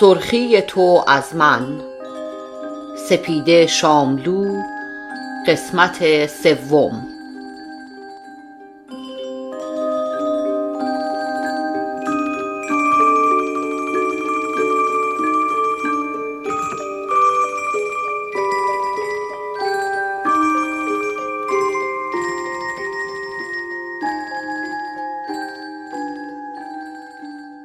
سرخی 0.00 0.60
تو 0.60 1.04
از 1.06 1.36
من. 1.36 1.80
سپیده 3.08 3.66
شاملو 3.66 4.62
قسمت 5.46 6.26
سوم. 6.26 7.06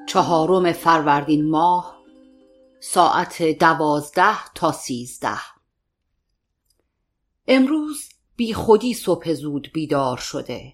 چهارم 0.05 0.71
فروردین 0.71 1.49
ماه 1.49 1.94
ساعت 2.95 3.41
دوازده 3.43 4.53
تا 4.53 4.71
سیزده. 4.71 5.39
امروز 7.47 8.09
بی 8.35 8.53
خودی 8.53 8.93
صبح 8.93 9.33
زود 9.33 9.71
بیدار 9.73 10.17
شده. 10.17 10.73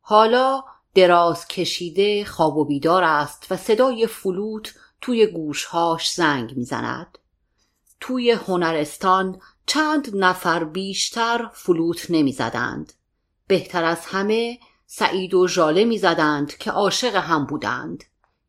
حالا 0.00 0.64
دراز 0.94 1.48
کشیده 1.48 2.24
خواب 2.24 2.56
و 2.56 2.64
بیدار 2.64 3.04
است 3.04 3.46
و 3.50 3.56
صدای 3.56 4.06
فلوت 4.06 4.74
توی 5.00 5.26
گوشهاش 5.26 6.12
زنگ 6.12 6.56
می‌زند. 6.56 7.18
توی 8.00 8.30
هنرستان 8.30 9.40
چند 9.66 10.16
نفر 10.16 10.64
بیشتر 10.64 11.50
فلوت 11.54 12.06
نمی‌زدند. 12.10 12.92
بهتر 13.46 13.84
از 13.84 14.00
همه 14.06 14.58
سعید 14.86 15.34
و 15.34 15.48
ژاله 15.48 15.84
می‌زدند 15.84 16.56
که 16.56 16.70
عاشق 16.70 17.14
هم 17.14 17.46
بودند. 17.46 18.04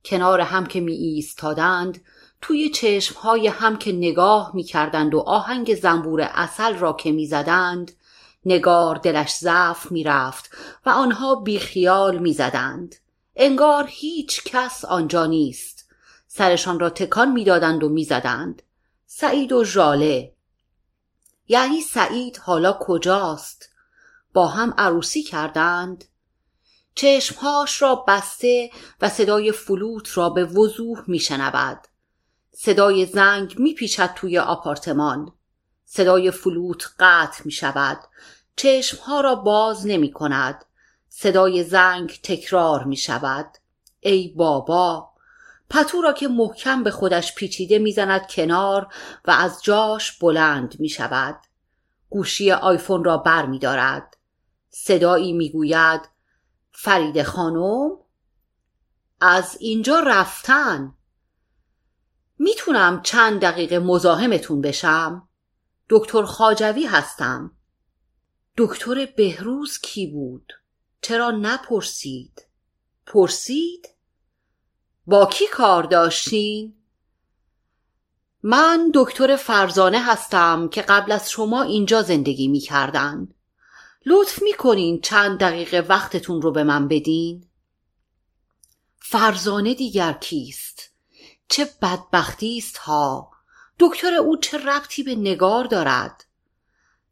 کنار 0.05 0.41
هم 0.41 0.65
که 0.65 0.79
می 0.79 0.93
ایستادند 0.93 2.01
توی 2.41 2.69
چشمهای 2.69 3.47
هم 3.47 3.77
که 3.77 3.91
نگاه 3.91 4.51
می 4.53 4.63
کردند 4.63 5.15
و 5.15 5.19
آهنگ 5.19 5.75
زنبور 5.75 6.21
اصل 6.21 6.75
را 6.75 6.93
که 6.93 7.11
می 7.11 7.27
زدند 7.27 7.91
نگار 8.45 8.95
دلش 8.95 9.35
ضعف 9.35 9.91
می 9.91 10.03
رفت 10.03 10.49
و 10.85 10.89
آنها 10.89 11.35
بیخیال 11.35 12.17
می 12.17 12.33
زدند. 12.33 12.95
انگار 13.35 13.85
هیچ 13.87 14.43
کس 14.43 14.85
آنجا 14.85 15.25
نیست. 15.25 15.89
سرشان 16.27 16.79
را 16.79 16.89
تکان 16.89 17.31
می‌دادند 17.31 17.83
و 17.83 17.89
می‌زدند. 17.89 18.61
سعید 19.05 19.51
و 19.51 19.63
ژاله. 19.63 20.33
یعنی 21.47 21.81
سعید 21.81 22.37
حالا 22.37 22.77
کجاست؟ 22.81 23.69
با 24.33 24.47
هم 24.47 24.73
عروسی 24.77 25.23
کردند. 25.23 26.05
چشمهاش 26.95 27.81
را 27.81 27.95
بسته 27.95 28.69
و 29.01 29.09
صدای 29.09 29.51
فلوت 29.51 30.17
را 30.17 30.29
به 30.29 30.45
وضوح 30.45 31.03
میشنود. 31.07 31.87
صدای 32.59 33.05
زنگ 33.05 33.59
میپیچد 33.59 34.13
توی 34.15 34.39
آپارتمان. 34.39 35.31
صدای 35.85 36.31
فلوت 36.31 36.89
قطع 36.99 37.41
می 37.45 37.51
شود 37.51 37.99
چشمها 38.55 39.21
را 39.21 39.35
باز 39.35 39.87
نمی 39.87 40.11
کند 40.11 40.65
صدای 41.09 41.63
زنگ 41.63 42.19
تکرار 42.23 42.83
می 42.83 42.95
شود 42.95 43.57
ای 43.99 44.33
بابا! 44.35 45.09
پتو 45.69 46.01
را 46.01 46.13
که 46.13 46.27
محکم 46.27 46.83
به 46.83 46.91
خودش 46.91 47.35
پیچیده 47.35 47.79
می‌زند 47.79 48.27
کنار 48.27 48.87
و 49.25 49.31
از 49.31 49.63
جاش 49.63 50.11
بلند 50.11 50.79
می 50.79 50.89
شود 50.89 51.39
گوشی 52.09 52.51
آیفون 52.51 53.03
را 53.03 53.17
بر 53.17 53.45
می 53.45 53.59
دارد. 53.59 54.17
صدایی 54.69 55.33
می 55.33 55.49
گوید 55.49 56.01
فرید 56.71 57.23
خانم 57.23 57.91
از 59.21 59.57
اینجا 59.59 59.99
رفتن. 59.99 60.96
می‌تونم 62.39 63.01
چند 63.01 63.41
دقیقه 63.41 63.79
مزاحمتون 63.79 64.61
بشم 64.61 65.29
دکتر 65.89 66.23
خاجوی 66.23 66.85
هستم 66.85 67.51
دکتر 68.57 69.05
بهروز 69.05 69.79
کی 69.79 70.07
بود 70.07 70.53
چرا 71.01 71.31
نپرسید 71.31 72.47
پرسید 73.05 73.87
با 75.05 75.25
کی 75.25 75.47
کار 75.47 75.83
داشتین 75.83 76.77
من 78.43 78.91
دکتر 78.93 79.35
فرزانه 79.35 79.99
هستم 79.99 80.69
که 80.69 80.81
قبل 80.81 81.11
از 81.11 81.31
شما 81.31 81.63
اینجا 81.63 82.01
زندگی 82.01 82.47
می 82.47 82.59
کردن. 82.59 83.27
لطف 84.05 84.41
می 84.41 84.53
کنین 84.53 85.01
چند 85.01 85.39
دقیقه 85.39 85.85
وقتتون 85.89 86.41
رو 86.41 86.51
به 86.51 86.63
من 86.63 86.87
بدین؟ 86.87 87.47
فرزانه 88.99 89.73
دیگر 89.73 90.13
کیست؟ 90.13 90.86
چه 91.47 91.69
بدبختی 91.81 92.57
است 92.57 92.77
ها. 92.77 93.31
دکتر 93.79 94.13
او 94.13 94.37
چه 94.37 94.57
ربطی 94.57 95.03
به 95.03 95.15
نگار 95.15 95.63
دارد؟ 95.63 96.23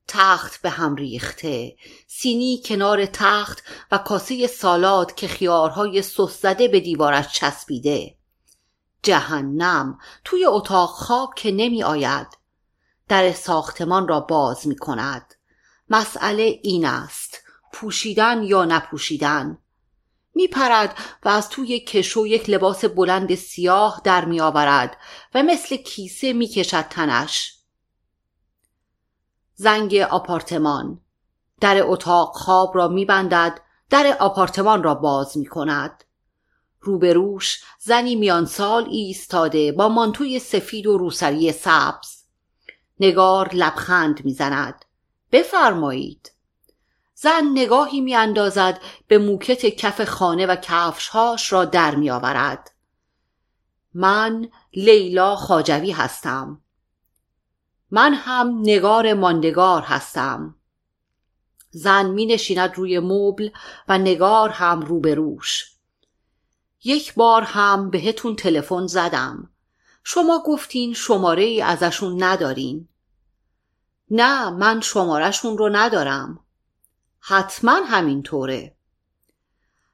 تخت 0.07 0.61
به 0.61 0.69
هم 0.69 0.95
ریخته 0.95 1.75
سینی 2.07 2.61
کنار 2.65 3.05
تخت 3.05 3.63
و 3.91 3.97
کاسه 3.97 4.47
سالاد 4.47 5.15
که 5.15 5.27
خیارهای 5.27 6.01
سس 6.01 6.41
زده 6.41 6.67
به 6.67 6.79
دیوارش 6.79 7.33
چسبیده. 7.33 8.17
جهنم 9.03 9.99
توی 10.23 10.45
اتاق 10.45 10.89
خواب 10.89 11.33
که 11.35 11.51
نمی 11.51 11.83
آید. 11.83 12.27
در 13.07 13.33
ساختمان 13.33 14.07
را 14.07 14.19
باز 14.19 14.67
می 14.67 14.75
کند. 14.75 15.33
مسئله 15.89 16.59
این 16.63 16.85
است 16.85 17.43
پوشیدن 17.73 18.43
یا 18.43 18.65
نپوشیدن. 18.65 19.57
میپرد 20.35 20.97
و 21.25 21.29
از 21.29 21.49
توی 21.49 21.79
کشو 21.79 22.27
یک 22.27 22.49
لباس 22.49 22.85
بلند 22.85 23.35
سیاه 23.35 24.01
در 24.03 24.25
میآورد 24.25 24.97
و 25.35 25.43
مثل 25.43 25.75
کیسه 25.75 26.33
می‌کشد 26.33 26.85
تنش 26.89 27.55
زنگ 29.53 29.95
آپارتمان 29.95 31.01
در 31.61 31.83
اتاق 31.83 32.35
خواب 32.35 32.71
را 32.75 32.87
میبندد 32.87 33.61
در 33.89 34.17
آپارتمان 34.19 34.83
را 34.83 34.95
باز 34.95 35.37
می 35.37 35.45
کند. 35.45 36.03
روبروش 36.79 37.63
زنی 37.79 38.15
میان 38.15 38.45
سال 38.45 38.87
ایستاده 38.89 39.71
با 39.71 39.89
مانتوی 39.89 40.39
سفید 40.39 40.87
و 40.87 40.97
روسری 40.97 41.51
سبز. 41.51 42.23
نگار 42.99 43.49
لبخند 43.53 44.25
می‌زند. 44.25 44.85
بفرمایید. 45.31 46.34
زن 47.25 47.51
نگاهی 47.51 48.01
میاندازد 48.01 48.81
به 49.07 49.17
موکت 49.17 49.65
کف 49.65 50.03
خانه 50.03 50.45
و 50.45 50.55
کفشهاش 50.55 51.53
را 51.53 51.65
در 51.65 51.95
میآورد. 51.95 52.71
من 53.93 54.49
لیلا 54.73 55.35
خاجوی 55.35 55.91
هستم. 55.91 56.61
من 57.91 58.13
هم 58.13 58.59
نگار 58.59 59.13
ماندگار 59.13 59.81
هستم. 59.81 60.55
زن 61.69 62.05
می 62.05 62.25
نشیند 62.25 62.75
روی 62.75 62.99
مبل 62.99 63.49
و 63.87 63.97
نگار 63.97 64.49
هم 64.49 64.81
روبروش. 64.81 65.71
یک 66.83 67.13
بار 67.13 67.41
هم 67.41 67.89
بهتون 67.89 68.35
تلفن 68.35 68.87
زدم. 68.87 69.49
شما 70.03 70.43
گفتین 70.45 70.93
شماره 70.93 71.43
ای 71.43 71.61
ازشون 71.61 72.23
ندارین. 72.23 72.87
نه 74.11 74.49
من 74.49 74.81
شمارهشون 74.81 75.57
رو 75.57 75.69
ندارم. 75.69 76.44
حتما 77.27 77.71
همینطوره. 77.71 78.75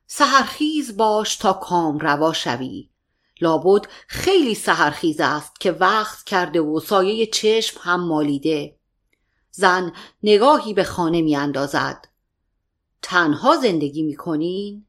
سهرخیز 0.07 0.97
باش 0.97 1.35
تا 1.35 1.53
کام 1.53 1.99
روا 1.99 2.33
شوی. 2.33 2.89
لابد 3.41 3.87
خیلی 4.07 4.55
سهرخیز 4.55 5.19
است 5.19 5.59
که 5.59 5.71
وقت 5.71 6.23
کرده 6.23 6.61
و 6.61 6.79
سایه 6.79 7.25
چشم 7.25 7.79
هم 7.83 8.07
مالیده. 8.07 8.79
زن 9.51 9.93
نگاهی 10.23 10.73
به 10.73 10.83
خانه 10.83 11.21
می 11.21 11.35
اندازد 11.35 12.07
تنها 13.01 13.57
زندگی 13.57 14.03
می 14.03 14.15
کنین؟ 14.15 14.85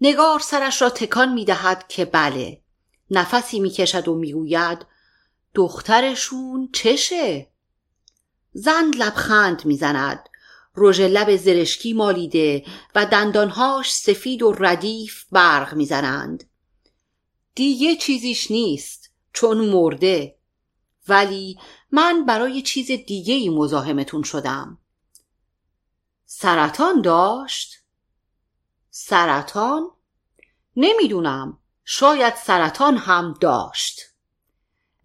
نگار 0.00 0.40
سرش 0.40 0.82
را 0.82 0.90
تکان 0.90 1.32
می 1.32 1.44
دهد 1.44 1.88
که 1.88 2.04
بله 2.04 2.62
نفسی 3.10 3.60
می 3.60 3.70
کشد 3.70 4.08
و 4.08 4.14
می 4.14 4.32
گوید 4.32 4.86
دخترشون 5.54 6.68
چشه؟ 6.72 7.50
زن 8.52 8.90
لبخند 8.98 9.64
می 9.64 9.76
زند 9.76 10.28
رژ 10.76 11.00
لب 11.00 11.36
زرشکی 11.36 11.92
مالیده 11.92 12.64
و 12.94 13.06
دندانهاش 13.06 13.94
سفید 13.94 14.42
و 14.42 14.52
ردیف 14.52 15.24
برق 15.32 15.74
می‌زنند. 15.74 16.50
دیگه 17.54 17.96
چیزیش 17.96 18.50
نیست 18.50 19.10
چون 19.32 19.68
مرده. 19.68 20.38
ولی 21.08 21.58
من 21.90 22.24
برای 22.24 22.62
چیز 22.62 22.90
دیگه 22.90 23.34
ای 23.34 23.48
مزاحمتون 23.48 24.22
شدم. 24.22 24.78
سرطان 26.24 27.00
داشت؟ 27.00 27.74
سرطان؟ 28.90 29.90
نمی‌دونم. 30.76 31.58
شاید 31.84 32.34
سرطان 32.34 32.96
هم 32.96 33.34
داشت. 33.40 34.00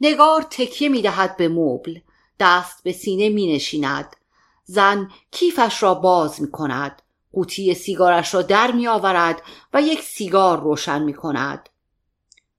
نگار 0.01 0.41
تکیه 0.41 0.89
می‌دهد 0.89 1.37
به 1.37 1.49
مبل. 1.49 1.99
دست 2.39 2.83
به 2.83 2.91
سینه 2.91 3.29
می 3.29 3.55
نشیند 3.55 4.15
زن 4.71 5.11
کیفش 5.31 5.83
را 5.83 5.93
باز 5.93 6.41
می 6.41 6.51
کند 6.51 7.01
قوطی 7.31 7.73
سیگارش 7.73 8.33
را 8.33 8.41
در 8.41 8.71
می 8.71 8.87
آورد 8.87 9.41
و 9.73 9.81
یک 9.81 10.01
سیگار 10.01 10.59
روشن 10.59 11.01
می 11.03 11.13
کند 11.13 11.69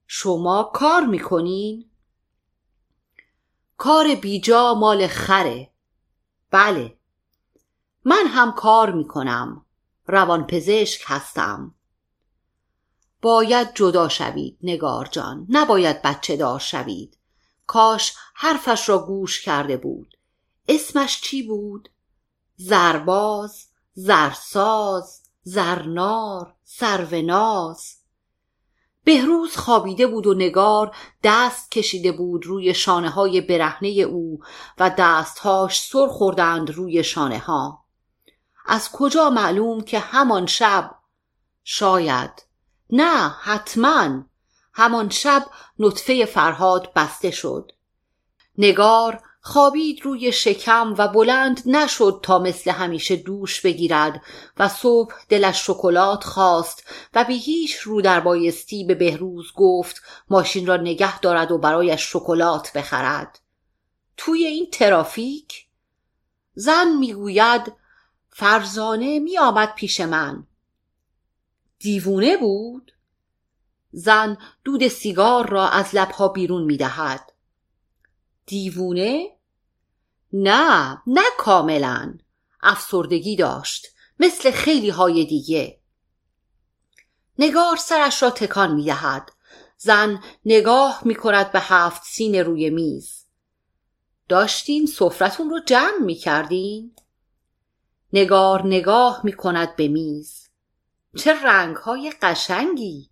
شما 0.07 0.71
کار 0.73 1.05
می 1.05 1.19
کنین؟ 1.19 1.89
کار 3.77 4.15
بیجا 4.15 4.73
مال 4.73 5.07
خره. 5.07 5.71
بله. 6.51 6.97
من 8.05 8.25
هم 8.27 8.51
کار 8.51 8.91
می 8.91 9.07
کنم 9.07 9.65
روان 10.07 10.47
پزشک 10.47 11.01
هستم. 11.05 11.75
باید 13.21 13.73
جدا 13.75 14.09
شوید 14.09 14.57
نگار 14.63 15.05
جان. 15.05 15.45
نباید 15.49 16.01
بچه 16.01 16.37
دار 16.37 16.59
شوید. 16.59 17.17
کاش 17.67 18.13
حرفش 18.33 18.89
را 18.89 19.05
گوش 19.05 19.41
کرده 19.41 19.77
بود. 19.77 20.17
اسمش 20.67 21.21
چی 21.21 21.43
بود؟ 21.43 21.89
زرباز 22.55 23.65
زرساز 23.93 25.21
زرنار 25.43 26.55
سروناز. 26.63 27.95
بهروز 29.03 29.57
خوابیده 29.57 30.07
بود 30.07 30.27
و 30.27 30.33
نگار 30.33 30.95
دست 31.23 31.71
کشیده 31.71 32.11
بود 32.11 32.45
روی 32.45 32.73
شانه 32.73 33.09
های 33.09 33.41
برهنه 33.41 33.89
او 33.89 34.39
و 34.79 34.91
دستهاش 34.97 35.81
سر 35.81 36.07
خوردند 36.07 36.71
روی 36.71 37.03
شانه 37.03 37.39
ها 37.39 37.83
از 38.65 38.91
کجا 38.91 39.29
معلوم 39.29 39.81
که 39.81 39.99
همان 39.99 40.45
شب؟ 40.45 40.95
شاید. 41.63 42.43
نه 42.89 43.29
حتما. 43.29 44.23
همان 44.73 45.09
شب 45.09 45.45
نطفه 45.79 46.25
فرهاد 46.25 46.93
بسته 46.93 47.31
شد. 47.31 47.71
نگار 48.57 49.21
خوابید 49.45 50.05
روی 50.05 50.31
شکم 50.31 50.95
و 50.97 51.07
بلند 51.07 51.61
نشد 51.65 52.19
تا 52.23 52.39
مثل 52.39 52.71
همیشه 52.71 53.15
دوش 53.15 53.61
بگیرد 53.61 54.21
و 54.57 54.69
صبح 54.69 55.13
دلش 55.29 55.67
شکلات 55.67 56.23
خواست 56.23 56.83
و 57.13 57.23
بی 57.23 57.37
هیچ 57.37 57.75
رو 57.75 58.01
در 58.01 58.19
بایستی 58.19 58.83
به 58.83 58.95
بهروز 58.95 59.53
گفت 59.55 60.01
ماشین 60.29 60.67
را 60.67 60.77
نگه 60.77 61.19
دارد 61.19 61.51
و 61.51 61.57
برایش 61.57 62.13
شکلات 62.13 62.73
بخرد. 62.73 63.39
توی 64.17 64.45
این 64.45 64.69
ترافیک؟ 64.71 65.67
زن 66.53 66.95
می‌گوید 66.99 67.73
فرزانه 68.29 69.19
می 69.19 69.37
آمد 69.37 69.75
پیش 69.75 70.01
من. 70.01 70.47
دیوونه 71.79 72.37
بود؟ 72.37 72.91
زن 73.91 74.37
دود 74.63 74.87
سیگار 74.87 75.49
را 75.49 75.69
از 75.69 75.95
لبها 75.95 76.27
بیرون 76.27 76.63
می 76.63 76.77
دهد. 76.77 77.32
دیوونه؟ 78.45 79.29
نه 80.33 80.97
نه 81.07 81.21
کاملا. 81.37 82.17
افسردگی 82.61 83.35
داشت. 83.35 83.87
مثل 84.19 84.51
خیلی 84.51 84.89
های 84.89 85.25
دیگه. 85.25 85.79
نگار 87.39 87.75
سرش 87.75 88.23
را 88.23 88.29
تکان 88.29 88.75
می 88.75 88.85
دهد. 88.85 89.31
زن 89.77 90.23
نگاه 90.45 91.01
می 91.05 91.15
کند 91.15 91.51
به 91.51 91.59
هفت 91.59 92.03
سین 92.03 92.35
روی 92.35 92.69
میز. 92.69 93.25
داشتین 94.29 94.85
سفرتون 94.85 95.49
رو 95.49 95.59
جمع 95.59 95.99
می 96.01 96.15
کردین؟ 96.15 96.95
نگار 98.13 98.67
نگاه 98.67 99.21
می 99.23 99.33
کند 99.33 99.75
به 99.75 99.87
میز. 99.87 100.49
چه 101.17 101.43
رنگ 101.43 101.75
های 101.75 102.13
قشنگی. 102.21 103.09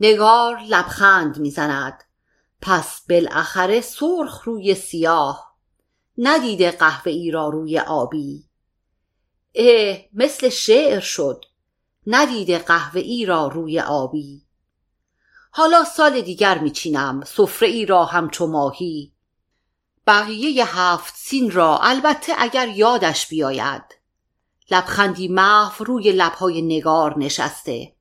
نگار 0.00 0.60
لبخند 0.60 1.38
می‌زند. 1.38 2.04
پس 2.60 3.00
بالاخره 3.08 3.80
سرخ 3.80 4.42
روی 4.44 4.74
سیاه. 4.74 5.56
ندیده 6.18 6.70
قهوه 6.70 7.12
ای 7.12 7.30
را 7.30 7.48
روی 7.48 7.78
آبی. 7.78 8.48
اه 9.54 9.98
مثل 10.12 10.48
شعر 10.48 11.00
شد. 11.00 11.44
ندیده 12.06 12.58
قهوه 12.58 13.00
ای 13.00 13.26
را 13.26 13.46
روی 13.48 13.80
آبی. 13.80 14.42
حالا 15.50 15.84
سال 15.84 16.20
دیگر 16.20 16.58
میچینم. 16.58 17.24
سفره 17.24 17.68
ای 17.68 17.86
را 17.86 18.04
همچو 18.04 18.46
ماهی. 18.46 19.12
بقیه 20.06 20.78
هفت 20.78 21.14
سین 21.16 21.50
را 21.50 21.78
البته 21.78 22.32
اگر 22.38 22.68
یادش 22.68 23.28
بیاید. 23.28 23.82
لبخندی 24.70 25.28
محو 25.28 25.84
روی 25.84 26.12
لبهای 26.12 26.62
نگار 26.62 27.18
نشسته. 27.18 27.96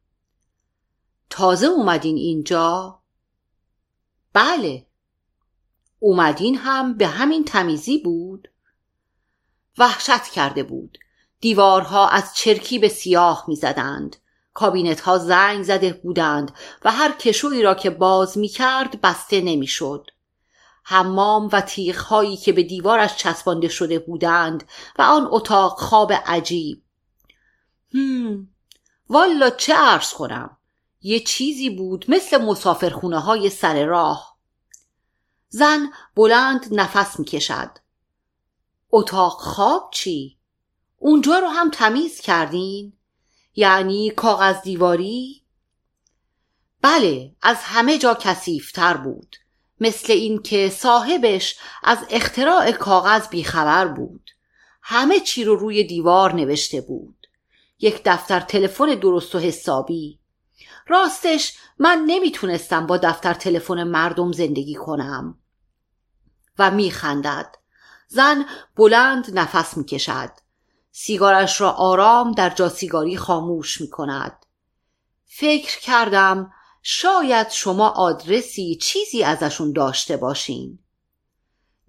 تازه 1.29 1.67
اومدین 1.67 2.17
اینجا؟ 2.17 2.96
بله. 4.37 4.85
اومدین 5.99 6.55
هم 6.55 6.97
به 6.97 7.07
همین 7.07 7.45
تمیزی 7.45 7.97
بود؟ 7.97 8.47
وحشت 9.77 10.23
کرده 10.23 10.63
بود. 10.63 10.97
دیوارها 11.41 12.09
از 12.09 12.35
چرکی 12.35 12.79
به 12.79 12.87
سیاه 12.87 13.45
می‌زدند. 13.47 14.15
کابینت 14.53 14.99
ها 14.99 15.17
زنگ 15.17 15.63
زده 15.63 15.93
بودند 15.93 16.51
و 16.85 16.91
هر 16.91 17.11
کشویی 17.11 17.61
را 17.61 17.73
که 17.75 17.89
باز 17.89 18.37
می 18.37 18.47
کرد 18.47 19.01
بسته 19.01 19.41
نمی‌شد. 19.41 20.07
حمام 20.83 21.49
و 21.51 21.61
تیغ 21.61 21.97
هایی 21.97 22.37
که 22.37 22.51
به 22.51 22.63
دیوارش 22.63 23.15
چسبانده 23.15 23.67
شده 23.67 23.99
بودند 23.99 24.63
و 24.99 25.01
آن 25.01 25.27
اتاق 25.31 25.79
خواب 25.79 26.13
عجیب. 26.13 26.83
هم 27.93 28.47
والا 29.09 29.49
چه 29.49 29.73
عرض 29.73 30.13
کنم؟ 30.13 30.57
یه 31.01 31.19
چیزی 31.19 31.69
بود 31.69 32.05
مثل 32.07 32.37
مسافرخونه 32.41 33.19
های 33.19 33.49
سر 33.49 33.85
راه. 33.85 34.26
زن 35.49 35.91
بلند 36.15 36.67
نفس 36.71 37.19
می‌کشد 37.19 37.71
اتاق 38.91 39.33
خواب 39.39 39.89
چی؟ 39.93 40.37
اونجا 40.97 41.39
رو 41.39 41.47
هم 41.47 41.69
تمیز 41.69 42.21
کردین؟ 42.21 42.93
یعنی 43.55 44.09
کاغذ 44.09 44.61
دیواری؟ 44.61 45.43
بله 46.81 47.35
از 47.41 47.57
همه 47.57 47.97
جا 47.97 48.13
کسیفتر 48.13 48.97
بود 48.97 49.35
مثل 49.79 50.13
اینکه 50.13 50.69
صاحبش 50.69 51.55
از 51.83 51.97
اختراع 52.09 52.71
کاغذ 52.71 53.27
بیخبر 53.27 53.87
بود 53.87 54.31
همه 54.81 55.19
چی 55.19 55.43
رو 55.43 55.55
روی 55.55 55.83
دیوار 55.83 56.33
نوشته 56.33 56.81
بود 56.81 57.27
یک 57.79 58.01
دفتر 58.05 58.39
تلفن 58.39 58.85
درست 58.85 59.35
و 59.35 59.39
حسابی 59.39 60.19
راستش 60.87 61.53
من 61.79 62.03
نمی‌تونستم 62.05 62.87
با 62.87 62.97
دفتر 62.97 63.33
تلفن 63.33 63.83
مردم 63.83 64.31
زندگی 64.31 64.75
کنم. 64.75 65.39
و 66.59 66.71
میخندد. 66.71 67.55
زن 68.07 68.45
بلند 68.75 69.39
نفس 69.39 69.77
می‌کشد. 69.77 70.31
سیگارش 70.91 71.61
را 71.61 71.71
آرام 71.71 72.31
در 72.31 72.49
جا 72.49 72.69
سیگاری 72.69 73.17
خاموش 73.17 73.81
می‌کند. 73.81 74.45
فکر 75.25 75.79
کردم 75.79 76.53
شاید 76.81 77.49
شما 77.49 77.89
آدرسی 77.89 78.75
چیزی 78.81 79.23
ازشون 79.23 79.73
داشته 79.73 80.17
باشین. 80.17 80.79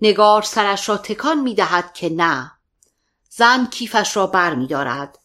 نگار 0.02 0.42
سرش 0.42 0.88
را 0.88 0.96
تکان 0.96 1.40
می‌دهد 1.40 1.92
که 1.92 2.08
نه. 2.08 2.52
زن 3.30 3.66
کیفش 3.66 4.16
را 4.16 4.26
بر 4.26 4.54
می 4.54 4.66
دارد. 4.66 5.18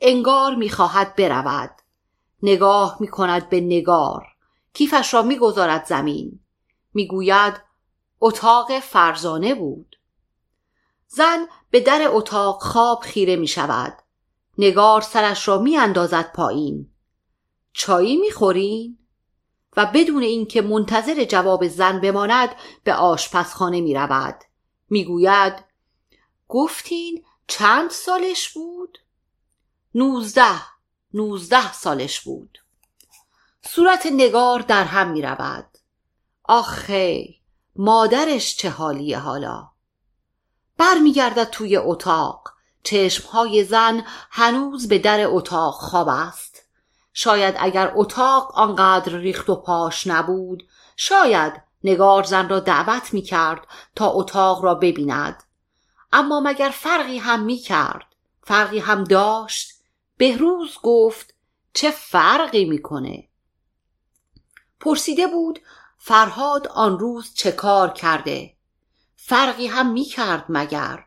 انگار 0.00 0.54
می‌خواهد 0.54 1.16
برود. 1.16 1.70
نگاه 2.42 2.96
می 3.00 3.08
کند 3.08 3.48
به 3.48 3.60
نگار. 3.60 4.26
کیفش 4.72 5.14
را 5.14 5.22
می‌گذارد 5.22 5.84
زمین. 5.84 6.40
می‌گوید 6.94 7.54
اتاق 8.20 8.78
فرزانه 8.78 9.54
بود. 9.54 9.96
زن 11.06 11.46
به 11.70 11.80
در 11.80 12.08
اتاق 12.08 12.62
خواب 12.62 13.00
خیره 13.00 13.36
می 13.36 13.48
شود 13.48 13.98
نگار 14.58 15.00
سرش 15.00 15.48
را 15.48 15.58
می 15.58 15.76
اندازد 15.76 16.32
پایین. 16.32 16.90
چایی 17.72 18.16
می 18.16 18.30
خورین؟ 18.30 18.98
و 19.76 19.86
بدون 19.94 20.22
اینکه 20.22 20.62
منتظر 20.62 21.24
جواب 21.24 21.68
زن 21.68 22.00
بماند 22.00 22.48
به 22.84 22.94
آشپزخانه 22.94 23.80
می 23.80 23.94
رود 23.94 24.44
می 24.90 25.04
گوید 25.04 25.64
گفتین 26.48 27.24
چند 27.46 27.90
سالش 27.90 28.52
بود؟ 28.52 28.98
نوزده. 29.94 30.77
نوزده 31.14 31.72
سالش 31.72 32.20
بود. 32.20 32.58
صورت 33.66 34.06
نگار 34.12 34.60
در 34.60 34.84
هم 34.84 35.10
می 35.10 35.22
رود. 35.22 35.78
آخه 36.44 37.28
مادرش 37.76 38.56
چه 38.56 38.70
حالیه 38.70 39.18
حالا. 39.18 39.68
برمیگردد 40.76 41.50
توی 41.50 41.76
اتاق. 41.76 42.52
چشمهای 42.82 43.64
زن 43.64 44.04
هنوز 44.30 44.88
به 44.88 44.98
در 44.98 45.26
اتاق 45.26 45.74
خواب 45.74 46.08
است. 46.08 46.62
شاید 47.12 47.54
اگر 47.58 47.92
اتاق 47.94 48.52
آنقدر 48.54 49.12
ریخت 49.12 49.50
و 49.50 49.56
پاش 49.56 50.06
نبود 50.06 50.68
شاید 50.96 51.62
نگار 51.84 52.22
زن 52.22 52.48
را 52.48 52.60
دعوت 52.60 53.14
می 53.14 53.22
کرد 53.22 53.66
تا 53.94 54.10
اتاق 54.10 54.64
را 54.64 54.74
ببیند. 54.74 55.42
اما 56.12 56.40
مگر 56.40 56.68
فرقی 56.68 57.18
هم 57.18 57.42
می 57.42 57.56
کرد؟ 57.56 58.06
فرقی 58.42 58.78
هم 58.78 59.04
داشت؟ 59.04 59.77
بهروز 60.18 60.78
گفت 60.82 61.34
چه 61.74 61.90
فرقی 61.90 62.64
می‌کنه 62.64 63.28
پرسیده 64.80 65.26
بود 65.26 65.58
فرهاد 65.98 66.68
آن 66.68 66.98
روز 66.98 67.34
چه 67.34 67.52
کار 67.52 67.92
کرده 67.92 68.56
فرقی 69.16 69.66
هم 69.66 69.92
می‌کرد 69.92 70.44
مگر 70.48 71.04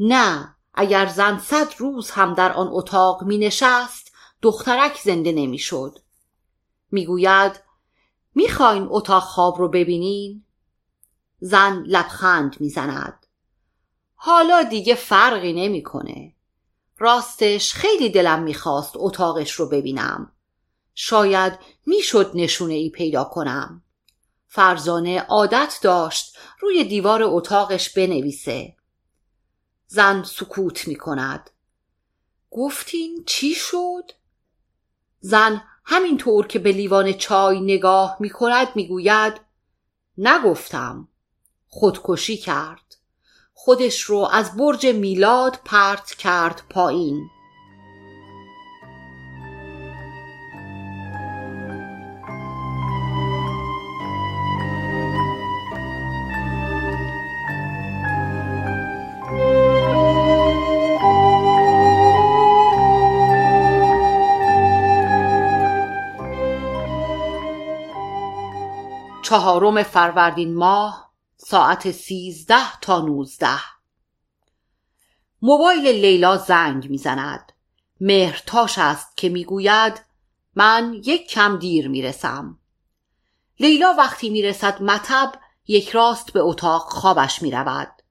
نه 0.00 0.56
اگر 0.74 1.06
زن 1.06 1.38
صد 1.38 1.74
روز 1.78 2.10
هم 2.10 2.34
در 2.34 2.52
آن 2.52 2.68
اتاق 2.70 3.22
می 3.22 3.38
نشست 3.38 4.12
دخترک 4.42 5.00
زنده 5.04 5.32
نمی‌شد. 5.32 5.98
می‌گوید 6.90 7.62
می‌خواین 8.34 8.86
اتاق 8.90 9.22
خواب 9.22 9.58
رو 9.58 9.68
ببینین؟ 9.68 10.44
زن 11.40 11.82
لبخند 11.86 12.56
می‌زند. 12.60 13.26
حالا 14.14 14.62
دیگه 14.62 14.94
فرقی 14.94 15.52
نمی‌کنه. 15.52 16.34
راستش 17.00 17.74
خیلی 17.74 18.10
دلم 18.10 18.42
می‌خواست 18.42 18.92
اتاقش 18.94 19.52
رو 19.52 19.68
ببینم. 19.68 20.32
شاید 20.94 21.58
می‌شد 21.86 22.30
نشونه 22.34 22.74
ای 22.74 22.90
پیدا 22.90 23.24
کنم. 23.24 23.82
فرزانه 24.48 25.20
عادت 25.20 25.78
داشت 25.82 26.36
روی 26.60 26.84
دیوار 26.84 27.22
اتاقش 27.22 27.90
بنویسه. 27.90 28.76
زن 29.86 30.22
سکوت 30.22 30.88
می 30.88 30.96
کند. 30.96 31.50
گفتین 32.50 33.24
چی 33.26 33.54
شد؟ 33.54 34.12
زن 35.20 35.62
همینطور 35.84 36.46
که 36.46 36.58
به 36.58 36.72
لیوان 36.72 37.12
چای 37.12 37.60
نگاه 37.60 38.16
می 38.20 38.30
کند 38.30 38.68
می 38.74 38.88
گوید 38.88 39.40
نگفتم 40.18 41.08
خودکشی 41.66 42.36
کرد 42.36 42.96
خودش 43.64 44.00
رو 44.00 44.28
از 44.32 44.56
برج 44.56 44.86
میلاد 44.86 45.58
پرت 45.64 46.10
کرد 46.10 46.62
پایین. 46.70 47.30
چهارم 69.22 69.82
فروردین 69.82 70.54
ماه 70.54 71.09
ساعت 71.50 71.90
سیزده 71.90 72.78
تا 72.80 73.00
نوزده. 73.00 73.60
موبایل 75.42 75.86
لیلا 75.86 76.36
زنگ 76.36 76.90
می‌زند. 76.90 77.52
مهرتاش 78.00 78.78
است 78.78 79.16
که 79.16 79.28
می‌گوید 79.28 80.04
من 80.54 81.00
یک 81.04 81.28
کم 81.28 81.58
دیر 81.58 81.88
می‌رسم. 81.88 82.58
لیلا 83.60 83.94
وقتی 83.98 84.30
می‌رسد 84.30 84.82
مطب 84.82 85.32
یک 85.66 85.90
راست 85.90 86.32
به 86.32 86.40
اتاق 86.40 86.82
خوابش 86.82 87.42
می‌رود. 87.42 88.02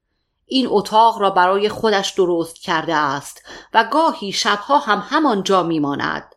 این 0.46 0.68
اتاق 0.70 1.18
را 1.18 1.30
برای 1.30 1.70
خودش 1.70 2.10
درست 2.10 2.56
کرده 2.56 2.96
است 2.96 3.46
و 3.74 3.84
گاهی 3.84 4.32
شبها 4.32 4.78
هم 4.78 5.04
همانجا 5.10 5.64
میماند. 5.64 6.36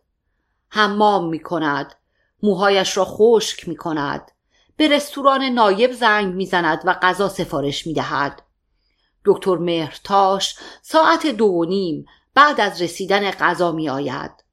حمام 0.69 1.29
می 1.29 1.41
کند 1.41 1.95
موهایش 2.43 2.97
را 2.97 3.05
خشک 3.05 3.69
می 3.69 3.77
کند 3.77 4.32
به 4.77 4.89
رستوران 4.89 5.45
نایب 5.45 5.93
زنگ 5.93 6.35
می‌زند 6.35 6.83
و 6.85 6.93
غذا 7.03 7.29
سفارش 7.29 7.87
می‌دهد 7.87 8.43
دکتر 9.25 9.57
مهرتاش 9.57 10.57
ساعت 10.83 11.27
دو 11.27 11.47
و 11.47 11.65
نیم 11.65 12.07
بعد 12.35 12.61
از 12.61 12.83
رسیدن 12.83 13.31
غذا 13.31 13.73
می 13.73 13.89
آید. 13.89 14.45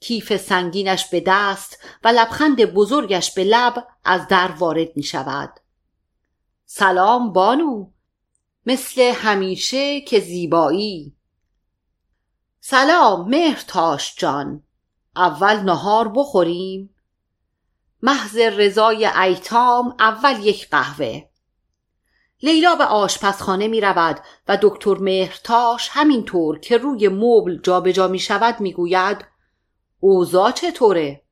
کیف 0.00 0.36
سنگینش 0.36 1.08
به 1.08 1.22
دست 1.26 1.78
و 2.04 2.08
لبخند 2.08 2.64
بزرگش 2.64 3.34
به 3.34 3.44
لب 3.44 3.86
از 4.04 4.28
در 4.28 4.48
وارد 4.48 4.96
می 4.96 5.02
شود. 5.02 5.60
سلام 6.66 7.32
بانو 7.32 7.90
مثل 8.66 9.02
همیشه 9.02 10.00
که 10.00 10.20
زیبایی 10.20 11.16
سلام 12.60 13.28
مهرتاش 13.28 14.14
جان 14.16 14.62
اول 15.16 15.56
نهار 15.60 16.08
بخوریم 16.08 16.93
محض 18.06 18.36
رضای 18.36 19.06
ایتام 19.06 19.96
اول 19.98 20.46
یک 20.46 20.70
قهوه 20.70 21.22
لیلا 22.42 22.74
به 22.74 22.84
آشپزخانه 22.84 23.68
می 23.68 23.80
رود 23.80 24.20
و 24.48 24.58
دکتر 24.62 24.94
مهرتاش 24.94 25.88
همینطور 25.92 26.58
که 26.58 26.78
روی 26.78 27.08
مبل 27.08 27.60
جابجا 27.62 28.08
می 28.08 28.18
شود 28.18 28.60
می 28.60 28.72
گوید 28.72 29.24
اوضاع 30.00 30.50
چطوره؟ 30.50 31.22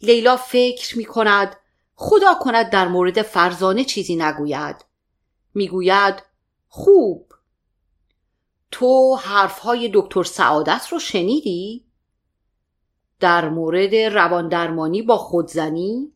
لیلا 0.00 0.36
فکر 0.36 0.98
می 0.98 1.04
کند 1.04 1.56
خدا 1.94 2.34
کند 2.34 2.70
در 2.70 2.88
مورد 2.88 3.22
فرزانه 3.22 3.84
چیزی 3.84 4.16
نگوید 4.16 4.84
می‌گوید 5.54 6.22
خوب 6.68 7.32
تو 8.70 9.16
حرفهای 9.16 9.90
دکتر 9.94 10.22
سعادت 10.22 10.88
رو 10.90 10.98
شنیدی؟ 10.98 11.87
در 13.20 13.48
مورد 13.48 13.94
رواندرمانی 13.94 15.02
با 15.02 15.16
خودزنی؟ 15.16 16.12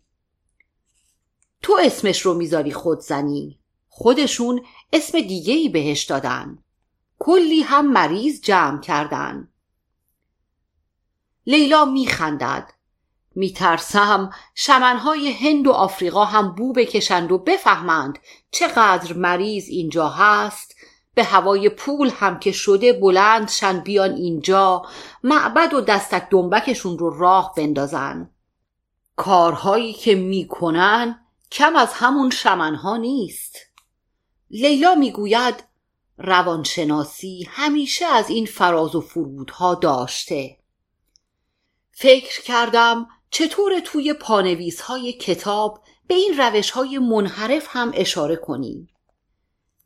تو 1.63 1.79
اسمش 1.85 2.21
رو 2.21 2.35
می‌ذاری 2.35 2.73
خودزنی. 2.73 3.59
خودشون 3.89 4.65
اسم 4.93 5.21
دیگه 5.21 5.55
ای 5.55 5.69
بهش 5.69 6.05
دادن. 6.05 6.59
کلی 7.19 7.61
هم 7.61 7.93
مریض 7.93 8.41
جمع 8.41 8.81
کردن. 8.81 9.49
لیلا 11.47 11.85
میخندد. 11.85 12.73
میترسم 13.35 14.31
شمنهای 14.55 15.33
هند 15.33 15.67
و 15.67 15.71
آفریقا 15.71 16.25
هم 16.25 16.55
بو 16.55 16.73
بکشند 16.73 17.33
و 17.33 17.39
بفهمند 17.39 18.19
چقدر 18.51 19.13
مریض 19.13 19.67
اینجا 19.69 20.09
هست. 20.09 20.72
به 21.15 21.25
هوای 21.25 21.69
پول 21.69 22.11
هم 22.11 22.39
که 22.39 22.53
شده 22.53 22.93
بلندشن 22.93 23.81
بیان 23.81 24.15
اینجا 24.15 24.83
معبد 25.23 25.75
و 25.75 25.81
دستک 25.81 26.27
دنبکشون 26.31 26.99
رو 26.99 27.19
راه 27.19 27.53
بندازن. 27.57 28.31
کارهایی 29.17 29.93
که 29.93 30.15
می‌کنن 30.15 31.27
کم 31.53 31.77
از 31.77 31.93
همون 31.93 32.31
شمنها 32.31 32.97
نیست. 32.97 33.57
لیلا 34.51 34.95
می‌گوید 34.95 35.65
روانشناسی 36.19 37.47
همیشه 37.51 38.07
از 38.07 38.31
این 38.31 38.47
فراز 38.47 38.95
و 38.95 39.01
فرودها 39.01 39.75
داشته. 39.75 40.59
فکر 41.93 42.43
کردم 42.43 43.09
چطور 43.31 43.81
توی 43.81 44.13
پانویس 44.13 44.81
های 44.81 45.13
کتاب 45.13 45.83
به 46.07 46.15
این 46.15 46.39
روش 46.39 46.71
های 46.71 46.99
منحرف 46.99 47.67
هم 47.71 47.93
اشاره 47.95 48.37
کنیم. 48.37 48.89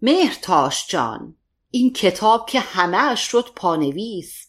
مهرتاش 0.02 0.86
جان 0.88 1.36
این 1.70 1.92
کتاب 1.92 2.46
که 2.46 2.60
همه 2.60 2.96
اش 2.96 3.20
شد 3.20 3.52
پانویس 3.56 4.46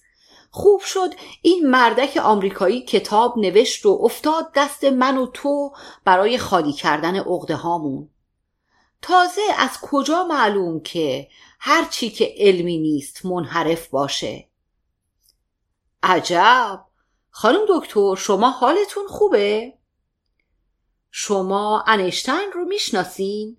خوب 0.52 0.82
شد 0.82 1.14
این 1.42 1.70
مردک 1.70 2.18
آمریکایی 2.18 2.82
کتاب 2.82 3.38
نوشت 3.38 3.86
و 3.86 4.00
افتاد 4.04 4.52
دست 4.56 4.84
من 4.84 5.18
و 5.18 5.28
تو 5.28 5.74
برای 6.06 6.38
خالی 6.38 6.74
کردن 6.74 7.16
عقده 7.16 7.56
هامون 7.56 8.10
تازه 9.02 9.42
از 9.58 9.82
کجا 9.82 10.24
معلوم 10.24 10.80
که 10.80 11.30
هرچی 11.60 12.10
که 12.10 12.34
علمی 12.38 12.78
نیست 12.78 13.26
منحرف 13.26 13.88
باشه 13.88 14.48
عجب 16.04 16.86
خانم 17.30 17.60
دکتر 17.70 18.16
شما 18.16 18.50
حالتون 18.50 19.08
خوبه؟ 19.08 19.74
شما 21.12 21.84
انشتین 21.88 22.52
رو 22.54 22.66
می‌شناسین؟ 22.66 23.58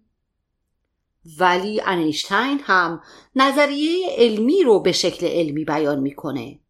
ولی 1.39 1.81
انیشتین 1.81 2.61
هم 2.63 3.03
نظریه 3.37 4.09
علمی 4.11 4.63
رو 4.63 4.81
به 4.81 4.93
شکل 4.93 5.27
علمی 5.27 5.65
بیان 5.65 6.01
می‌کنه 6.01 6.61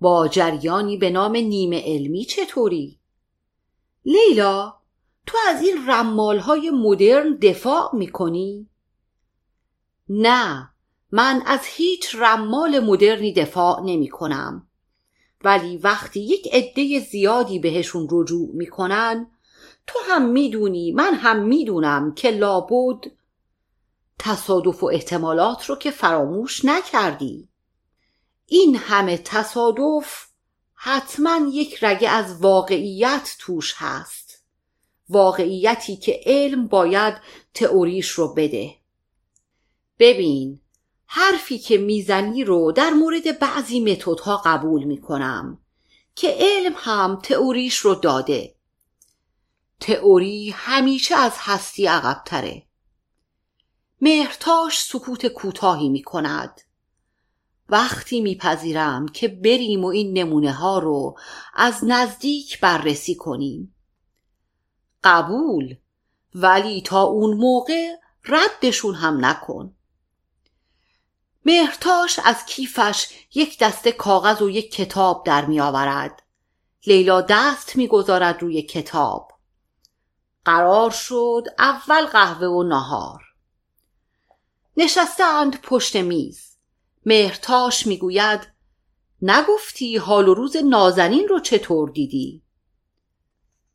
با 0.00 0.28
جریانی 0.28 0.96
به 0.96 1.10
نام 1.10 1.36
نیمه 1.36 1.82
علمی 1.84 2.24
چطوری؟ 2.24 3.00
لیلا 4.04 4.74
تو 5.26 5.38
از 5.48 5.62
این 5.62 5.90
رمال 5.90 6.38
های 6.38 6.70
مدرن 6.70 7.36
دفاع 7.36 7.96
می‌کنی؟ 7.96 8.68
نه 10.08 10.70
من 11.12 11.42
از 11.46 11.60
هیچ 11.64 12.14
رمال 12.14 12.80
مدرنی 12.80 13.32
دفاع 13.32 13.82
نمی 13.84 14.08
کنم 14.08 14.68
ولی 15.44 15.76
وقتی 15.76 16.20
یک 16.20 16.48
عده 16.52 16.98
زیادی 16.98 17.58
بهشون 17.58 18.08
رجوع 18.10 18.50
می‌کنن 18.54 19.30
تو 19.92 19.98
هم 20.08 20.28
می‌دونی 20.28 20.92
من 20.92 21.14
هم 21.14 21.38
می‌دونم 21.42 22.14
که 22.14 22.30
لابد 22.30 23.10
تصادف 24.18 24.82
و 24.82 24.86
احتمالات 24.86 25.64
رو 25.64 25.76
که 25.76 25.90
فراموش 25.90 26.64
نکردی. 26.64 27.48
این 28.46 28.76
همه 28.76 29.18
تصادف 29.18 30.26
حتما 30.74 31.48
یک 31.52 31.84
رگه 31.84 32.10
از 32.10 32.42
واقعیت 32.42 33.36
توش 33.38 33.74
هست. 33.76 34.42
واقعیتی 35.08 35.96
که 35.96 36.20
علم 36.26 36.66
باید 36.66 37.14
تئوریش 37.54 38.10
رو 38.10 38.34
بده. 38.34 38.74
ببین 39.98 40.60
حرفی 41.06 41.58
که 41.58 41.78
می‌زنی 41.78 42.44
رو 42.44 42.72
در 42.72 42.90
مورد 42.90 43.38
بعضی 43.38 43.80
متدها 43.80 44.36
قبول 44.36 44.84
می‌کنم 44.84 45.58
که 46.14 46.36
علم 46.38 46.72
هم 46.76 47.18
تئوریش 47.22 47.76
رو 47.76 47.94
داده. 47.94 48.54
تئوری 49.80 50.50
همیشه 50.56 51.16
از 51.16 51.32
هستی 51.36 51.86
عقبتره 51.86 52.66
مهرتاش 54.00 54.78
سکوت 54.78 55.26
کوتاهی 55.26 55.88
می 55.88 56.02
کند 56.02 56.60
وقتی 57.68 58.20
میپذیرم 58.20 59.08
که 59.08 59.28
بریم 59.28 59.84
و 59.84 59.86
این 59.86 60.18
نمونه 60.18 60.52
ها 60.52 60.78
رو 60.78 61.18
از 61.54 61.84
نزدیک 61.84 62.60
بررسی 62.60 63.14
کنیم 63.14 63.74
قبول 65.04 65.76
ولی 66.34 66.82
تا 66.82 67.02
اون 67.02 67.36
موقع 67.36 67.96
ردشون 68.24 68.94
هم 68.94 69.24
نکن 69.24 69.74
مهرتاش 71.44 72.18
از 72.24 72.46
کیفش 72.46 73.06
یک 73.34 73.58
دسته 73.58 73.92
کاغذ 73.92 74.42
و 74.42 74.50
یک 74.50 74.72
کتاب 74.72 75.26
در 75.26 75.44
می 75.44 75.60
آورد. 75.60 76.22
لیلا 76.86 77.20
دست 77.20 77.76
می‌گذارد 77.76 78.42
روی 78.42 78.62
کتاب. 78.62 79.29
قرار 80.44 80.90
شد 80.90 81.44
اول 81.58 82.06
قهوه 82.06 82.46
و 82.46 82.62
نهار. 82.62 83.22
نشستند 84.76 85.60
پشت 85.60 85.96
میز. 85.96 86.56
مهرتاش 87.06 87.86
می‌گوید 87.86 88.52
نگفتی 89.22 89.96
حال 89.96 90.28
و 90.28 90.34
روز 90.34 90.56
نازنین 90.56 91.28
رو 91.28 91.40
چطور 91.40 91.90
دیدی؟ 91.90 92.42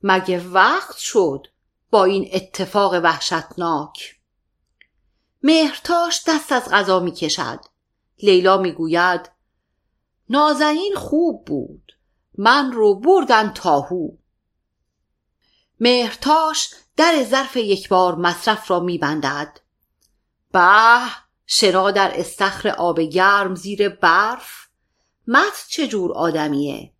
مگه 0.04 0.48
وقت 0.48 0.98
شد 0.98 1.48
با 1.92 2.06
این 2.06 2.30
اتفاق 2.34 2.94
وحشتناک 2.94 4.20
مهرتاش 5.44 6.24
دست 6.28 6.52
از 6.52 6.70
غذا 6.70 7.00
می 7.00 7.12
کشد 7.12 7.60
لیلا 8.24 8.58
می 8.58 8.72
گوید 8.72 9.32
نازنین 10.30 10.96
خوب 10.96 11.46
بود 11.46 11.92
من 12.38 12.72
رو 12.72 12.96
بردن 12.96 13.54
تاهو 13.54 14.10
مهرتاش 15.86 16.70
در 16.98 17.24
ظرف 17.24 17.58
یک 17.58 17.90
بار 17.90 18.16
مصرف 18.16 18.72
را 18.72 18.80
می 18.80 18.98
بندد 18.98 19.60
به 20.52 21.00
شنا 21.46 21.92
در 21.92 22.20
استخر 22.20 22.70
آب 22.70 23.00
گرم 23.00 23.56
زیر 23.56 23.90
برف؟ 23.90 24.68
مت 25.28 25.66
چجور 25.70 26.14
آدمیه؟ 26.14 26.94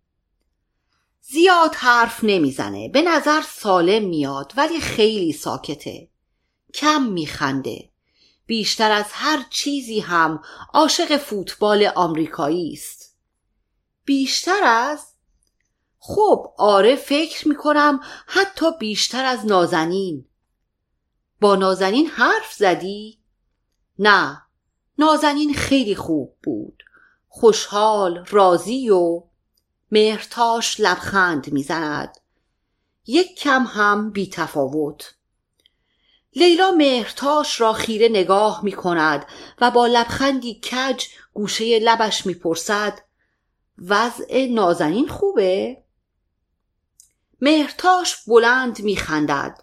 زیاد 1.20 1.74
حرف 1.74 2.20
نمی‌زنه 2.22 2.88
به 2.88 3.02
نظر 3.02 3.42
سالم 3.42 4.04
میاد 4.04 4.52
ولی 4.56 4.80
خیلی 4.80 5.32
ساکته. 5.32 6.08
کم 6.74 7.02
میخنده. 7.02 7.90
بیشتر 8.46 8.92
از 8.92 9.06
هر 9.12 9.44
چیزی 9.50 10.00
هم 10.00 10.42
عاشق 10.74 11.16
فوتبال 11.16 11.92
آمریکایی 11.96 12.72
است. 12.72 13.16
بیشتر 14.04 14.64
از 14.64 15.15
خب 16.08 16.54
آره 16.58 16.96
فکر 16.96 17.48
می‌کنم 17.48 18.00
حتی 18.26 18.66
بیشتر 18.78 19.24
از 19.24 19.46
نازنین 19.46 20.24
با 21.40 21.56
نازنین 21.56 22.06
حرف 22.06 22.52
زدی؟ 22.52 23.18
نه 23.98 24.42
نازنین 24.98 25.54
خیلی 25.54 25.94
خوب 25.94 26.36
بود 26.42 26.82
خوشحال 27.28 28.24
راضی 28.30 28.90
و 28.90 29.22
مهرتاش 29.90 30.80
لبخند 30.80 31.52
می‌زند 31.52 32.16
یک 33.06 33.38
کم 33.38 33.64
هم 33.68 34.10
بی 34.10 34.30
تفاوت 34.30 35.14
لیلا 36.36 36.70
مهرتاش 36.70 37.60
را 37.60 37.72
خیره 37.72 38.08
نگاه 38.08 38.64
می 38.64 38.72
کند 38.72 39.26
و 39.60 39.70
با 39.70 39.86
لبخندی 39.86 40.54
کج 40.54 41.04
گوشه 41.32 41.78
لبش 41.78 42.26
می‌پرسد 42.26 42.98
وضع 43.78 44.46
نازنین 44.46 45.08
خوبه؟ 45.08 45.85
مهرتاش 47.40 48.16
بلند 48.26 48.82
میخندد. 48.82 49.62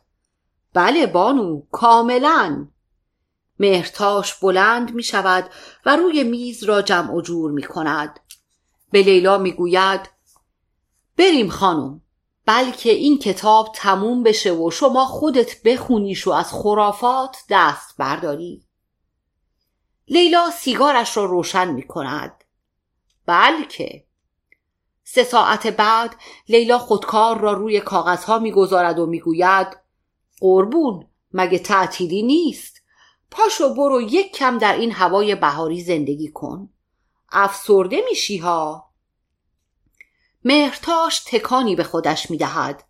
بله 0.74 1.08
بانو 1.08 1.62
کاملا. 1.72 2.68
مهرتاش 3.60 4.34
بلند 4.34 4.94
می 4.94 5.04
شود 5.04 5.50
و 5.86 5.96
روی 5.96 6.24
میز 6.24 6.64
را 6.64 6.82
جمع 6.82 7.14
و 7.14 7.22
جور 7.22 7.52
می 7.52 7.64
کند 7.64 8.20
به 8.92 9.02
لیلا 9.02 9.38
می 9.38 9.52
گوید 9.52 10.10
بریم 11.18 11.50
خانم 11.50 12.02
بلکه 12.46 12.92
این 12.92 13.20
کتاب 13.20 13.72
تموم 13.76 14.24
بشه 14.24 14.54
و 14.54 14.72
شما 14.72 15.06
خودت 15.06 15.64
بخونیش 15.64 16.28
و 16.28 16.32
از 16.32 16.54
خرافات 16.54 17.38
دست 17.50 17.98
برداری. 17.98 18.64
لیلا 20.08 20.50
سیگارش 20.52 21.18
را 21.18 21.26
روشن 21.26 21.68
می 21.72 21.88
کند 21.88 22.44
بلکه. 23.26 24.06
سه 25.04 25.24
ساعت 25.24 25.68
بعد 25.68 26.16
لیلا 26.50 26.78
خودکار 26.78 27.40
را 27.40 27.54
روی 27.54 27.80
کاغذها 27.80 28.40
می‌گذارد 28.40 29.00
و 29.00 29.06
می‌گوید 29.06 29.68
قربون 30.40 31.08
مگه 31.32 31.60
تعطیلی 31.60 32.24
نیست؟ 32.24 32.82
پاشو 33.32 33.74
برو 33.74 34.02
یک 34.02 34.32
کم 34.32 34.58
در 34.58 34.74
این 34.74 34.92
هوای 34.92 35.36
بهاری 35.36 35.84
زندگی 35.84 36.32
کن. 36.32 36.70
افسرده 37.32 38.02
میشی 38.10 38.38
ها. 38.38 38.90
مهرتاش 40.46 41.20
تکانی 41.20 41.76
به 41.76 41.84
خودش 41.84 42.32
می‌دهد. 42.32 42.84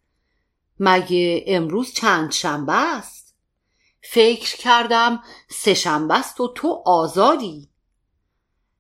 مگه 0.80 1.44
امروز 1.48 1.94
چند 1.94 2.32
شنبه 2.32 2.74
است؟ 2.74 3.36
فکر 4.02 4.58
کردم 4.58 5.24
سه 5.50 5.74
شنبه 5.74 6.14
است 6.14 6.42
و 6.42 6.48
تو 6.48 6.84
آزادی. 6.86 7.70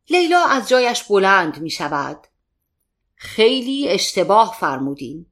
لیلا 0.10 0.46
از 0.46 0.70
جایش 0.70 1.04
بلند 1.04 1.62
می 1.62 1.70
شود 1.70 2.28
خیلی 3.24 3.90
اشتباه 3.90 4.58
فرمودین. 4.60 5.26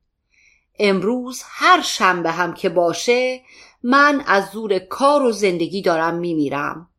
امروز 0.79 1.41
هر 1.45 1.81
شنبه 1.81 2.31
هم 2.31 2.53
که 2.53 2.69
باشه 2.69 3.41
من 3.83 4.23
از 4.27 4.49
زور 4.49 4.79
کار 4.79 5.21
و 5.21 5.31
زندگی 5.31 5.81
دارم 5.81 6.15
میمیرم. 6.15 6.89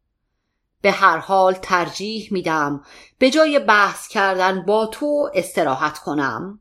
به 0.81 0.91
هر 0.91 1.19
حال 1.19 1.55
ترجیح 1.55 2.29
میدم 2.31 2.85
به 3.19 3.31
جای 3.31 3.59
بحث 3.59 4.09
کردن 4.09 4.63
با 4.67 4.87
تو 4.87 5.31
استراحت 5.35 5.99
کنم. 5.99 6.61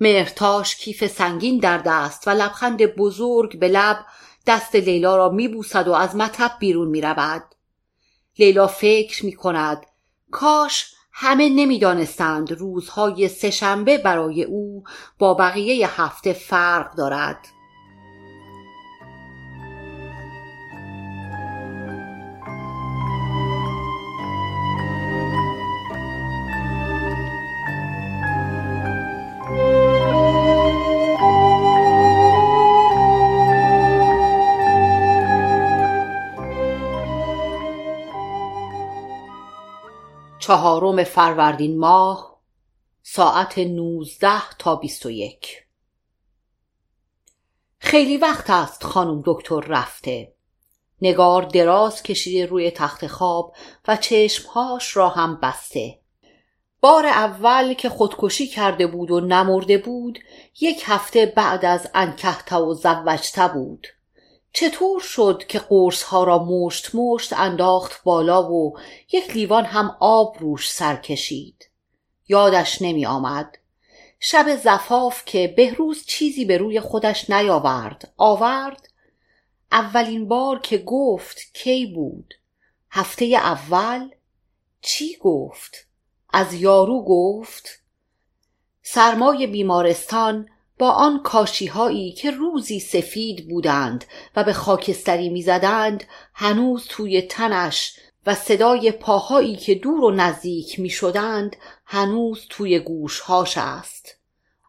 مرتاش 0.00 0.76
کیف 0.76 1.06
سنگین 1.06 1.58
در 1.58 1.78
دست 1.78 2.28
و 2.28 2.30
لبخند 2.30 2.86
بزرگ 2.86 3.58
به 3.58 3.68
لب 3.68 4.06
دست 4.46 4.74
لیلا 4.74 5.16
را 5.16 5.28
میبوسد 5.28 5.88
و 5.88 5.92
از 5.92 6.16
مطب 6.16 6.56
بیرون 6.60 6.88
می‌رود. 6.88 7.54
لیلا 8.38 8.66
فکر 8.66 9.26
می 9.26 9.32
کند 9.32 9.86
کاش 10.30 10.94
همه 11.12 11.48
نمی‌دانستند 11.48 12.52
روزهای 12.52 13.28
سهشنبه 13.28 13.98
برای 13.98 14.44
او 14.44 14.84
با 15.18 15.34
بقیه 15.34 16.00
هفته 16.02 16.32
فرق 16.32 16.94
دارد. 16.94 17.46
چهارم 40.42 41.04
فروردین 41.04 41.78
ماه 41.78 42.38
ساعت 43.02 43.58
نوزده 43.58 44.42
تا 44.58 44.76
بیست 44.76 45.06
و 45.06 45.10
یک. 45.10 45.64
خیلی 47.78 48.16
وقت 48.16 48.50
است 48.50 48.84
خانم 48.84 49.22
دکتر 49.26 49.60
رفته. 49.60 50.34
نگار 51.02 51.42
دراز 51.42 52.02
کشیده 52.02 52.46
روی 52.46 52.70
تخت 52.70 53.06
خواب 53.06 53.54
و 53.88 53.96
چشمهاش 53.96 54.96
را 54.96 55.08
هم 55.08 55.40
بسته. 55.42 55.98
بار 56.80 57.06
اول 57.06 57.74
که 57.74 57.88
خودکشی 57.88 58.46
کرده 58.46 58.86
بود 58.86 59.10
و 59.10 59.20
نمرده 59.20 59.78
بود 59.78 60.18
یک 60.60 60.82
هفته 60.86 61.26
بعد 61.26 61.64
از 61.64 61.90
انکهته 61.94 62.56
و 62.56 62.74
زوجته 62.74 63.48
بود. 63.48 63.86
چطور 64.52 65.00
شد 65.00 65.44
که 65.48 65.58
قرص 65.58 66.02
ها 66.02 66.24
را 66.24 66.44
مشت 66.44 66.94
مشت 66.94 67.32
انداخت 67.32 68.02
بالا 68.04 68.52
و 68.52 68.78
یک 69.12 69.30
لیوان 69.30 69.64
هم 69.64 69.96
آب 70.00 70.36
روش 70.40 70.72
سر 70.72 70.96
کشید؟ 70.96 71.68
یادش 72.28 72.82
نمی 72.82 73.06
آمد. 73.06 73.58
شب 74.20 74.56
زفاف 74.56 75.24
که 75.24 75.54
بهروز 75.56 76.04
چیزی 76.06 76.44
به 76.44 76.58
روی 76.58 76.80
خودش 76.80 77.30
نیاورد 77.30 78.12
آورد. 78.16 78.88
اولین 79.72 80.28
بار 80.28 80.60
که 80.60 80.78
گفت 80.78 81.38
کی 81.54 81.86
بود؟ 81.86 82.34
هفته 82.90 83.24
اول؟ 83.24 84.10
چی 84.80 85.16
گفت؟ 85.16 85.86
از 86.32 86.54
یارو 86.54 87.04
گفت. 87.04 87.82
سرمای 88.82 89.46
بیمارستان 89.46 90.48
با 90.78 90.90
آن 90.90 91.22
کاشیهایی 91.22 92.12
که 92.12 92.30
روزی 92.30 92.80
سفید 92.80 93.48
بودند 93.48 94.04
و 94.36 94.44
به 94.44 94.52
خاکستری 94.52 95.28
می‌زدند 95.28 96.04
هنوز 96.34 96.86
توی 96.88 97.22
تنش 97.22 97.96
و 98.26 98.34
صدای 98.34 98.92
پاهایی 98.92 99.56
که 99.56 99.74
دور 99.74 100.04
و 100.04 100.10
نزدیک 100.10 100.80
می 100.80 100.90
شدند 100.90 101.56
هنوز 101.84 102.46
توی 102.50 102.78
گوشهاش 102.78 103.58
است. 103.58 104.16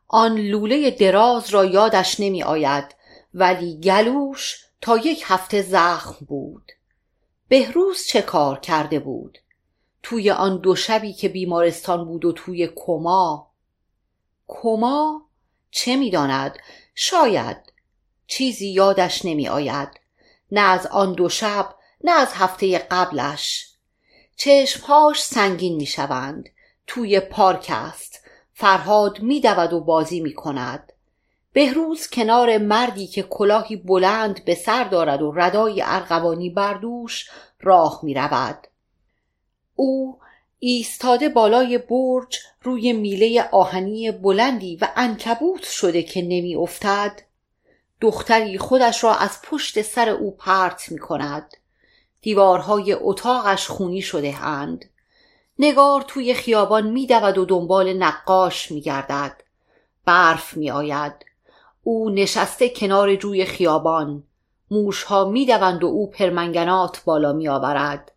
آن 0.07 0.37
لوله 0.37 0.91
دراز 0.91 1.49
را 1.49 1.65
یادش 1.65 2.19
نمی 2.19 2.43
آید 2.43 2.95
ولی 3.33 3.79
گلوش 3.79 4.65
تا 4.81 4.97
یک 4.97 5.23
هفته 5.25 5.61
زخم 5.61 6.25
بود. 6.25 6.71
بهروز 7.47 8.05
چه 8.07 8.21
کار 8.21 8.59
کرده 8.59 8.99
بود؟ 8.99 9.37
توی 10.03 10.31
آن 10.31 10.57
دو 10.57 10.75
شبی 10.75 11.13
که 11.13 11.29
بیمارستان 11.29 12.05
بود 12.05 12.25
و 12.25 12.31
توی 12.31 12.69
کما؟ 12.75 13.51
کما 14.47 15.21
چه 15.73 15.95
می‌داند؟ 15.95 16.57
شاید 16.95 17.57
چیزی 18.27 18.67
یادش 18.67 19.25
نمی 19.25 19.47
آید 19.47 19.89
نه 20.51 20.61
از 20.61 20.87
آن 20.87 21.13
دو 21.13 21.29
شب 21.29 21.75
نه 22.03 22.11
از 22.11 22.33
هفته 22.33 22.77
قبلش. 22.77 23.69
چشمهاش 24.35 25.23
سنگین 25.23 25.75
می 25.75 25.85
شوند 25.85 26.49
توی 26.87 27.19
پارک 27.19 27.65
است. 27.69 28.19
فرهاد 28.53 29.19
می 29.19 29.39
و 29.39 29.79
بازی 29.79 30.19
می 30.19 30.33
کند 30.33 30.93
بهروز 31.53 32.07
کنار 32.07 32.57
مردی 32.57 33.07
که 33.07 33.23
کلاهی 33.23 33.75
بلند 33.75 34.45
به 34.45 34.55
سر 34.55 34.83
دارد 34.83 35.21
و 35.21 35.31
ردای 35.31 35.81
ارغوانی 35.85 36.49
بردوش 36.49 37.29
راه 37.61 37.99
می 38.03 38.13
رود. 38.13 38.67
او 39.75 40.19
ایستاده 40.65 41.29
بالای 41.29 41.77
برج 41.77 42.39
روی 42.61 42.93
میله 42.93 43.49
آهنی 43.51 44.11
بلندی 44.11 44.75
و 44.81 44.87
انکبوت 44.95 45.63
شده 45.63 46.03
که 46.03 46.21
نمی 46.21 46.55
افتد 46.55 47.21
دختری 48.01 48.57
خودش 48.57 49.03
را 49.03 49.15
از 49.15 49.41
پشت 49.43 49.81
سر 49.81 50.09
او 50.09 50.35
پرت 50.35 50.91
می 50.91 50.99
کند 50.99 51.53
دیوارهای 52.21 52.93
اتاقش 52.93 53.67
خونی 53.67 54.01
شده 54.01 54.43
اند. 54.43 54.85
نگار 55.59 56.01
توی 56.01 56.33
خیابان 56.33 56.87
می 56.87 57.07
دود 57.07 57.37
و 57.37 57.45
دنبال 57.45 57.93
نقاش 57.93 58.71
می 58.71 58.81
گردد 58.81 59.43
برف 60.05 60.57
می 60.57 60.71
آید 60.71 61.13
او 61.83 62.09
نشسته 62.09 62.69
کنار 62.69 63.15
جوی 63.15 63.45
خیابان. 63.45 64.23
موشها 64.71 65.25
می 65.25 65.45
دوند 65.45 65.83
و 65.83 65.87
او 65.87 66.09
پرمنگنات 66.09 67.03
بالا 67.05 67.33
می 67.33 67.47
آورد 67.47 68.12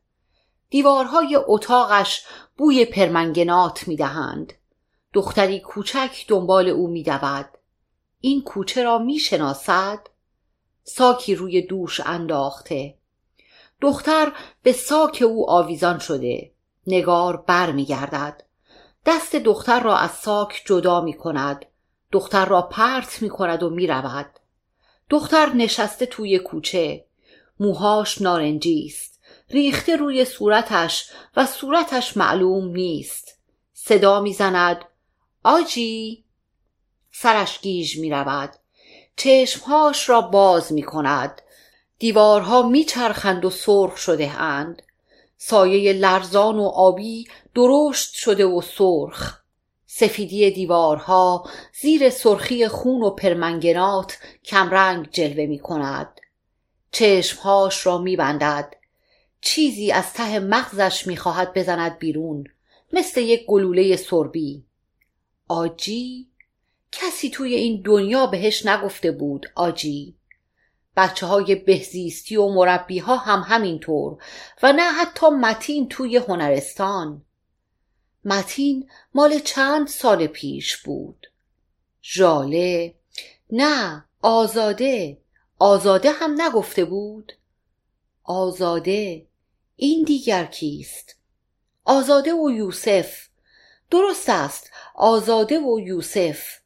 دیوارهای 0.71 1.39
اتاقش 1.47 2.25
بوی 2.57 2.85
پرمنگنات 2.85 3.89
می 3.89 3.97
دهند 3.97 4.53
دختری 5.13 5.61
کوچک 5.61 6.25
دنبال 6.29 6.69
او 6.69 6.89
می 6.89 7.03
دود 7.03 7.49
این 8.21 8.43
کوچه 8.43 8.83
را 8.83 8.99
می 8.99 9.19
شناسد 9.19 10.07
ساکی 10.85 11.35
روی 11.35 11.63
دوش 11.63 12.01
انداخته. 12.01 12.95
دختر 13.81 14.33
به 14.63 14.73
ساک 14.73 15.23
او 15.27 15.51
آویزان 15.51 15.99
شده. 15.99 16.53
نگار 16.87 17.37
بر 17.37 17.73
می 17.73 17.85
گردد 17.85 18.43
دست 19.07 19.37
دختر 19.37 19.81
را 19.81 19.97
از 19.97 20.11
ساک 20.11 20.63
جدا 20.67 21.01
می 21.01 21.13
کند 21.15 21.67
دختر 22.13 22.45
را 22.45 22.63
پرت 22.63 23.23
می 23.23 23.29
کند 23.29 23.63
و 23.63 23.71
می 23.71 23.87
رود 23.87 24.31
دختر 25.11 25.53
نشسته 25.53 26.07
توی 26.07 26.39
کوچه. 26.39 27.05
موهاش 27.61 28.21
نارنجی 28.21 28.87
است. 28.87 29.16
ریخته 29.51 29.97
روی 29.97 30.25
صورتش 30.25 31.11
و 31.37 31.47
صورتش 31.47 32.17
معلوم 32.17 32.69
نیست. 32.69 33.39
صدا 33.75 34.21
می‌زند. 34.21 34.85
آجی. 35.45 36.25
سرش 37.13 37.61
گیج 37.61 37.99
می 37.99 38.11
رود 38.11 38.51
چشمهاش 39.17 40.09
را 40.09 40.21
باز 40.21 40.73
می 40.73 40.83
کند 40.83 41.43
دیوارها 41.99 42.63
میچرخند 42.63 43.45
و 43.45 43.51
سرخ 43.51 43.97
شده 43.97 44.31
اند. 44.31 44.83
سایه 45.39 45.93
لرزان 45.93 46.59
و 46.59 46.65
آبی 46.65 47.29
درشت 47.55 48.15
شده 48.15 48.47
و 48.47 48.61
سرخ. 48.61 49.41
سفیدی 49.87 50.51
دیوارها 50.51 51.49
زیر 51.81 52.11
سرخی 52.11 52.69
خون 52.69 53.03
و 53.03 53.11
پرمنگنات 53.11 54.19
کمرنگ 54.45 55.11
جلوه 55.11 55.47
می 55.47 55.59
کند 55.59 56.21
چشمهاش 56.93 57.87
را 57.87 57.99
می 57.99 58.17
بندد. 58.17 58.76
چیزی 59.41 59.93
از 59.93 60.13
ته 60.13 60.39
مغزش 60.39 61.07
می 61.07 61.17
خواهد 61.17 61.55
بزند 61.55 61.99
بیرون 61.99 62.45
مثل 62.93 63.21
یک 63.21 63.47
گلوله 63.47 63.97
سربی. 63.97 64.65
آجی 65.49 66.29
کسی 66.93 67.31
توی 67.31 67.55
این 67.55 67.83
دنیا 67.85 68.27
بهش 68.27 68.67
نگفته 68.67 69.11
بود 69.11 69.47
آجی. 69.55 70.17
بچه 70.97 71.27
های 71.27 71.55
بهزیستی 71.55 72.37
و 72.37 72.49
مربی 72.49 72.99
ها 72.99 73.17
هم 73.17 73.41
همینطور 73.41 74.23
و 74.63 74.73
نه 74.73 74.93
حتی 74.93 75.29
متین 75.29 75.89
توی 75.89 76.17
هنرستان. 76.17 77.23
متین 78.25 78.89
مال 79.15 79.39
چند 79.39 79.89
سال 79.89 80.27
پیش 80.27 80.77
بود. 80.77 81.27
ژاله 82.03 82.95
نه 83.51 84.05
آزاده. 84.23 85.19
آزاده 85.59 86.11
هم 86.11 86.43
نگفته 86.43 86.85
بود؟ 86.85 87.33
آزاده 88.27 89.27
این 89.77 90.05
دیگر 90.05 90.45
کیست؟ 90.45 91.17
آزاده 91.85 92.33
و 92.35 92.51
یوسف 92.51 93.27
درست 93.91 94.29
است 94.29 94.71
آزاده 94.95 95.59
و 95.59 95.81
یوسف. 95.81 96.59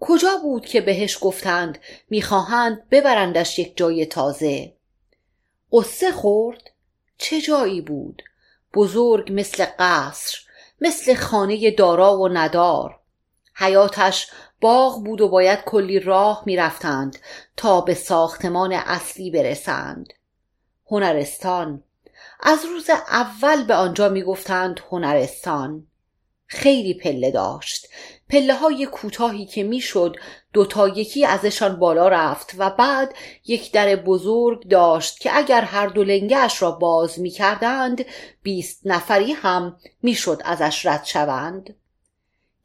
کجا 0.00 0.36
بود 0.42 0.66
که 0.66 0.80
بهش 0.80 1.18
گفتند 1.20 1.78
می‌خواهند 2.10 2.88
ببرندش 2.90 3.58
یک 3.58 3.76
جای 3.76 4.06
تازه؟ 4.06 4.72
قصه 5.72 6.12
خورد 6.12 6.70
چه 7.18 7.40
جایی 7.40 7.80
بود؟ 7.80 8.22
بزرگ 8.74 9.32
مثل 9.32 9.66
قصر 9.78 10.38
مثل 10.80 11.14
خانه 11.14 11.70
دارا 11.70 12.18
و 12.18 12.28
ندار. 12.28 13.00
حیاتش 13.54 14.30
باغ 14.60 15.04
بود 15.04 15.20
و 15.20 15.28
باید 15.28 15.64
کلی 15.64 16.00
راه 16.00 16.42
می‌رفتند 16.46 17.18
تا 17.56 17.80
به 17.80 17.94
ساختمان 17.94 18.72
اصلی 18.72 19.30
برسند. 19.30 20.12
هنرستان. 20.86 21.82
از 22.40 22.64
روز 22.64 22.90
اول 22.90 23.64
به 23.64 23.74
آنجا 23.74 24.08
می‌گفتند 24.08 24.80
هنرستان. 24.90 25.86
خیلی 26.46 26.94
پله 26.94 27.30
داشت. 27.30 27.88
پله 28.28 28.54
های 28.54 28.86
کوتاهی 28.86 29.46
که 29.46 29.62
می‌شد 29.62 30.16
دو 30.52 30.64
تا 30.64 30.88
یکی 30.88 31.26
ازشان 31.26 31.76
بالا 31.76 32.08
رفت 32.08 32.54
و 32.58 32.70
بعد 32.70 33.14
یک 33.46 33.72
در 33.72 33.96
بزرگ 33.96 34.68
داشت 34.68 35.18
که 35.18 35.36
اگر 35.36 35.60
هر 35.60 35.86
دو 35.86 36.04
لنگش 36.04 36.62
را 36.62 36.70
باز 36.70 37.20
می 37.20 37.30
کردند 37.30 38.04
بیست 38.42 38.80
نفری 38.84 39.32
هم 39.32 39.76
می‌شد 40.02 40.42
ازش 40.44 40.86
رد 40.86 41.04
شوند. 41.04 41.76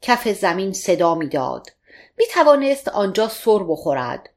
کف 0.02 0.28
زمین 0.28 0.72
صدا 0.72 1.14
می‌داد. 1.14 1.66
می 2.18 2.24
توانست 2.26 2.88
آنجا 2.88 3.28
سر 3.28 3.58
بخورد. 3.58 4.30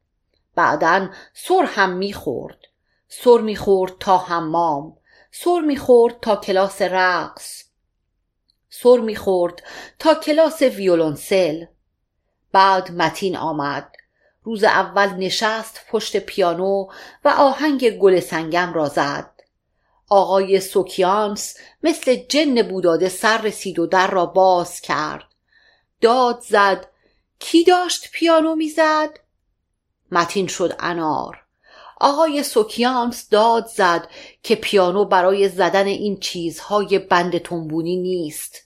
بعدا 0.55 1.09
سر 1.33 1.63
هم 1.67 1.89
می‌خورد. 1.89 2.57
سر 3.21 3.37
می‌خورد 3.37 3.93
تا 3.99 4.17
حمام 4.17 4.97
سر 5.31 5.59
می‌خورد 5.59 6.19
تا 6.19 6.35
کلاس 6.35 6.81
رقص 6.81 7.63
سر 8.69 8.97
می‌خورد 8.97 9.63
تا 9.99 10.15
کلاس 10.15 10.61
ویولونسل 10.61 11.65
بعد 12.51 12.91
متین 12.91 13.37
آمد 13.37 13.95
روز 14.43 14.63
اول 14.63 15.09
نشست 15.09 15.85
پشت 15.89 16.17
پیانو 16.17 16.87
و 17.25 17.29
آهنگ 17.29 17.89
گل 17.89 18.19
سنگم 18.19 18.73
را 18.73 18.89
زد. 18.89 19.29
آقای 20.09 20.59
سوکیانس 20.59 21.57
مثل 21.83 22.15
جن 22.15 22.61
بوداده 22.61 23.09
سر 23.09 23.41
رسید 23.41 23.79
و 23.79 23.85
در 23.85 24.11
را 24.11 24.25
باز 24.25 24.81
کرد. 24.81 25.23
داد 26.01 26.39
زد 26.41 26.87
کی 27.39 27.63
داشت 27.63 28.11
پیانو 28.11 28.55
می‌زد؟ 28.55 29.19
متین 30.11 30.47
شد 30.47 30.75
انار. 30.79 31.42
آقای 32.03 32.43
سوکیانس 32.43 33.29
داد 33.29 33.67
زد 33.67 34.07
که 34.43 34.55
پیانو 34.55 35.05
برای 35.05 35.49
زدن 35.49 35.85
این 35.85 36.17
چیزهای 36.17 36.99
بند 36.99 37.37
تنبونی 37.37 37.97
نیست. 37.97 38.63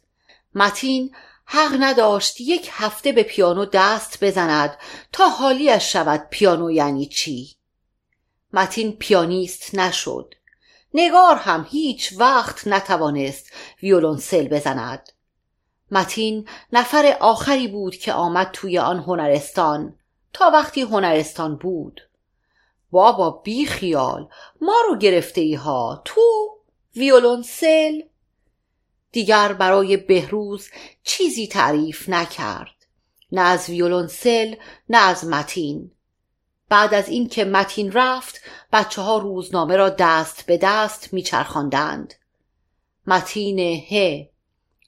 متین 0.55 1.15
حق 1.45 1.77
نداشت 1.79 2.41
یک 2.41 2.69
هفته 2.71 3.11
به 3.11 3.23
پیانو 3.23 3.65
دست 3.65 4.23
بزند 4.23 4.77
تا 5.11 5.29
حالیش 5.29 5.93
شود 5.93 6.27
پیانو 6.29 6.71
یعنی 6.71 7.05
چی. 7.05 7.55
متین 8.53 8.91
پیانیست 8.91 9.75
نشد. 9.75 10.33
نگار 10.93 11.35
هم 11.35 11.67
هیچ 11.69 12.13
وقت 12.17 12.67
نتوانست 12.67 13.51
ویولونسل 13.83 14.47
بزند. 14.47 15.09
متین 15.91 16.47
نفر 16.73 17.17
آخری 17.19 17.67
بود 17.67 17.95
که 17.95 18.13
آمد 18.13 18.49
توی 18.53 18.79
آن 18.79 18.99
هنرستان. 18.99 19.95
تا 20.33 20.49
وقتی 20.49 20.81
هنرستان 20.81 21.55
بود. 21.55 22.06
بابا 22.91 23.29
بی 23.31 23.65
خیال 23.65 24.29
ما 24.61 24.75
رو 24.89 24.97
گرفته 24.97 25.41
ای 25.41 25.53
ها 25.53 26.01
تو 26.05 26.21
ویولونسل 26.95 28.01
دیگر 29.11 29.53
برای 29.53 29.97
بهروز 29.97 30.69
چیزی 31.03 31.47
تعریف 31.47 32.09
نکرد. 32.09 32.75
نه 33.31 33.41
از 33.41 33.69
ویولونسل 33.69 34.55
نه 34.89 34.97
از 34.97 35.25
متین. 35.25 35.91
بعد 36.69 36.93
از 36.93 37.09
اینکه 37.09 37.45
متین 37.45 37.91
رفت 37.91 38.41
بچه 38.73 39.01
ها 39.01 39.17
روزنامه 39.17 39.75
را 39.75 39.89
دست 39.89 40.45
به 40.45 40.59
دست 40.61 41.13
میچرخاندند. 41.13 42.13
متین 43.07 43.59
ه 43.59 44.29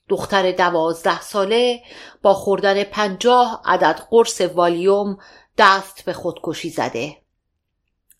دختر 0.08 0.52
دوازده 0.52 1.20
ساله 1.20 1.82
با 2.22 2.34
خوردن 2.34 2.84
پنجاه 2.84 3.62
عدد 3.64 4.00
قرص 4.10 4.40
والیوم 4.40 5.18
دست 5.58 6.04
به 6.04 6.12
خودکشی 6.12 6.70
زده. 6.70 7.16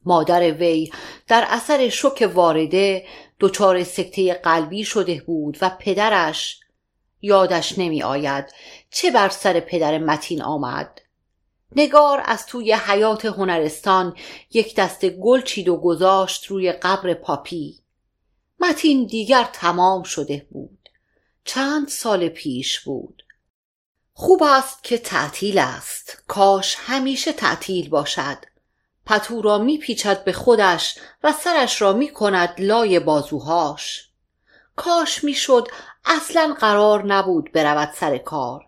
مادر 0.05 0.53
وی 0.53 0.93
در 1.29 1.47
اثر 1.49 1.89
شک 1.89 2.31
وارده 2.35 3.07
دچار 3.41 3.85
سکته 3.85 4.35
قلبی 4.35 4.85
شده 4.85 5.23
بود 5.27 5.59
و 5.61 5.71
پدرش 5.81 6.61
یادش 7.23 7.79
نمی 7.79 8.03
آید 8.03 8.45
چه 8.91 9.11
بر 9.11 9.29
سر 9.29 9.61
پدر 9.61 9.99
متین 9.99 10.43
آمد. 10.43 11.01
نگار 11.77 12.23
از 12.25 12.47
توی 12.47 12.73
حیات 12.73 13.25
هنرستان 13.25 14.17
یک 14.53 14.75
دست 14.75 15.07
گل 15.07 15.43
چید 15.43 15.69
و 15.69 15.77
گذاشت 15.77 16.47
روی 16.47 16.73
قبر 16.73 17.15
پاپی. 17.15 17.79
متین 18.61 19.07
دیگر 19.07 19.49
تمام 19.53 20.03
شده 20.03 20.47
بود. 20.51 20.89
چند 21.45 21.89
سال 21.89 22.29
پیش 22.29 22.81
بود. 22.81 23.23
خوب 24.13 24.43
است 24.43 24.85
که 24.85 24.99
تعطیل 24.99 25.59
است. 25.59 26.23
کاش 26.27 26.77
همیشه 26.79 27.33
تعطیل 27.33 27.89
باشد. 27.89 28.39
پتو 29.07 29.43
را 29.43 29.59
میپیچد 29.59 30.25
به 30.25 30.33
خودش 30.33 30.99
و 31.23 31.33
سرش 31.33 31.83
را 31.83 31.93
می‌کند 31.93 32.55
لای 32.59 33.01
بازوهاش. 33.01 34.11
کاش 34.77 35.25
می‌شد 35.25 35.69
اصلا 36.05 36.57
قرار 36.61 37.05
نبود 37.05 37.53
برود 37.53 37.93
سر 37.95 38.19
کار. 38.19 38.67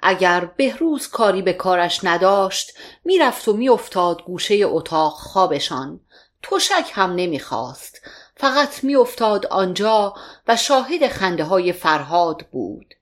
اگر 0.00 0.44
بهروز 0.44 1.08
کاری 1.08 1.42
به 1.42 1.52
کارش 1.52 2.00
نداشت 2.04 2.72
می‌رفت 3.04 3.48
و 3.48 3.52
میافتاد 3.52 4.22
گوشه 4.22 4.54
اتاق 4.64 5.12
خوابشان. 5.12 6.00
تشک 6.42 6.90
هم 6.92 7.14
نمی‌خواست. 7.14 8.00
فقط 8.36 8.84
میافتاد 8.84 9.46
آنجا 9.46 10.14
و 10.48 10.56
شاهد 10.56 11.08
خنده 11.08 11.44
های 11.44 11.72
فرهاد 11.72 12.46
بود. 12.50 12.94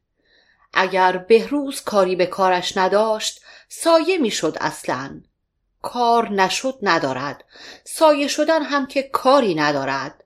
اگر 0.73 1.17
بهروز 1.17 1.81
کاری 1.81 2.17
به 2.17 2.27
کارش 2.27 2.77
نداشت 2.77 3.41
سایه 3.69 4.19
می‌شد 4.19 4.57
اصلا. 4.61 5.21
کار 5.85 6.29
نشد 6.33 6.79
ندارد. 6.83 7.45
سایه 7.85 8.29
شدن 8.29 8.63
هم 8.63 8.87
که 8.87 9.03
کاری 9.03 9.55
ندارد. 9.55 10.25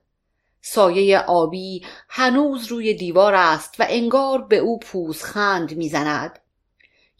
سایه 0.61 1.19
آبی 1.19 1.85
هنوز 2.09 2.67
روی 2.67 2.93
دیوار 2.93 3.35
است 3.35 3.75
و 3.79 3.85
انگار 3.89 4.41
به 4.41 4.57
او 4.57 4.79
پوزخند 4.79 5.77
می‌زند. 5.77 6.39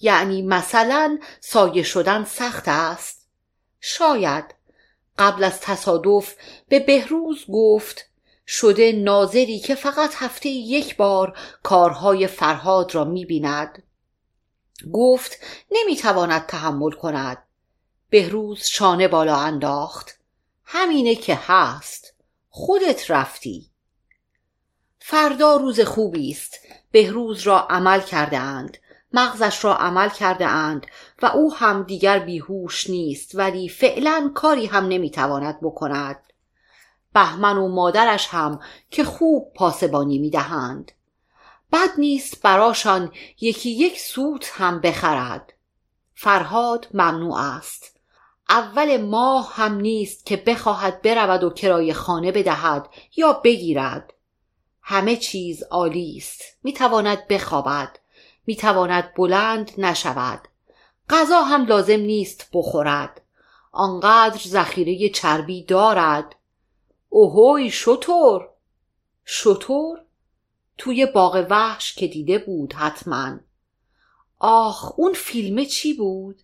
یعنی 0.01 0.41
مثلا 0.41 1.19
سایه 1.39 1.83
شدن 1.83 2.23
سخت 2.23 2.63
است. 2.67 3.27
شاید. 3.79 4.45
قبل 5.17 5.43
از 5.43 5.61
تصادف 5.61 6.35
به 6.69 6.79
بهروز 6.79 7.45
گفت 7.53 8.09
شده 8.47 8.91
ناظری 8.91 9.59
که 9.59 9.75
فقط 9.75 10.11
هفته 10.15 10.49
یک 10.49 10.97
بار 10.97 11.37
کارهای 11.63 12.27
فرهاد 12.27 12.95
را 12.95 13.03
می‌بیند. 13.03 13.83
گفت 14.93 15.37
نمی‌تواند 15.71 16.45
تحمل 16.45 16.91
کند. 16.91 17.48
بهروز 18.09 18.63
شانه 18.63 19.07
بالا 19.07 19.37
انداخت. 19.37 20.19
همینه 20.65 21.15
که 21.15 21.39
هست. 21.47 22.13
خودت 22.49 23.11
رفتی. 23.11 23.69
فردا 24.99 25.55
روز 25.55 25.79
خوبی 25.79 26.31
است. 26.31 26.59
بهروز 26.91 27.41
را 27.41 27.59
عمل 27.59 27.99
کرده 28.01 28.37
اند 28.37 28.77
مغزش 29.13 29.65
را 29.65 29.75
عمل 29.75 30.09
کرده 30.09 30.47
اند 30.47 30.85
و 31.21 31.25
او 31.25 31.55
هم 31.55 31.83
دیگر 31.83 32.19
بیهوش 32.19 32.89
نیست 32.89 33.35
ولی 33.35 33.69
فعلا 33.69 34.31
کاری 34.35 34.65
هم 34.65 34.87
نمی‌تواند 34.87 35.59
بکند. 35.61 36.19
بهمن 37.13 37.57
و 37.57 37.67
مادرش 37.67 38.27
هم 38.27 38.59
که 38.91 39.03
خوب 39.03 39.53
پاسبانی 39.53 40.19
می‌دهند. 40.19 40.91
بد 41.71 41.89
نیست 41.97 42.41
براشان 42.41 43.11
یکی 43.41 43.69
یک 43.69 43.99
سوت 43.99 44.51
هم 44.53 44.81
بخرد. 44.81 45.53
فرهاد 46.13 46.87
ممنوع 46.93 47.37
است. 47.39 47.98
اول 48.49 49.01
ماه 49.01 49.53
هم 49.53 49.75
نیست 49.75 50.25
که 50.25 50.37
بخواهد 50.37 51.01
برود 51.01 51.43
و 51.43 51.49
کرای 51.49 51.93
خانه 51.93 52.31
بدهد 52.31 52.89
یا 53.15 53.33
بگیرد. 53.33 54.13
همه 54.81 55.15
چیز 55.15 55.63
عالی 55.63 56.17
است. 56.17 56.41
می‌تواند 56.63 57.27
بخوابد. 57.27 57.99
می‌تواند 58.45 59.13
بلند 59.13 59.71
نشود. 59.77 60.47
غذا 61.09 61.41
هم 61.41 61.65
لازم 61.65 61.99
نیست 61.99 62.49
بخورد. 62.53 63.21
آنقدر 63.71 64.39
ذخیره 64.47 65.09
چربی 65.09 65.63
دارد. 65.63 66.35
اوهوی 67.09 67.71
شطور! 67.71 68.49
شطور؟ 69.25 70.01
توی 70.77 71.05
باغ 71.05 71.47
وحش 71.49 71.93
که 71.93 72.07
دیده 72.07 72.37
بود 72.37 72.73
حتما. 72.73 73.39
آخ 74.39 74.99
اون 74.99 75.13
فیلم 75.13 75.65
چی 75.65 75.93
بود؟ 75.93 76.41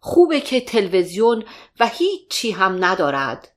خوبه 0.00 0.40
که 0.40 0.60
تلویزیون 0.60 1.44
و 1.80 1.86
هیچی 1.86 2.50
هم 2.50 2.84
ندارد. 2.84 3.54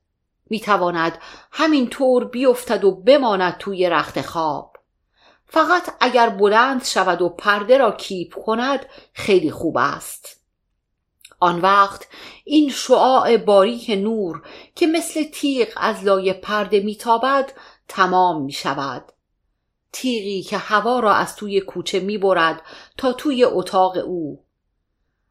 می‌تواند 0.50 1.18
همینطور 1.52 2.24
بیفتد 2.24 2.84
و 2.84 2.90
بماند 2.90 3.56
توی 3.58 3.88
رخت 3.88 4.20
خواب. 4.20 4.76
فقط 5.46 5.94
اگر 6.00 6.28
بلند 6.28 6.84
شود 6.84 7.22
و 7.22 7.28
پرده 7.28 7.78
را 7.78 7.92
کیپ 7.92 8.34
کند 8.34 8.86
خیلی 9.12 9.50
خوب 9.50 9.76
است. 9.78 10.42
آن 11.40 11.60
وقت 11.60 12.08
این 12.44 12.70
شعاع 12.70 13.36
باریک 13.36 13.90
نور 13.90 14.42
که 14.74 14.86
مثل 14.86 15.24
تیغ 15.24 15.68
از 15.76 16.04
لای 16.04 16.32
پرده 16.32 16.80
میتابد 16.80 17.52
تمام 17.88 18.42
می 18.42 18.52
شود 18.52 19.12
تیغی 19.92 20.42
که 20.42 20.58
هوا 20.58 21.00
را 21.00 21.12
از 21.14 21.36
توی 21.36 21.60
کوچه 21.60 22.00
می 22.00 22.18
برد 22.18 22.62
تا 22.98 23.12
توی 23.12 23.44
اتاق 23.44 23.96
او. 24.06 24.44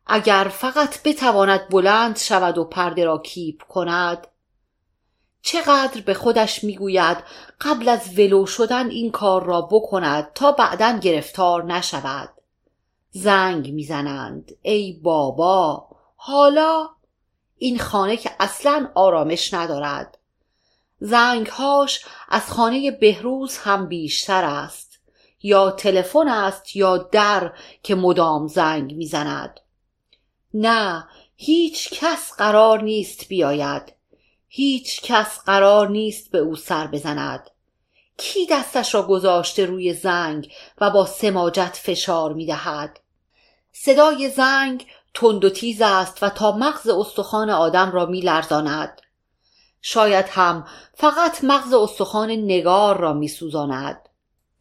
اگر 0.08 0.52
فقط 0.54 1.04
بتواند 1.04 1.70
بلند 1.70 2.18
شود 2.18 2.58
و 2.58 2.64
پرده 2.64 3.06
را 3.06 3.18
کیپ 3.18 3.64
کند 3.64 4.28
چقدر 5.42 6.02
به 6.02 6.14
خودش 6.14 6.64
می‌گوید 6.64 7.18
قبل 7.62 7.90
از 7.90 8.20
ولو 8.20 8.46
شدن 8.46 8.90
این 8.90 9.12
کار 9.12 9.44
را 9.44 9.62
بکند 9.62 10.34
تا 10.34 10.52
بعدا 10.52 10.98
گرفتار 10.98 11.64
نشود. 11.64 12.30
زنگ 13.12 13.74
می‌زنند 13.74 14.52
ای 14.62 15.00
بابا 15.04 15.88
حالا 16.16 16.90
این 17.58 17.80
خانه 17.80 18.18
که 18.18 18.32
اصلا 18.40 18.90
آرامش 18.96 19.54
ندارد. 19.54 20.18
زنگهاش 21.00 22.06
از 22.30 22.52
خانه 22.52 22.92
بهروز 22.92 23.58
هم 23.58 23.88
بیشتر 23.88 24.46
است 24.46 25.00
یا 25.44 25.72
تلفن 25.72 26.28
است 26.28 26.76
یا 26.76 26.98
در 26.98 27.54
که 27.84 27.96
مدام 27.96 28.48
زنگ 28.48 28.96
می‌زند. 28.96 29.61
نه 30.54 31.08
هیچ 31.36 31.90
کس 31.90 32.32
قرار 32.38 32.84
نیست 32.84 33.28
بیاید 33.28 33.94
هیچ 34.48 35.02
کس 35.02 35.40
قرار 35.40 35.90
نیست 35.90 36.32
به 36.32 36.38
او 36.38 36.56
سر 36.56 36.88
بزند 36.88 37.50
کی 38.18 38.46
دستش 38.46 38.96
را 38.96 39.04
گذاشته 39.04 39.66
روی 39.66 39.94
زنگ 39.94 40.52
و 40.82 40.90
با 40.90 41.06
سماجت 41.06 41.80
فشار 41.84 42.34
می 42.34 42.46
دهد؟ 42.46 43.00
صدای 43.72 44.30
زنگ 44.30 44.88
تند 45.14 45.46
و 45.46 45.50
تیز 45.50 45.82
است 45.82 46.24
و 46.24 46.30
تا 46.30 46.52
مغز 46.52 46.90
استخوان 46.90 47.50
آدم 47.50 47.92
را 47.92 48.06
می 48.06 48.22
لرزاند. 48.22 49.02
شاید 49.82 50.26
هم 50.30 50.68
فقط 50.94 51.44
مغز 51.44 51.74
استخوان 51.74 52.32
نگار 52.32 52.98
را 52.98 53.14
می 53.14 53.28
سوزاند. 53.28 54.10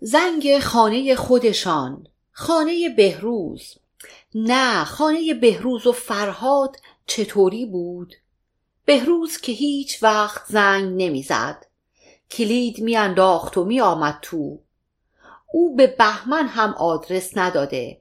زنگ 0.00 0.58
خانه 0.58 1.14
خودشان 1.14 2.06
خانه 2.32 2.88
بهروز 2.88 3.74
نه 4.34 4.84
خانه 4.84 5.34
بهروز 5.34 5.86
و 5.86 5.92
فرهاد 5.92 6.76
چطوری 7.06 7.66
بود؟ 7.66 8.14
بهروز 8.84 9.38
که 9.38 9.52
هیچ 9.52 10.02
وقت 10.02 10.46
زنگ 10.46 11.02
نمی‌زد. 11.02 11.66
کلید 12.30 12.80
میانداخت 12.80 13.58
و 13.58 13.64
میآمد 13.64 14.18
تو. 14.22 14.60
او 15.52 15.76
به 15.76 15.86
بهمن 15.86 16.46
هم 16.46 16.74
آدرس 16.78 17.36
نداده. 17.36 18.00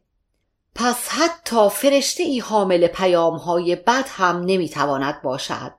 پس 0.76 1.08
حتی 1.08 1.70
فرشته 1.70 2.24
ای 2.24 2.39
حامل 2.39 2.88
پیام 2.88 3.36
های 3.36 3.76
بد 3.76 4.06
هم 4.08 4.44
نمی‌تواند 4.46 5.22
باشد. 5.22 5.74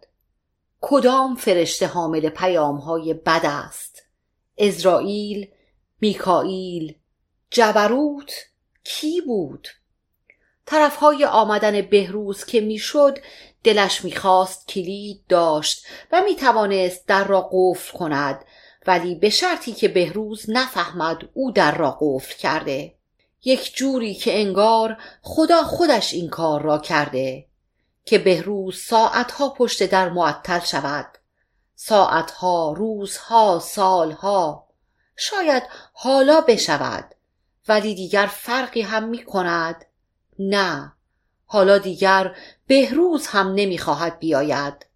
کدام 0.80 1.34
فرشته 1.36 1.86
حامل 1.86 2.28
پیام 2.28 2.76
های 2.76 3.14
بد 3.14 3.40
است؟ 3.44 4.02
ازرائیل، 4.58 5.48
میکائیل، 6.00 6.94
جبروت 7.50 8.32
کی 8.84 9.20
بود؟ 9.20 9.68
طرفهای 10.70 11.24
آمدن 11.24 11.80
بهروز 11.80 12.44
که 12.44 12.60
می‌شد 12.60 13.18
دلش 13.64 14.04
می‌خواست 14.04 14.68
کلید 14.68 15.20
داشت 15.28 15.86
و 16.12 16.22
می‌توانست 16.22 17.06
در 17.06 17.24
را 17.24 17.50
قفل 17.52 17.98
کند 17.98 18.44
ولی 18.86 19.14
به 19.14 19.30
شرطی 19.30 19.72
که 19.72 19.88
بهروز 19.88 20.44
نفهمد 20.48 21.28
او 21.34 21.50
در 21.50 21.74
را 21.74 21.98
قفل 22.00 22.36
کرده. 22.36 22.94
یک 23.44 23.74
جوری 23.74 24.14
که 24.14 24.40
انگار 24.40 24.96
خدا 25.22 25.62
خودش 25.62 26.14
این 26.14 26.28
کار 26.28 26.62
را 26.62 26.78
کرده 26.78 27.46
که 28.04 28.18
بهروز 28.18 28.78
ساعتها 28.78 29.48
پشت 29.48 29.90
در 29.90 30.08
معطل 30.08 30.60
شود. 30.60 31.06
ساعتها 31.74 32.72
روزها 32.76 33.58
سالها 33.58 34.68
شاید 35.16 35.62
حالا 35.92 36.40
بشود 36.40 37.14
ولی 37.68 37.94
دیگر 37.94 38.26
فرقی 38.26 38.82
هم 38.82 39.04
می 39.08 39.24
کند 39.24 39.86
نه. 40.40 40.92
حالا 41.46 41.78
دیگر 41.78 42.36
بهروز 42.66 43.26
هم 43.26 43.52
نمی‌خواهد 43.54 44.18
بیاید. 44.18 44.86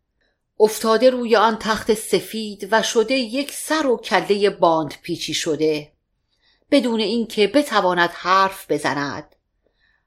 افتاده 0.61 1.11
روی 1.11 1.37
آن 1.37 1.57
تخت 1.59 1.94
سفید 1.94 2.68
و 2.70 2.83
شده 2.83 3.14
یک 3.14 3.52
سر 3.52 3.87
و 3.87 3.96
کله 3.96 4.50
باند 4.50 4.94
پیچی 5.02 5.35
شده. 5.35 5.92
بدون 6.70 7.00
اینکه 7.00 7.46
بتواند 7.46 8.11
حرف 8.12 8.70
بزند. 8.70 9.37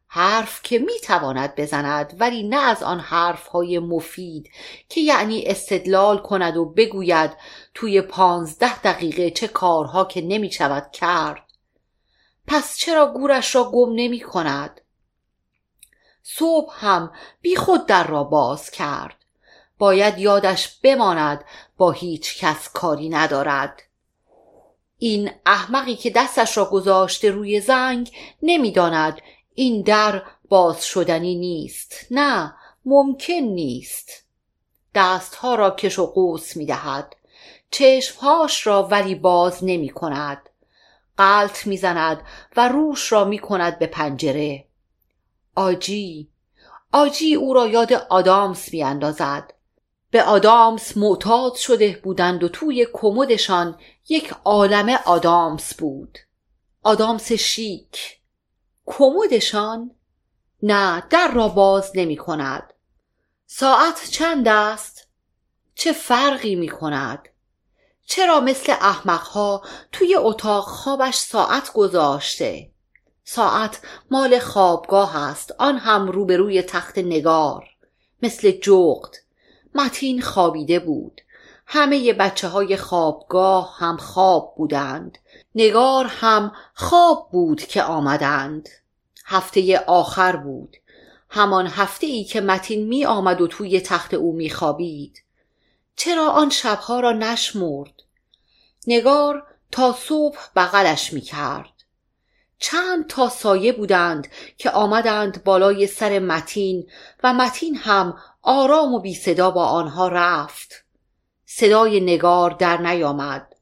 حرف 0.08 0.62
که 0.64 0.80
می‌تواند 0.80 1.56
بزند 1.56 2.16
ولی 2.20 2.44
نه 2.44 2.62
از 2.62 2.84
آن 2.84 3.00
حرف 3.00 3.48
های 3.48 3.80
مفید 3.80 4.50
که 4.90 5.02
یعنی 5.02 5.44
استدلال 5.46 6.18
کند 6.18 6.58
و 6.58 6.66
بگوید 6.66 7.32
توی 7.74 8.02
پانزده 8.02 8.82
دقیقه 8.82 9.32
چه 9.32 9.48
کارها 9.48 10.06
که 10.06 10.22
نمی 10.22 10.52
شود 10.52 10.92
کرد. 10.92 11.44
پس 12.48 12.78
چرا 12.78 13.14
گورش 13.14 13.56
را 13.56 13.72
گم 13.72 13.94
نمی 13.96 14.20
کند 14.20 14.82
صبح 16.30 16.74
هم 16.78 17.12
بی 17.42 17.56
خود 17.56 17.86
در 17.86 18.08
را 18.08 18.24
باز 18.24 18.72
کرد. 18.72 19.16
باید 19.78 20.18
یادش 20.18 20.68
بماند 20.68 21.46
با 21.78 21.92
هیچ 21.92 22.38
کس 22.40 22.70
کاری 22.70 23.10
ندارد. 23.10 23.84
این 24.98 25.32
احمقی 25.46 25.96
که 25.96 26.10
دستش 26.10 26.58
را 26.58 26.66
گذاشته 26.66 27.32
روی 27.32 27.62
زنگ 27.62 28.12
نمی‌داند 28.42 29.22
این 29.56 29.82
در 29.82 30.24
باز 30.50 30.86
شدنی 30.86 31.36
نیست. 31.36 32.08
نه 32.12 32.54
ممکن 32.86 33.34
نیست. 33.34 34.24
دستها 34.96 35.56
را 35.56 35.72
کش 35.72 36.00
و 36.00 36.06
قوس 36.06 36.58
می 36.58 36.66
دهد 36.66 37.16
چشمهاش 37.72 38.68
را 38.68 38.84
ولی 38.84 39.16
باز 39.16 39.64
نمی 39.64 39.90
کند 39.90 40.50
قلط 41.18 41.68
می 41.68 41.78
زند 41.78 42.22
و 42.58 42.68
روش 42.68 43.12
را 43.12 43.26
می 43.26 43.40
کند 43.40 43.80
به 43.80 43.88
پنجره. 43.88 44.67
آجی. 45.58 46.30
آجی 46.92 47.36
او 47.36 47.54
را 47.54 47.68
یاد 47.68 47.94
آدامس 47.94 48.74
می 48.74 48.84
اندازد 48.84 49.54
به 50.12 50.24
آدامس 50.24 50.98
معتاد 50.98 51.56
شده 51.56 52.00
بودند 52.04 52.44
و 52.44 52.50
توی 52.50 52.88
کمدشان 52.94 53.80
یک 54.10 54.34
عالم 54.46 54.90
آدامس 55.06 55.74
بود. 55.74 56.18
آدامس 56.84 57.32
شیک. 57.32 58.20
کمدشان 58.86 59.92
نه 60.64 61.04
در 61.10 61.32
را 61.32 61.48
باز 61.48 61.92
نمی 61.96 62.18
کند 62.18 62.74
ساعت 63.46 64.10
چند 64.10 64.48
است؟ 64.48 65.08
چه 65.76 65.94
فرقی 65.94 66.56
می 66.56 66.70
کند 66.70 67.30
چرا 68.06 68.40
مثل 68.40 68.72
احمقها 68.72 69.62
توی 69.92 70.16
اتاق 70.16 70.64
خوابش 70.64 71.16
ساعت 71.16 71.74
گذاشته؟ 71.74 72.72
ساعت 73.30 73.80
مال 74.12 74.40
خوابگاه 74.40 75.18
است 75.18 75.56
آن 75.60 75.78
هم 75.78 76.08
روبروی 76.08 76.62
تخت 76.62 76.98
نگار. 76.98 77.66
مثل 78.22 78.52
جغد 78.52 79.16
متین 79.76 80.22
خوابیده 80.22 80.80
بود. 80.80 81.22
همه 81.66 82.14
بچه 82.14 82.48
های 82.48 82.78
خوابگاه 82.78 83.76
هم 83.78 83.98
خواب 83.98 84.54
بودند. 84.58 85.18
نگار 85.56 86.06
هم 86.06 86.52
خواب 86.74 87.30
بود 87.32 87.62
که 87.62 87.84
آمدند. 87.84 88.70
هفته 89.26 89.80
آخر 89.80 90.36
بود. 90.36 90.78
همان 91.30 91.68
هفته 91.68 92.08
ای 92.08 92.24
که 92.24 92.42
متین 92.42 92.88
می 92.88 93.06
آمد 93.06 93.42
و 93.42 93.48
توی 93.48 93.82
تخت 93.82 94.14
او 94.14 94.34
می 94.34 94.50
خوابید 94.50 95.24
چرا 95.96 96.30
آن 96.30 96.50
شبها 96.50 97.00
را 97.00 97.12
نشمرد؟ 97.12 97.94
نگار 98.88 99.44
تا 99.72 99.96
صبح 100.00 100.40
بغلش 100.56 101.14
می 101.14 101.22
کرد 101.22 101.77
چند 102.60 103.08
تا 103.08 103.30
سایه 103.30 103.72
بودند 103.72 104.28
که 104.58 104.70
آمدند 104.70 105.44
بالای 105.44 105.88
سر 105.88 106.20
متین 106.20 106.90
و 107.24 107.34
متین 107.34 107.76
هم 107.76 108.18
آرام 108.42 108.94
و 108.94 109.00
بی 109.00 109.16
صدا 109.16 109.52
با 109.52 109.66
آنها 109.66 110.08
رفت. 110.08 110.86
صدای 111.46 112.00
نگار 112.00 112.50
در 112.50 112.78
نیامد. 112.78 113.56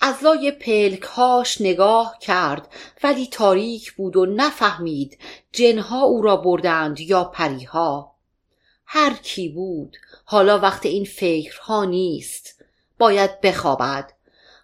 از 0.00 0.24
لای 0.24 0.50
پلکهاش 0.50 1.60
نگاه 1.60 2.18
کرد 2.20 2.68
ولی 3.02 3.26
تاریک 3.26 3.92
بود 3.92 4.16
و 4.16 4.26
نفهمید 4.26 5.18
جنها 5.52 6.02
او 6.02 6.22
را 6.22 6.36
بردند 6.36 7.00
یا 7.00 7.24
پریها. 7.24 8.14
هر 8.86 9.12
کی 9.14 9.48
بود 9.48 9.96
حالا 10.24 10.58
وقت 10.58 10.86
این 10.86 11.04
فکرها 11.04 11.84
نیست. 11.84 12.64
باید 12.98 13.40
بخوابد. 13.40 14.12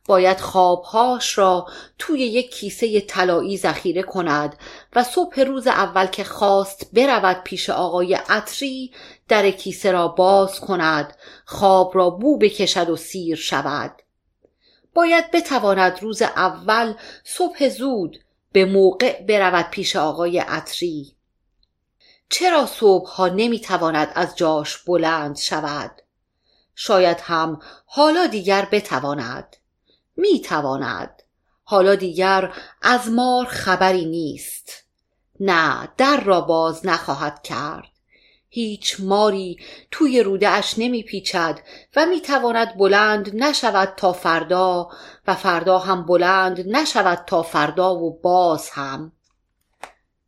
باید 0.06 0.40
خوابهاش 0.40 1.38
را 1.38 1.66
توی 1.98 2.20
یک 2.20 2.54
کیسه 2.54 3.00
طلایی 3.00 3.58
ذخیره 3.58 4.02
کند 4.02 4.56
و 4.96 5.04
صبح 5.04 5.40
روز 5.40 5.66
اول 5.66 6.06
که 6.06 6.24
خواست 6.24 6.90
برود 6.92 7.42
پیش 7.44 7.70
آقای 7.70 8.14
عطری 8.14 8.92
در 9.28 9.50
کیسه 9.50 9.92
را 9.92 10.08
باز 10.08 10.60
کند 10.60 11.16
خواب 11.44 11.90
را 11.94 12.10
بو 12.10 12.38
بکشد 12.38 12.90
و 12.90 12.96
سیر 12.96 13.36
شود. 13.36 14.02
باید 14.94 15.30
بتواند 15.30 16.02
روز 16.02 16.22
اول 16.22 16.94
صبح 17.24 17.68
زود 17.68 18.18
به 18.52 18.64
موقع 18.64 19.22
برود 19.22 19.70
پیش 19.70 19.96
آقای 19.96 20.38
عطری. 20.38 21.16
چرا 22.28 22.66
صبح 22.66 23.08
ها 23.08 23.28
نمی 23.28 23.60
تواند 23.60 24.12
از 24.14 24.36
جاش 24.36 24.78
بلند 24.78 25.36
شود؟ 25.36 26.02
شاید 26.74 27.20
هم 27.20 27.60
حالا 27.86 28.26
دیگر 28.26 28.68
بتواند. 28.72 29.56
می 30.16 30.40
تواند 30.40 31.22
حالا 31.64 31.94
دیگر 31.94 32.52
از 32.82 33.10
مار 33.10 33.44
خبری 33.44 34.04
نیست. 34.04 34.84
نه 35.40 35.88
در 35.96 36.20
را 36.20 36.40
باز 36.40 36.86
نخواهد 36.86 37.42
کرد. 37.42 37.88
هیچ 38.48 38.96
ماری 39.00 39.58
توی 39.90 40.22
روده 40.22 40.48
اش 40.48 40.74
نمی 40.78 41.02
پیچد 41.02 41.60
و 41.96 42.06
می 42.06 42.20
تواند 42.20 42.78
بلند 42.78 43.30
نشود 43.34 43.94
تا 43.96 44.12
فردا 44.12 44.88
و 45.26 45.34
فردا 45.34 45.78
هم 45.78 46.06
بلند 46.06 46.76
نشود 46.76 47.24
تا 47.26 47.42
فردا 47.42 47.94
و 47.94 48.20
باز 48.20 48.70
هم. 48.70 49.12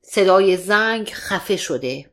صدای 0.02 0.56
زنگ 0.56 1.10
خفه 1.14 1.56
شده. 1.56 2.10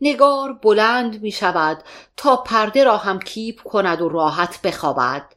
نگار 0.00 0.52
بلند 0.52 1.22
می 1.22 1.32
شود 1.32 1.84
تا 2.16 2.36
پرده 2.36 2.84
را 2.84 2.96
هم 2.96 3.18
کیپ 3.18 3.62
کند 3.62 4.00
و 4.02 4.08
راحت 4.08 4.62
بخوابد. 4.62 5.33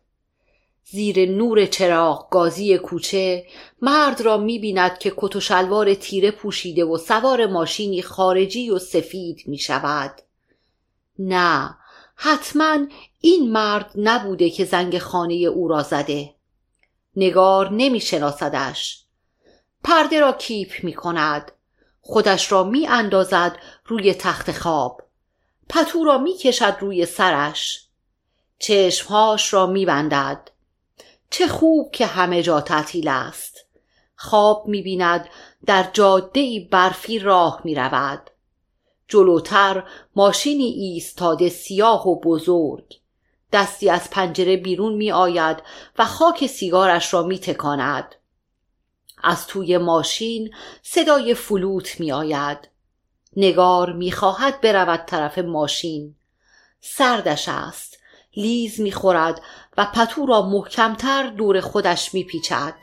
زیر 0.89 1.29
نور 1.29 1.65
چراغ 1.65 2.29
گازی 2.29 2.77
کوچه 2.77 3.45
مرد 3.81 4.21
را 4.21 4.37
می‌بیند 4.37 4.97
که 4.97 5.13
کت 5.17 5.35
و 5.35 5.39
شلوار 5.39 5.93
تیره 5.93 6.31
پوشیده 6.31 6.85
و 6.85 6.97
سوار 6.97 7.45
ماشینی 7.45 8.01
خارجی 8.01 8.69
و 8.69 8.79
سفید 8.79 9.43
می 9.45 9.57
شود. 9.57 10.21
نه 11.19 11.77
حتما 12.15 12.77
این 13.21 13.51
مرد 13.51 13.91
نبوده 13.95 14.49
که 14.49 14.65
زنگ 14.65 14.97
خانه 14.97 15.33
او 15.33 15.67
را 15.67 15.83
زده. 15.83 16.33
نگار 17.15 17.71
نمی 17.71 17.99
شناسدش 17.99 19.03
پرده 19.83 20.19
را 20.19 20.31
کیپ 20.31 20.83
می 20.83 20.93
کند 20.93 21.51
خودش 22.01 22.51
را 22.51 22.63
می 22.63 22.87
اندازد 22.87 23.57
روی 23.85 24.13
تخت 24.13 24.51
خواب. 24.51 25.01
پتو 25.69 26.03
را 26.03 26.17
می 26.17 26.37
کشد 26.37 26.77
روی 26.79 27.05
سرش. 27.05 27.87
چشمهاش 28.59 29.53
را 29.53 29.65
می 29.65 29.85
بندد 29.85 30.51
چه 31.29 31.47
خوب 31.47 31.91
که 31.91 32.05
همه 32.05 32.43
جا 32.43 32.61
تعطیل 32.61 33.07
است 33.07 33.65
خواب 34.15 34.67
می‌بیند 34.67 35.29
در 35.65 35.89
جاده 35.93 36.67
برفی 36.71 37.19
راه 37.19 37.61
می‌رود 37.63 38.29
جلوتر 39.07 39.83
ماشینی 40.15 40.65
ایستاده 40.65 41.49
سیاه 41.49 42.07
و 42.07 42.19
بزرگ 42.19 42.99
دستی 43.53 43.89
از 43.89 44.09
پنجره 44.09 44.57
بیرون 44.57 44.93
می 44.93 45.11
آید 45.11 45.57
و 45.97 46.05
خاک 46.05 46.47
سیگارش 46.47 47.13
را 47.13 47.23
می 47.23 47.39
تکاند. 47.39 48.15
از 49.23 49.47
توی 49.47 49.77
ماشین 49.77 50.53
صدای 50.81 51.33
فلوت 51.33 51.99
می 51.99 52.11
آید. 52.11 52.69
نگار 53.35 53.93
می 53.93 54.11
خواهد 54.11 54.61
برود 54.61 55.05
طرف 55.05 55.37
ماشین. 55.37 56.15
سردش 56.81 57.49
است. 57.49 57.97
لیز 58.37 58.81
می‌خورد 58.81 59.41
و 59.77 59.87
پتو 59.93 60.25
را 60.25 60.41
محکمتر 60.41 61.29
دور 61.29 61.61
خودش 61.61 62.13
میپیچد 62.13 62.73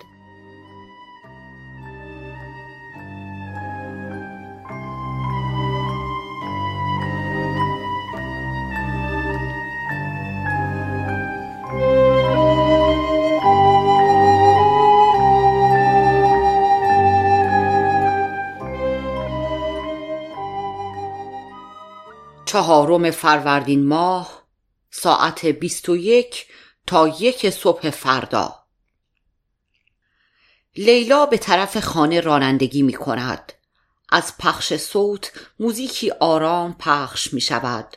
چهارم 22.44 23.10
فروردین 23.10 23.86
ماه 23.88 24.33
ساعت 24.96 25.46
بیست 25.46 25.88
و 25.88 25.96
یک 25.96 26.46
تا 26.86 27.08
یک 27.08 27.50
صبح 27.50 27.90
فردا. 27.90 28.54
لیلا 30.76 31.26
به 31.26 31.38
طرف 31.38 31.78
خانه 31.78 32.20
رانندگی 32.20 32.82
می 32.82 32.92
کند. 32.92 33.52
از 34.08 34.38
پخش 34.38 34.76
صوت 34.76 35.32
موزیکی 35.60 36.10
آرام 36.10 36.76
پخش 36.78 37.34
می 37.34 37.40
شود. 37.40 37.96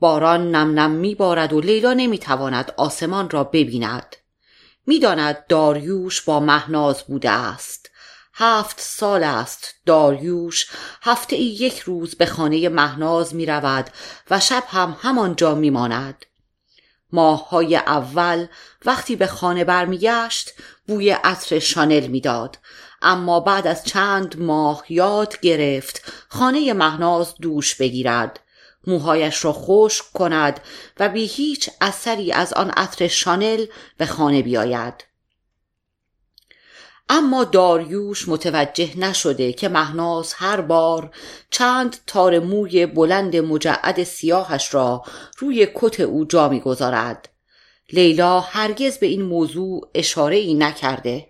باران 0.00 0.50
نم 0.50 0.78
نم 0.78 0.90
می 0.90 1.14
بارد 1.14 1.52
و 1.52 1.60
لیلا 1.60 1.92
نمی 1.92 2.18
تواند 2.18 2.74
آسمان 2.76 3.30
را 3.30 3.44
ببیند. 3.44 4.16
می‌داند 4.86 5.46
داریوش 5.46 6.20
با 6.20 6.40
مهناز 6.40 7.02
بوده 7.02 7.30
است. 7.30 7.90
هفت 8.34 8.80
سال 8.80 9.24
است 9.24 9.74
داریوش. 9.86 10.66
هفته 11.02 11.36
ای 11.36 11.44
یک 11.44 11.78
روز 11.78 12.14
به 12.14 12.26
خانه 12.26 12.68
مهناز 12.68 13.34
می 13.34 13.46
رود 13.46 13.90
و 14.30 14.40
شب 14.40 14.64
هم 14.68 14.96
همانجا 15.00 15.54
می 15.54 15.70
ماند. 15.70 16.26
ماه 17.12 17.54
اول 17.86 18.46
وقتی 18.84 19.16
به 19.16 19.26
خانه 19.26 19.64
برمیگشت 19.64 20.52
بوی 20.86 21.10
عطر 21.10 21.58
شانل 21.58 22.06
می‌داد. 22.06 22.58
اما 23.02 23.40
بعد 23.40 23.66
از 23.66 23.84
چند 23.84 24.40
ماه 24.40 24.84
یاد 24.88 25.40
گرفت 25.40 26.12
خانه 26.28 26.72
مهناز 26.72 27.34
دوش 27.40 27.74
بگیرد. 27.74 28.40
موهایش 28.86 29.44
را 29.44 29.52
خشک 29.52 30.04
کند 30.12 30.60
و 31.00 31.08
بی 31.08 31.26
هیچ 31.26 31.70
اثری 31.80 32.32
از 32.32 32.52
آن 32.52 32.70
عطر 32.70 33.08
شانل 33.08 33.66
به 33.98 34.06
خانه 34.06 34.42
بیاید. 34.42 35.11
اما 37.08 37.44
داریوش 37.44 38.28
متوجه 38.28 38.98
نشده 38.98 39.52
که 39.52 39.68
مهناز 39.68 40.32
هر 40.36 40.60
بار 40.60 41.10
چند 41.50 41.96
تار 42.06 42.38
موی 42.38 42.86
بلند 42.86 43.36
مجعد 43.36 44.02
سیاهش 44.02 44.74
را 44.74 45.02
روی 45.38 45.68
کت 45.74 46.00
او 46.00 46.24
جا 46.24 46.48
می‌گذارد. 46.48 47.28
لیلا 47.92 48.40
هرگز 48.40 48.98
به 48.98 49.06
این 49.06 49.22
موضوع 49.22 49.90
اشاره 49.94 50.36
ای 50.36 50.54
نکرده. 50.54 51.26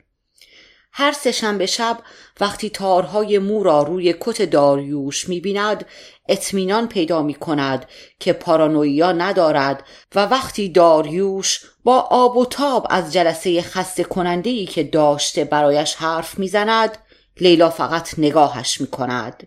هر 0.92 1.12
سهشنبه 1.12 1.66
شب 1.66 1.98
وقتی 2.40 2.70
تارهای 2.70 3.38
مو 3.38 3.62
را 3.62 3.82
روی 3.82 4.14
کت 4.20 4.42
داریوش 4.42 5.28
می‌بیند 5.28 5.86
اطمینان 6.28 6.88
پیدا 6.88 7.22
می 7.22 7.34
کند 7.34 7.86
که 8.20 8.32
پارانویا 8.32 9.12
ندارد 9.12 9.84
و 10.14 10.26
وقتی 10.26 10.68
داریوش 10.68 11.60
با 11.84 12.00
آب 12.00 12.36
و 12.36 12.44
تاب 12.44 12.86
از 12.90 13.12
جلسه 13.12 13.62
خسته 13.62 14.04
کننده 14.04 14.50
ای 14.50 14.66
که 14.66 14.82
داشته 14.82 15.44
برایش 15.44 15.94
حرف 15.94 16.38
می‌زند 16.38 16.98
لیلا 17.40 17.70
فقط 17.70 18.18
نگاهش 18.18 18.80
می 18.80 18.86
کند 18.86 19.46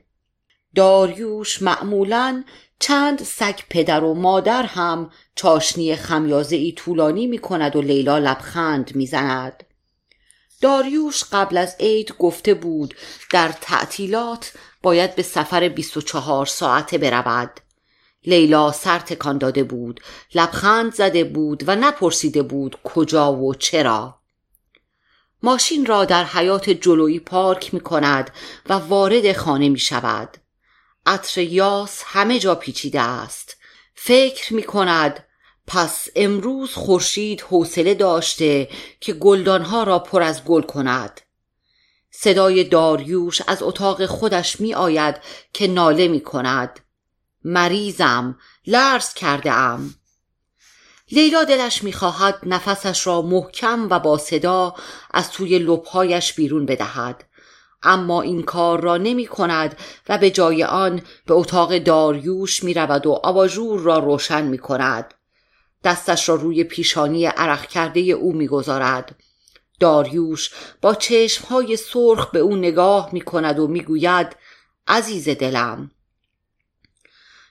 داریوش 0.76 1.62
معمولا 1.62 2.44
چند 2.80 3.24
سگ 3.24 3.60
پدر 3.70 4.04
و 4.04 4.14
مادر 4.14 4.64
هم 4.64 5.12
چاشنی 5.36 5.96
خمیازه 5.96 6.56
ای 6.56 6.72
طولانی 6.72 7.28
می 7.28 7.38
کند 7.38 7.76
و 7.76 7.82
لیلا 7.82 8.18
لبخند 8.18 8.96
می‌زند. 8.96 9.64
داریوش 10.66 11.24
قبل 11.32 11.58
از 11.58 11.76
عید 11.80 12.14
گفته 12.20 12.54
بود 12.54 12.96
در 13.32 13.54
تعطیلات 13.62 14.54
باید 14.82 15.16
به 15.16 15.24
سفر 15.24 15.70
24 15.70 16.46
ساعته 16.46 16.98
برود. 16.98 17.60
لیلا 18.24 18.72
سر 18.72 19.00
تکان 19.00 19.38
داده 19.38 19.64
بود 19.64 20.02
لبخند 20.36 20.94
زده 20.94 21.24
بود 21.24 21.64
و 21.68 21.76
نپرسیده 21.76 22.44
بود 22.44 22.78
کجا 22.84 23.34
و 23.34 23.54
چرا. 23.54 24.20
ماشین 25.44 25.86
را 25.86 26.06
در 26.06 26.24
حیات 26.24 26.70
جلویی 26.70 27.20
پارک 27.20 27.74
می 27.74 27.80
کند 27.80 28.32
و 28.70 28.74
وارد 28.74 29.34
خانه 29.34 29.70
می 29.70 29.80
شود. 29.80 30.38
عطر 31.06 31.42
یاس 31.42 32.04
همه 32.06 32.40
جا 32.40 32.56
پیچیده 32.56 33.02
است. 33.02 33.58
فکر 33.96 34.54
می 34.54 34.64
کند 34.64 35.26
پس 35.68 36.08
امروز 36.16 36.74
خورشید 36.74 37.42
حوصله 37.42 37.94
داشته 37.94 38.70
که 39.00 39.14
گلدانها 39.14 39.84
را 39.84 40.00
پر 40.00 40.24
از 40.24 40.44
گل 40.44 40.62
کند. 40.62 41.22
صدای 42.12 42.64
داریوش 42.64 43.42
از 43.48 43.64
اتاق 43.64 44.06
خودش 44.06 44.62
می 44.62 44.74
آید 44.74 45.16
که 45.54 45.68
ناله 45.68 46.08
می 46.08 46.22
کند 46.22 46.80
مریضم 47.44 48.38
لرز 48.68 49.14
کرده 49.14 49.52
ام 49.52 49.96
لیلا 51.12 51.44
دلش 51.44 51.84
می‌خواهد 51.84 52.40
نفسش 52.44 53.08
را 53.08 53.22
محکم 53.22 53.88
و 53.90 54.00
با 54.00 54.18
صدا 54.18 54.76
از 55.12 55.32
توی 55.32 55.60
لبهایش 55.60 56.34
بیرون 56.34 56.66
بدهد. 56.66 57.24
اما 57.84 58.22
این 58.22 58.44
کار 58.44 58.82
را 58.82 58.98
نمی 58.98 59.26
کند 59.26 59.78
و 60.10 60.18
به 60.18 60.32
جای 60.32 60.64
آن 60.64 61.02
به 61.26 61.34
اتاق 61.34 61.78
داریوش 61.78 62.64
می 62.64 62.74
رود 62.74 63.06
و 63.06 63.12
آباژور 63.12 63.80
را 63.80 64.00
روشن 64.00 64.44
می 64.44 64.58
کند 64.58 65.14
دستش 65.86 66.30
را 66.30 66.36
روی 66.36 66.64
پیشانی 66.64 67.26
عرق 67.26 67.68
کرده 67.68 68.00
او 68.00 68.34
می‌گذارد. 68.34 69.16
داریوش 69.80 70.52
با 70.82 70.96
چشمهای 70.96 71.78
سرخ 71.78 72.32
به 72.32 72.40
او 72.40 72.56
نگاه 72.56 73.10
می 73.12 73.22
کند 73.22 73.60
و 73.60 73.68
می‌گوید 73.68 74.36
عزیز 74.88 75.30
دلم. 75.30 75.92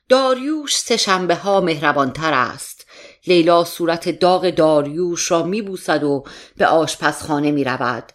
داریوش 0.09 0.76
سه 0.76 0.97
شنبه 0.97 1.35
ها 1.35 1.61
مهربانتر 1.61 2.32
است. 2.35 2.87
لیلا 3.26 3.64
صورت 3.64 4.09
داغ 4.09 4.51
داریوش 4.51 5.30
را 5.30 5.43
میبوسد 5.43 6.05
و 6.05 6.24
به 6.57 6.66
آشپزخانه 6.66 7.51
می 7.51 7.64
رود. 7.64 8.12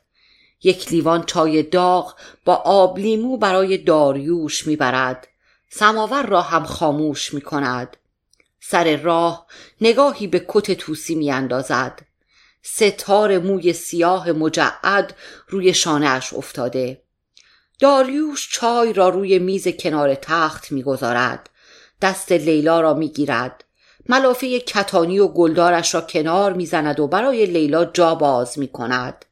یک 0.64 0.92
لیوان 0.92 1.24
چای 1.24 1.64
داغ 1.64 2.16
با 2.46 2.56
آب 2.56 2.98
لیمو 2.98 3.38
برای 3.38 3.78
داریوش 3.78 4.68
می‌برد. 4.68 5.28
سماور 5.70 6.26
را 6.26 6.42
هم 6.42 6.64
خاموش 6.64 7.34
می 7.34 7.42
کند 7.42 7.98
سر 8.62 8.98
راه 8.98 9.48
نگاهی 9.82 10.28
به 10.28 10.46
کت 10.48 10.72
توسی 10.72 11.16
می 11.16 11.32
اندازد 11.32 12.02
ستار 12.64 13.38
موی 13.38 13.74
سیاه 13.74 14.32
مجعد 14.32 15.16
روی 15.48 15.74
شانهاش 15.74 16.34
افتاده. 16.34 17.02
داریوش 17.80 18.50
چای 18.52 18.94
را 18.94 19.10
روی 19.10 19.40
میز 19.40 19.68
کنار 19.68 20.16
تخت 20.16 20.72
می‌گذارد. 20.72 21.50
دست 22.02 22.32
لیلا 22.32 22.82
را 22.82 22.94
می‌گیرد. 22.94 23.64
ملافه 24.10 24.60
کتانی 24.60 25.20
و 25.20 25.28
گلدارش 25.28 25.96
را 25.96 26.02
کنار 26.02 26.54
می‌زند 26.54 27.00
و 27.00 27.08
برای 27.08 27.46
لیلا 27.46 27.86
جا 27.86 28.16
باز 28.16 28.60
می 28.60 28.68
کند 28.68 29.26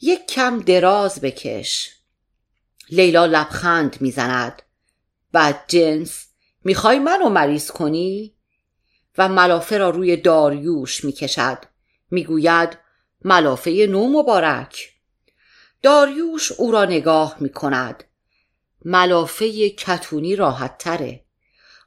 یک 0.00 0.26
کم 0.26 0.60
دراز 0.60 1.20
بکش. 1.20 1.90
لیلا 2.90 3.26
لبخند 3.26 3.96
می‌زند. 4.00 4.62
بعد 5.32 5.64
جنس. 5.68 6.26
می‌خوای 6.64 6.98
منو 6.98 7.28
مریض 7.28 7.70
کنی؟ 7.70 8.35
و 9.18 9.28
ملافه 9.28 9.78
را 9.78 9.90
روی 9.90 10.16
داریوش 10.16 11.04
می‌کشد. 11.04 11.58
می‌گوید 12.10 12.78
ملافه 13.24 13.86
نو 13.86 14.08
مبارک. 14.08 14.92
داریوش 15.82 16.52
او 16.52 16.72
را 16.72 16.84
نگاه 16.84 17.36
می‌کند. 17.40 18.04
ملافه 18.84 19.70
کتونی 19.70 20.36
راحت 20.36 20.78
تره. 20.78 21.24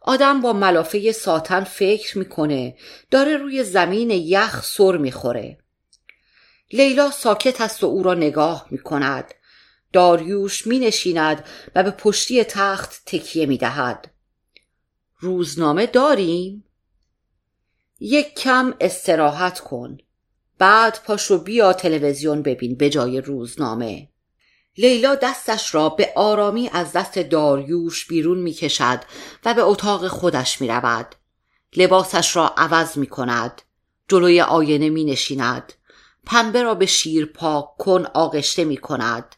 آدم 0.02 0.42
با 0.42 0.54
ملافه 0.54 1.12
ساتن 1.12 1.64
فکر 1.64 2.18
می‌کنه 2.18 2.78
داره 3.12 3.38
روی 3.38 3.64
زمین 3.64 4.12
یخ 4.12 4.64
سر 4.64 4.98
می‌خوره. 4.98 5.58
لیلا 6.72 7.12
ساکت 7.12 7.62
است 7.62 7.84
و 7.84 7.88
او 7.88 8.04
را 8.04 8.14
نگاه 8.14 8.68
می‌کند. 8.72 9.34
داریوش 9.94 10.68
می 10.68 10.80
نشیند 10.80 11.46
و 11.76 11.84
به 11.84 11.92
پشتی 11.92 12.44
تخت 12.44 13.02
تکیه 13.06 13.46
می 13.46 13.58
دهد. 13.58 14.12
روزنامه 15.20 15.86
داریم؟ 15.86 16.64
یک 18.00 18.36
کم 18.36 18.74
استراحت 18.80 19.60
کن 19.60 19.98
بعد 20.58 21.00
پاشو 21.06 21.38
بیا 21.38 21.74
تلویزیون 21.74 22.42
ببین 22.42 22.76
به 22.76 22.90
جای 22.90 23.22
روزنامه 23.22 24.10
لیلا 24.80 25.16
دستش 25.16 25.76
را 25.76 25.90
به 25.90 26.14
آرامی 26.16 26.70
از 26.74 26.92
دست 26.92 27.20
داریوش 27.20 28.08
بیرون 28.08 28.38
می 28.38 28.54
کشد 28.54 29.00
و 29.46 29.54
به 29.54 29.62
اتاق 29.62 30.08
خودش 30.08 30.62
می 30.62 30.68
رود. 30.68 31.16
لباسش 31.76 32.36
را 32.36 32.54
عوض 32.58 32.98
می 32.98 33.08
کند. 33.08 33.62
جلوی 34.08 34.42
آینه 34.42 34.90
می 34.90 35.04
نشیند. 35.04 35.74
پنبه 36.26 36.64
را 36.64 36.76
به 36.76 36.86
شیر 36.86 37.26
پاک 37.26 37.78
کن 37.78 38.06
آغشته 38.06 38.64
می 38.64 38.78
کند. 38.78 39.36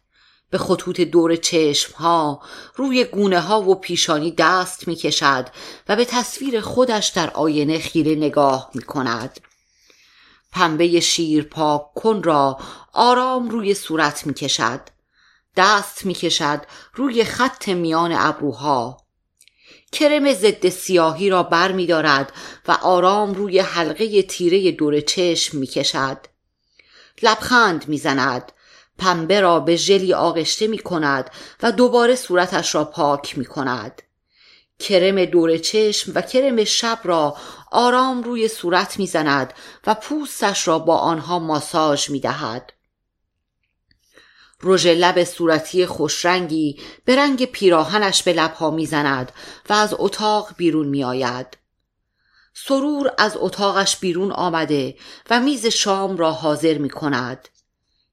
به 0.52 0.58
خطوط 0.58 1.02
دور 1.02 1.36
چشم 1.36 1.94
ها 1.94 2.42
روی 2.76 3.04
گونه 3.04 3.40
ها 3.40 3.62
و 3.62 3.76
پیشانی 3.76 4.32
دست 4.32 4.88
می 4.88 4.96
کشد 4.96 5.48
و 5.90 5.96
به 5.96 6.06
تصویر 6.06 6.62
خودش 6.62 7.08
در 7.08 7.30
آینه 7.30 7.80
خیره 7.80 8.16
نگاه 8.16 8.72
می 8.74 8.82
کند 8.82 9.40
پنبه 10.52 11.00
شیر 11.00 11.44
پاک 11.44 11.94
کن 11.96 12.24
را 12.24 12.60
آرام 12.94 13.50
روی 13.50 13.74
صورت 13.74 14.28
می 14.28 14.34
کشد 14.34 14.82
دست 15.58 16.06
می 16.06 16.14
کشد 16.14 16.62
روی 16.94 17.24
خط 17.24 17.70
میان 17.70 18.12
ابروها. 18.18 18.98
کرم 19.92 20.34
ضد 20.34 20.70
سیاهی 20.70 21.30
را 21.30 21.44
بر 21.44 21.72
می 21.72 21.86
دارد 21.86 22.34
و 22.68 22.72
آرام 22.72 23.34
روی 23.34 23.60
حلقه 23.60 24.22
تیره 24.22 24.72
دور 24.72 25.00
چشم 25.00 25.58
می 25.58 25.68
کشد 25.68 26.18
لبخند 27.22 27.88
می 27.88 27.98
زند 27.98 28.52
پنبه 29.02 29.42
را 29.42 29.60
به 29.60 29.76
ژلی 29.76 30.14
آغشته 30.14 30.68
می 30.68 30.80
کند 30.80 31.30
و 31.64 31.72
دوباره 31.72 32.16
صورتش 32.16 32.76
را 32.76 32.86
پاک 32.86 33.38
می 33.38 33.46
کند. 33.46 34.02
کرم 34.80 35.26
دور 35.26 35.58
چشم 35.58 36.12
و 36.16 36.22
کرم 36.22 36.64
شب 36.64 37.00
را 37.04 37.38
آرام 37.72 38.24
روی 38.24 38.48
صورت 38.48 39.00
می‌زند 39.00 39.54
و 39.88 39.96
پوستش 39.96 40.68
را 40.68 40.80
با 40.80 40.98
آنها 40.98 41.40
ماساژ 41.40 42.10
می‌دهد. 42.10 42.74
رژ 44.64 44.88
لب 44.88 45.24
صورتی 45.24 45.86
خوشرنگی 45.86 46.80
به 47.06 47.16
رنگ 47.16 47.46
پیراهنش 47.46 48.24
به 48.24 48.34
لبها 48.34 48.72
می‌زند 48.72 49.32
و 49.70 49.74
از 49.74 49.96
اتاق 50.00 50.50
بیرون 50.58 50.88
میآید. 50.88 51.58
سرور 52.54 53.12
از 53.18 53.38
اتاقش 53.40 53.98
بیرون 53.98 54.32
آمده 54.32 54.96
و 55.30 55.40
میز 55.40 55.66
شام 55.66 56.18
را 56.18 56.32
حاضر 56.32 56.78
می 56.78 56.90
کند 56.90 57.48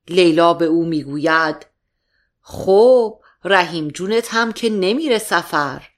لیلا 0.09 0.55
به 0.55 0.65
او 0.65 0.85
می‌گوید 0.85 1.67
خب 2.41 3.21
رحیم 3.45 3.89
جونت 3.89 4.35
هم 4.35 4.53
که 4.53 4.71
نمیره 4.71 5.19
سفر. 5.19 5.89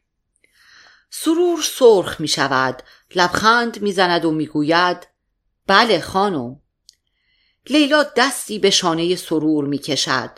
سرور 1.11 1.63
سرخ 1.63 2.21
می 2.21 2.29
شود 2.29 2.83
لبخند 3.15 3.83
می‌زند 3.83 4.25
و 4.25 4.31
می‌گوید 4.31 5.07
بله 5.67 6.01
خانم. 6.01 6.61
لیلا 7.67 8.03
دستی 8.17 8.59
به 8.59 8.71
شانه 8.71 9.17
سرور 9.17 9.65
می 9.65 9.79
کشد 9.79 10.31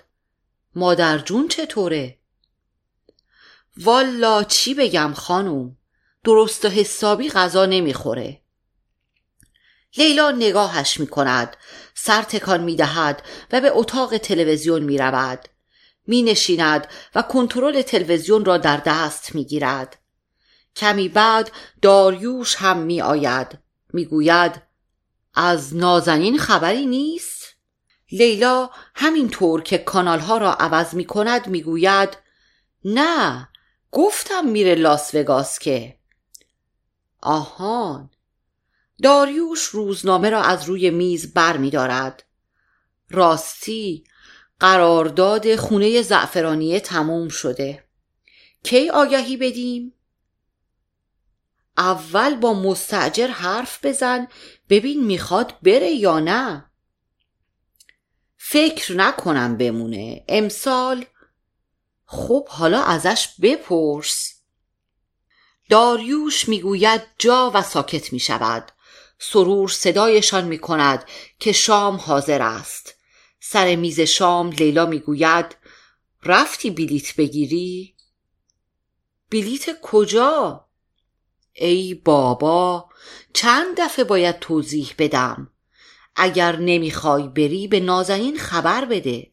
مادر 0.75 1.19
جون 1.19 1.49
چطوره؟ 1.49 2.19
والا 3.77 4.45
چی 4.45 4.75
بگم 4.75 5.13
خانم؟ 5.17 5.77
درست 6.25 6.65
و 6.65 6.69
حسابی 6.69 7.29
غذا 7.31 7.67
نمی‌خوره. 7.67 8.42
لیلا 9.97 10.31
نگاهش 10.31 11.01
می 11.01 11.07
کند 11.07 11.57
سر 11.95 12.23
تکان 12.23 12.61
می 12.61 12.77
دهد 12.77 13.23
و 13.53 13.61
به 13.61 13.71
اتاق 13.75 14.19
تلویزیون 14.19 14.83
می 14.83 14.99
رود 14.99 15.49
می 16.07 16.23
نشیند 16.23 16.87
و 17.15 17.23
کنترل 17.23 17.83
تلویزیون 17.83 18.45
را 18.45 18.59
در 18.59 18.77
دست 18.77 19.35
می 19.35 19.45
گیرد 19.45 19.99
کمی 20.77 21.09
بعد 21.09 21.53
داریوش 21.83 22.57
هم 22.57 22.79
می 22.79 23.03
آید 23.03 23.59
می 23.93 24.05
گوید 24.05 24.63
از 25.35 25.77
نازنین 25.77 26.39
خبری 26.39 26.87
نیست؟ 26.87 27.43
لیلا 28.13 28.71
همینطور 28.95 29.63
که 29.63 29.79
کانالها 29.79 30.39
را 30.39 30.55
عوض 30.55 30.95
می 30.95 31.05
کند 31.05 31.47
می 31.47 31.63
گوید 31.63 32.17
نه 32.85 33.49
گفتم 33.91 34.45
میره 34.45 34.75
لاس 34.75 35.15
وگاس 35.15 35.59
که. 35.59 35.99
آهان 37.23 38.11
داریوش 39.03 39.63
روزنامه 39.63 40.31
را 40.31 40.43
از 40.43 40.65
روی 40.65 40.91
میز 40.91 41.35
بر 41.35 41.57
می 41.57 41.71
دارد. 41.71 42.25
راستی 43.11 44.05
قرارداد 44.61 45.57
خونه 45.57 46.03
زعفرانیه 46.03 46.81
تموم 46.81 47.29
شده. 47.29 47.85
کی 48.63 48.91
آگهی 48.91 49.37
بدیم؟ 49.37 49.95
اول 51.79 52.35
با 52.35 52.55
مستجر 52.55 53.27
حرف 53.27 53.85
بزن 53.85 54.29
ببین 54.69 55.05
می‌خواد 55.05 55.55
بره 55.63 55.91
یا 55.91 56.19
نه. 56.19 56.71
فکر 58.37 58.97
نکنم 58.97 59.57
بمونه. 59.57 60.25
امسال 60.29 61.05
خب 62.05 62.49
حالا 62.49 62.83
ازش 62.83 63.29
بپرس. 63.43 64.43
داریوش 65.71 66.49
می‌گوید 66.49 67.03
جا 67.19 67.51
و 67.55 67.63
ساکت 67.63 68.13
می 68.13 68.19
شود 68.19 68.73
سرور 69.25 69.69
صدایشان 69.69 70.45
می 70.45 70.59
کند 70.59 71.05
که 71.39 71.53
شام 71.53 71.97
حاضر 71.97 72.43
است 72.43 72.95
سر 73.41 73.77
میز 73.77 74.01
شام 74.01 74.51
لیلا 74.51 74.87
می‌گوید 74.87 75.57
رفتی 76.25 76.71
بلیت 76.71 77.17
بگیری؟ 77.17 77.95
بلیت 79.31 79.81
کجا؟ 79.83 80.67
ای 81.53 81.95
بابا 81.95 82.89
چند 83.33 83.81
دفعه 83.81 84.05
باید 84.05 84.39
توضیح 84.39 84.95
بدم 84.99 85.51
اگر 86.17 86.57
نمی‌خوای 86.57 87.29
بری 87.29 87.69
به 87.69 87.81
نازنین 87.81 88.39
خبر 88.39 88.85
بده 88.85 89.31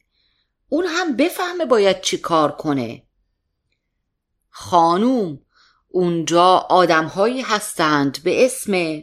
اون 0.68 0.86
هم 0.86 1.16
بفهمه 1.16 1.64
باید 1.64 2.00
چی 2.00 2.18
کار 2.18 2.52
کنه 2.52 3.02
خانوم 4.50 5.40
اونجا 5.88 6.46
آدمهایی 6.56 7.40
هستند 7.40 8.22
به 8.22 8.44
اسم 8.44 9.02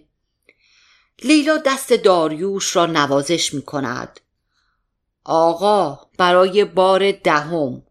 لیلا 1.23 1.57
دست 1.57 1.93
داریوش 1.93 2.75
را 2.75 2.85
نوازش 2.85 3.53
می 3.53 3.61
کند 3.61 4.19
آقا 5.23 5.99
برای 6.17 6.65
بار 6.65 7.11
دهم. 7.11 7.83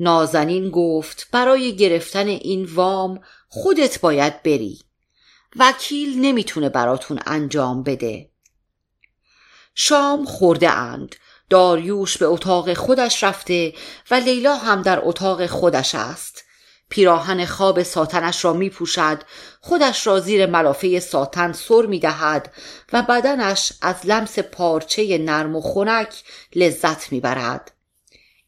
نازنین 0.00 0.70
گفت 0.70 1.28
برای 1.32 1.76
گرفتن 1.76 2.28
این 2.28 2.64
وام 2.64 3.20
خودت 3.48 4.00
باید 4.00 4.42
بری. 4.42 4.80
وکیل 5.56 6.20
نمی‌تونه 6.20 6.68
براتون 6.68 7.20
انجام 7.26 7.82
بده. 7.82 8.30
شام 9.74 10.24
خورده 10.24 10.70
اند. 10.70 11.16
داریوش 11.50 12.18
به 12.18 12.26
اتاق 12.26 12.74
خودش 12.74 13.24
رفته 13.24 13.74
و 14.10 14.14
لیلا 14.14 14.56
هم 14.56 14.82
در 14.82 15.00
اتاق 15.02 15.46
خودش 15.46 15.94
است. 15.94 16.44
پیراهن 16.90 17.44
خواب 17.44 17.82
ساتنش 17.82 18.44
را 18.44 18.52
می 18.52 18.70
پوشد 18.70 19.22
خودش 19.60 20.06
را 20.06 20.20
زیر 20.20 20.46
ملافه 20.46 21.00
ساتن 21.00 21.52
سر 21.52 21.86
می 21.86 21.98
دهد 21.98 22.52
و 22.92 23.02
بدنش 23.02 23.72
از 23.82 23.96
لمس 24.04 24.38
پارچه 24.38 25.18
نرم 25.18 25.56
و 25.56 25.60
خنک 25.60 26.22
لذت 26.54 27.12
می 27.12 27.20
برد. 27.20 27.72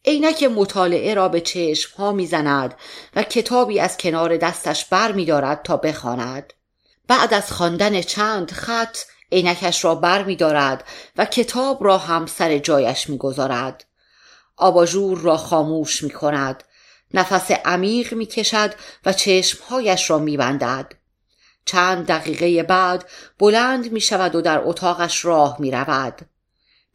عینک 0.05 0.43
مطالعه 0.43 1.13
را 1.13 1.29
به 1.29 1.41
چشم 1.41 1.97
ها 1.97 2.11
می 2.11 2.27
زند 2.27 2.75
و 3.15 3.23
کتابی 3.23 3.79
از 3.79 3.97
کنار 3.97 4.37
دستش 4.37 4.85
بر 4.85 5.11
می 5.11 5.25
دارد 5.25 5.61
تا 5.63 5.77
بخواند. 5.77 6.53
بعد 7.07 7.33
از 7.33 7.51
خواندن 7.51 8.01
چند 8.01 8.51
خط 8.51 8.97
عینکش 9.31 9.85
را 9.85 9.95
بر 9.95 10.23
می 10.23 10.35
دارد 10.35 10.83
و 11.17 11.25
کتاب 11.25 11.83
را 11.83 11.97
هم 11.97 12.25
سر 12.25 12.57
جایش 12.57 13.09
می 13.09 13.17
گذارد. 13.17 13.85
آباژور 14.57 15.19
را 15.19 15.37
خاموش 15.37 16.03
می 16.03 16.09
کند 16.09 16.63
نفس 17.13 17.51
عمیق 17.51 18.13
می 18.13 18.25
کشد 18.25 18.73
و 19.05 19.13
چشمهایش 19.13 20.09
را 20.09 20.19
می 20.19 20.37
بندد. 20.37 20.93
چند 21.65 22.07
دقیقه 22.07 22.63
بعد 22.63 23.09
بلند 23.39 23.91
می 23.91 24.01
شود 24.01 24.35
و 24.35 24.41
در 24.41 24.61
اتاقش 24.63 25.25
راه 25.25 25.57
می 25.59 25.71
رود. 25.71 26.21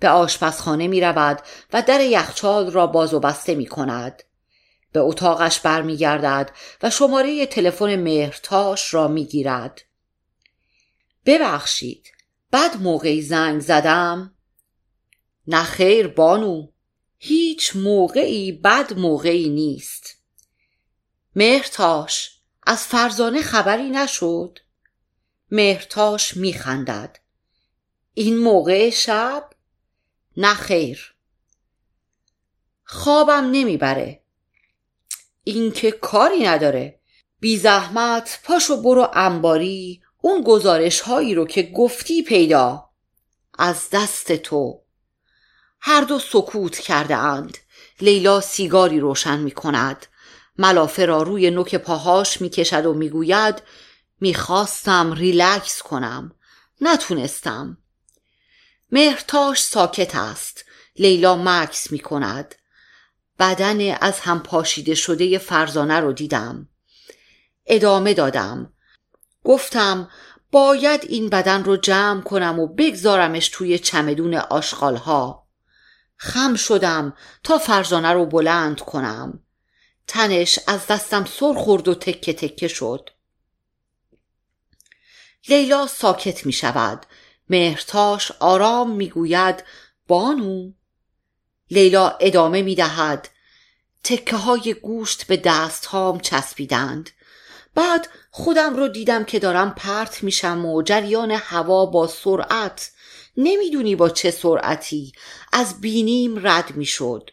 به 0.01 0.09
آشپزخانه 0.09 0.89
می 0.89 1.01
رود 1.01 1.43
و 1.73 1.83
در 1.83 2.01
یخچال 2.01 2.71
را 2.71 2.87
باز 2.87 3.15
و 3.15 3.21
بسته 3.21 3.55
می 3.55 3.67
کند. 3.67 4.23
به 4.93 5.01
اتاقش 5.01 5.61
برمیگردد 5.61 6.51
و 6.83 6.91
شماره 6.91 7.47
تلفن 7.47 7.97
مهرتاش 7.97 8.95
را 8.95 9.09
می 9.09 9.25
گیرد. 9.25 9.83
ببخشید 11.27 12.13
بد 12.53 12.77
موقعی 12.77 13.23
زنگ 13.23 13.61
زدم؟ 13.61 14.35
نه 15.47 15.63
خیر 15.63 16.09
بانو 16.09 16.67
هیچ 17.19 17.77
موقعی 17.77 18.53
بد 18.53 18.99
موقعی 18.99 19.49
نیست. 19.49 20.17
مهرتاش 21.37 22.41
از 22.63 22.87
فرزانه 22.87 23.43
خبری 23.43 23.91
نشد. 23.91 24.59
مهرتاش 25.51 26.37
میخندد. 26.37 27.19
این 28.15 28.37
موقع 28.39 28.91
شب 28.91 29.51
نه 30.37 30.55
خیر. 30.55 31.15
خوابم 32.85 33.51
نمی‌بره. 33.53 34.23
این 35.45 35.73
که 35.73 35.91
کاری 35.91 36.43
نداره. 36.43 37.01
بی 37.41 37.57
زحمت 37.57 38.41
پاشو 38.45 38.83
برو 38.83 39.11
انباری 39.13 40.03
اون 40.21 40.43
گزارش 40.43 41.01
هایی 41.01 41.35
رو 41.35 41.47
که 41.47 41.63
گفتی 41.63 42.23
پیدا. 42.23 42.91
از 43.59 43.89
دست 43.93 44.33
تو. 44.33 44.88
هر 45.81 46.01
دو 46.01 46.19
سکوت 46.19 46.79
کرده 46.79 47.17
اند. 47.17 47.59
لیلا 48.01 48.41
سیگاری 48.41 49.01
روشن 49.01 49.39
می 49.39 49.51
کند. 49.51 50.07
ملافه 50.59 51.07
را 51.07 51.23
روی 51.23 51.51
نوک 51.51 51.75
پاهاش 51.75 52.41
می 52.41 52.51
کشد 52.51 52.87
و 52.87 52.95
می 52.95 53.09
گوید 53.09 53.63
می 54.21 54.35
خواستم 54.35 55.13
ریلکس 55.13 55.83
کنم. 55.83 56.33
نتونستم. 56.81 57.79
مهرتاش 58.93 59.63
ساکت 59.63 60.17
است. 60.17 60.65
لیلا 60.97 61.37
مکث 61.37 61.93
می 61.93 61.99
کند. 61.99 62.55
بدن 63.39 63.97
از 64.01 64.21
هم 64.21 64.43
پاشیده 64.43 64.95
شده 64.95 65.39
فرزانه 65.39 66.01
رو 66.01 66.13
دیدم. 66.13 66.69
ادامه 67.67 68.15
دادم. 68.15 68.73
گفتم 69.45 70.11
باید 70.53 71.05
این 71.05 71.29
بدن 71.29 71.65
رو 71.65 71.77
جمع 71.77 72.21
کنم 72.21 72.59
و 72.59 72.67
بگذارمش 72.67 73.49
توی 73.49 73.79
چمدون 73.79 74.35
آشغالها. 74.35 75.48
خم 76.19 76.55
شدم 76.55 77.17
تا 77.45 77.59
فرزانه 77.59 78.13
رو 78.13 78.27
بلند 78.27 78.81
کنم. 78.81 79.43
تنش 80.07 80.59
از 80.67 80.87
دستم 80.87 81.25
سر 81.25 81.55
خورد 81.55 81.89
و 81.89 81.95
تکه 81.95 82.33
تکه 82.33 82.69
شد. 82.69 83.11
لیلا 85.49 85.87
ساکت 85.87 86.47
می 86.47 86.53
شود. 86.53 87.07
مهرتاش 87.51 88.33
آرام 88.41 88.91
می 88.91 89.09
گوید 89.09 89.65
بانو. 90.07 90.73
لیلا 91.71 92.09
ادامه 92.21 92.63
می 92.63 92.75
دهد. 92.75 93.29
تکه 94.05 94.37
های 94.37 94.75
گوشت 94.75 95.27
به 95.27 95.37
دست 95.37 95.87
هام 95.87 96.21
چسبیدند. 96.21 97.11
بعد 97.75 98.09
خودم 98.31 98.77
رو 98.77 98.89
دیدم 98.89 99.25
که 99.25 99.39
دارم 99.39 99.75
پرت 99.75 100.23
میشم 100.23 100.67
و 100.67 100.83
جریان 100.83 101.31
هوا 101.31 101.87
با 101.87 102.07
سرعت 102.07 102.91
نمی‌دونی 103.39 103.97
با 103.97 104.09
چه 104.11 104.31
سرعتی 104.31 105.13
از 105.53 105.81
بینیم 105.81 106.47
رد 106.47 106.77
می‌شد. 106.77 107.31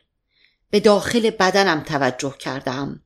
به 0.70 0.80
داخل 0.80 1.30
بدنم 1.30 1.84
توجه 1.84 2.36
کردم. 2.40 3.02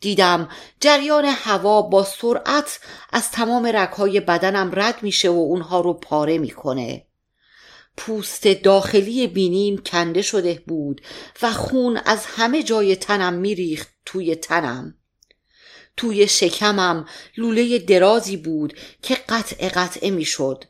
دیدم 0.00 0.48
جریان 0.80 1.24
هوا 1.24 1.82
با 1.82 2.04
سرعت 2.04 2.80
از 3.12 3.30
تمام 3.30 3.66
رگهای 3.74 4.20
بدنم 4.20 4.70
رد 4.74 5.02
میشه 5.02 5.28
و 5.28 5.32
اونها 5.32 5.80
رو 5.80 5.94
پاره 5.94 6.38
می‌کنه. 6.38 7.06
پوست 7.96 8.48
داخلی 8.48 9.26
بینیم 9.26 9.78
کنده 9.78 10.22
شده 10.22 10.62
بود 10.66 11.00
و 11.42 11.52
خون 11.52 11.96
از 11.96 12.26
همه 12.26 12.62
جای 12.62 12.96
تنم 12.96 13.32
میریخت 13.34 13.88
توی 14.04 14.34
تنم. 14.34 14.94
توی 15.96 16.28
شکمم 16.28 17.06
لوله 17.36 17.78
درازی 17.78 18.36
بود 18.36 18.78
که 19.02 19.14
قطع 19.14 19.68
قطعه 19.68 20.10
می‌شد. 20.10 20.64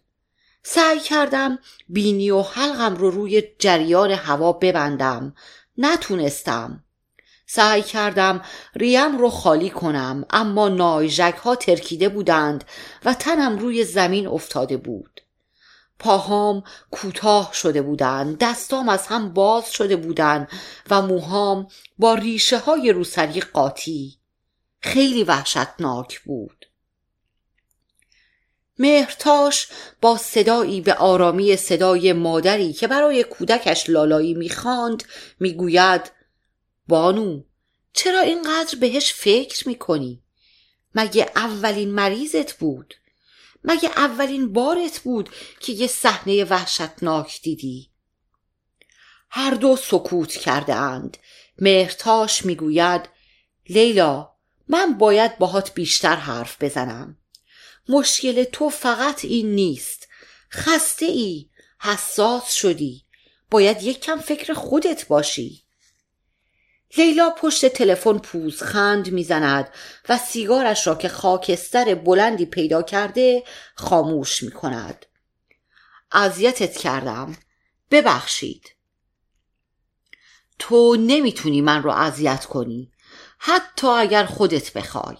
سعی 0.62 1.00
کردم 1.00 1.58
بینی 1.88 2.30
و 2.30 2.42
حلقم 2.42 2.94
رو 2.94 3.10
روی 3.10 3.42
جریان 3.58 4.10
هوا 4.10 4.52
ببندم. 4.52 5.34
نتونستم. 5.78 6.84
سعی 7.46 7.82
کردم 7.82 8.42
ریم 8.74 9.18
رو 9.18 9.30
خالی 9.30 9.70
کنم 9.70 10.24
اما 10.30 10.68
نایژک 10.68 11.34
ها 11.44 11.54
ترکیده 11.54 12.08
بودند 12.08 12.64
و 13.04 13.14
تنم 13.14 13.58
روی 13.58 13.84
زمین 13.84 14.26
افتاده 14.26 14.76
بود. 14.76 15.20
پاهام 15.98 16.62
کوتاه 16.90 17.50
شده 17.52 17.82
بودند 17.82 18.38
دستام 18.38 18.88
از 18.88 19.06
هم 19.06 19.32
باز 19.32 19.72
شده 19.72 19.96
بودند 19.96 20.48
و 20.90 21.02
موهام 21.02 21.68
با 21.98 22.14
ریشه 22.14 22.58
های 22.58 22.92
روسری 22.92 23.40
قاطی. 23.40 24.18
خیلی 24.80 25.24
وحشتناک 25.24 26.20
بود. 26.20 26.67
مهرتاش 28.78 29.68
با 30.00 30.16
صدایی 30.16 30.80
به 30.80 30.94
آرامی 30.94 31.56
صدای 31.56 32.12
مادری 32.12 32.72
که 32.72 32.86
برای 32.88 33.24
کودکش 33.24 33.90
لالایی 33.90 34.34
می‌خواند 34.34 35.02
می‌گوید 35.40 36.12
بانو 36.88 37.42
چرا 37.92 38.20
اینقدر 38.20 38.78
بهش 38.78 39.12
فکر 39.12 39.68
می‌کنی؟ 39.68 40.22
مگه 40.94 41.30
اولین 41.36 41.90
مریضت 41.90 42.52
بود؟ 42.52 42.94
مگه 43.64 43.90
اولین 43.96 44.52
بارت 44.52 44.98
بود 45.00 45.28
که 45.60 45.72
یه 45.72 45.86
صحنه 45.86 46.44
وحشتناک 46.44 47.42
دیدی؟ 47.42 47.90
هر 49.30 49.54
دو 49.54 49.76
سکوت 49.76 50.32
کرده 50.32 50.74
اند 50.74 51.16
مهرتاش 51.58 52.44
می‌گوید 52.44 53.08
لیلا 53.68 54.30
من 54.68 54.98
باید 54.98 55.38
باهات 55.38 55.74
بیشتر 55.74 56.16
حرف 56.16 56.62
بزنم 56.62 57.17
مشکل 57.88 58.44
تو 58.44 58.70
فقط 58.70 59.24
این 59.24 59.54
نیست. 59.54 60.08
خسته 60.52 61.06
ای 61.06 61.48
حساس 61.80 62.52
شدی. 62.52 63.04
باید 63.50 63.82
یک 63.82 64.00
کم 64.00 64.18
فکر 64.18 64.54
خودت 64.54 65.08
باشی. 65.08 65.62
لیلا 66.96 67.30
پشت 67.30 67.66
تلفن 67.66 68.18
پوزخند 68.18 69.10
می‌زند 69.10 69.68
و 70.08 70.18
سیگارش 70.18 70.86
را 70.86 70.94
که 70.94 71.08
خاکستر 71.08 71.94
بلندی 71.94 72.46
پیدا 72.46 72.82
کرده 72.82 73.44
خاموش 73.74 74.42
می 74.42 74.50
کند 74.50 75.06
اذیتت 76.12 76.76
کردم. 76.76 77.36
ببخشید. 77.90 78.70
تو 80.58 80.96
نمی‌تونی 80.96 81.60
من 81.60 81.82
رو 81.82 81.90
اذیت 81.90 82.44
کنی. 82.44 82.92
حتی 83.38 83.86
اگر 83.86 84.24
خودت 84.24 84.72
بخوای. 84.72 85.16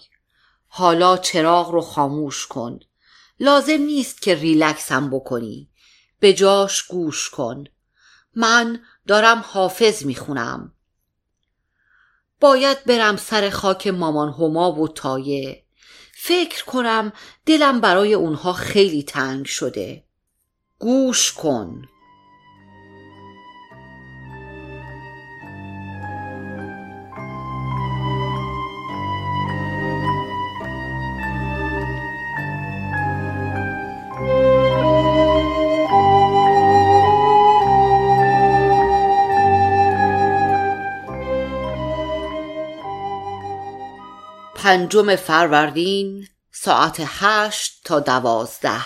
حالا 0.79 1.17
چراغ 1.17 1.71
رو 1.71 1.81
خاموش 1.81 2.47
کن. 2.47 2.79
لازم 3.39 3.81
نیست 3.81 4.21
که 4.21 4.35
ریلکسم 4.35 5.09
بکنی. 5.09 5.69
به 6.19 6.33
جاش 6.33 6.83
گوش 6.83 7.29
کن. 7.29 7.63
من 8.35 8.81
دارم 9.07 9.43
حافظ 9.47 10.05
می‌خونم. 10.05 10.73
باید 12.39 12.83
برم 12.83 13.17
سر 13.17 13.49
خاک 13.49 13.87
مامان 13.87 14.29
هما 14.29 14.71
و 14.71 14.87
تایه. 14.87 15.63
فکر 16.13 16.65
کنم 16.65 17.13
دلم 17.45 17.81
برای 17.81 18.13
اونها 18.13 18.53
خیلی 18.53 19.03
تنگ 19.03 19.45
شده. 19.45 20.03
گوش 20.79 21.33
کن. 21.33 21.81
پنجم 44.69 45.15
فروردین 45.15 46.27
ساعت 46.51 47.01
هشت 47.05 47.81
تا 47.83 47.99
دوازده. 47.99 48.85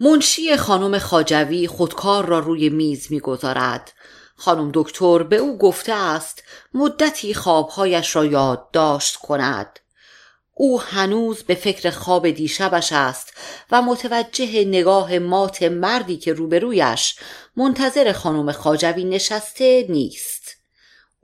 منشی 0.00 0.56
خانم 0.56 0.98
خاجوی 0.98 1.66
خودکار 1.66 2.26
را 2.26 2.38
روی 2.38 2.68
میز 2.68 3.06
می‌گذارد. 3.10 3.92
خانم 4.36 4.70
دکتر 4.74 5.22
به 5.22 5.36
او 5.36 5.58
گفته 5.58 5.92
است 5.92 6.42
مدتی 6.74 7.34
خوابهایش 7.34 8.16
را 8.16 8.24
یادداشت 8.24 9.16
کند. 9.16 9.80
او 10.54 10.80
هنوز 10.80 11.42
به 11.42 11.54
فکر 11.54 11.90
خواب 11.90 12.30
دیشبش 12.30 12.92
است 12.92 13.32
و 13.70 13.82
متوجه 13.82 14.64
نگاه 14.64 15.18
مات 15.18 15.62
مردی 15.62 16.16
که 16.16 16.32
روبرویش 16.32 17.16
منتظر 17.56 18.12
خانم 18.12 18.52
خاجوی 18.52 19.04
نشسته 19.04 19.86
نیست. 19.88 20.57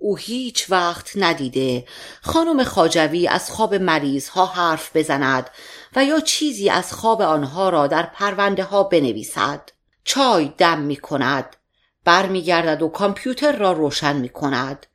او 0.05 0.17
هیچ 0.17 0.71
وقت 0.71 1.13
ندیده. 1.17 1.85
خانم 2.23 2.65
خاجوی 2.65 3.29
از 3.29 3.51
خواب 3.51 3.75
مریض 3.75 4.29
ها 4.29 4.47
حرف 4.47 4.97
بزند 4.97 5.51
و 5.97 6.05
یا 6.05 6.21
چیزی 6.21 6.71
از 6.71 6.93
خواب 6.93 7.23
آنها 7.23 7.69
را 7.69 7.87
در 7.87 8.03
پرونده 8.03 8.65
ها 8.65 8.83
بنویسد. 8.83 9.61
چای 10.05 10.53
دم 10.59 10.79
می 10.79 10.97
کند 10.97 11.57
برمیگردد 12.05 12.83
و 12.83 12.89
کامپیوتر 12.89 13.57
را 13.57 13.73
روشن 13.73 14.17
می 14.17 14.29
کند 14.29 14.87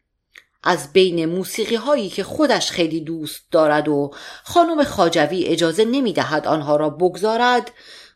از 0.64 0.94
بین 0.94 1.26
موسیقی 1.26 1.76
هایی 1.76 2.10
که 2.10 2.24
خودش 2.24 2.72
خیلی 2.72 3.02
دوست 3.02 3.42
دارد 3.52 3.88
و 3.88 4.12
خانم 4.44 4.84
خاجوی 4.84 5.46
اجازه 5.46 5.86
نمی 5.86 6.14
دهد 6.14 6.48
آنها 6.48 6.76
را 6.76 6.90
بگذارد 6.90 7.72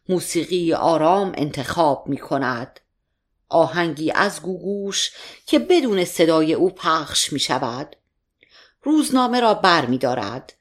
موسیقی 0.10 0.74
آرام 0.74 1.32
انتخاب 1.36 2.04
می 2.08 2.18
کند 2.18 2.80
آهنگی 3.50 4.12
از 4.12 4.42
گوگوش 4.42 5.12
که 5.46 5.60
بدون 5.60 6.06
صدای 6.06 6.54
او 6.54 6.70
پخش 6.70 7.34
می 7.34 7.40
شود 7.40 7.96
روزنامه 8.84 9.40
را 9.40 9.54
بر 9.54 9.86
می 9.86 9.98
دارد. 9.98 10.54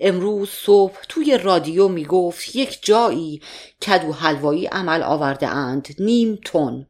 امروز 0.00 0.50
صبح 0.50 0.98
توی 1.08 1.38
رادیو 1.38 1.88
می 1.88 2.04
گفت 2.04 2.56
یک 2.56 2.78
جایی 2.82 3.42
کدو 3.82 4.12
حلوایی 4.12 4.66
عمل 4.66 5.02
آورده 5.02 5.48
اند 5.48 5.88
نیم 5.98 6.38
تن. 6.44 6.86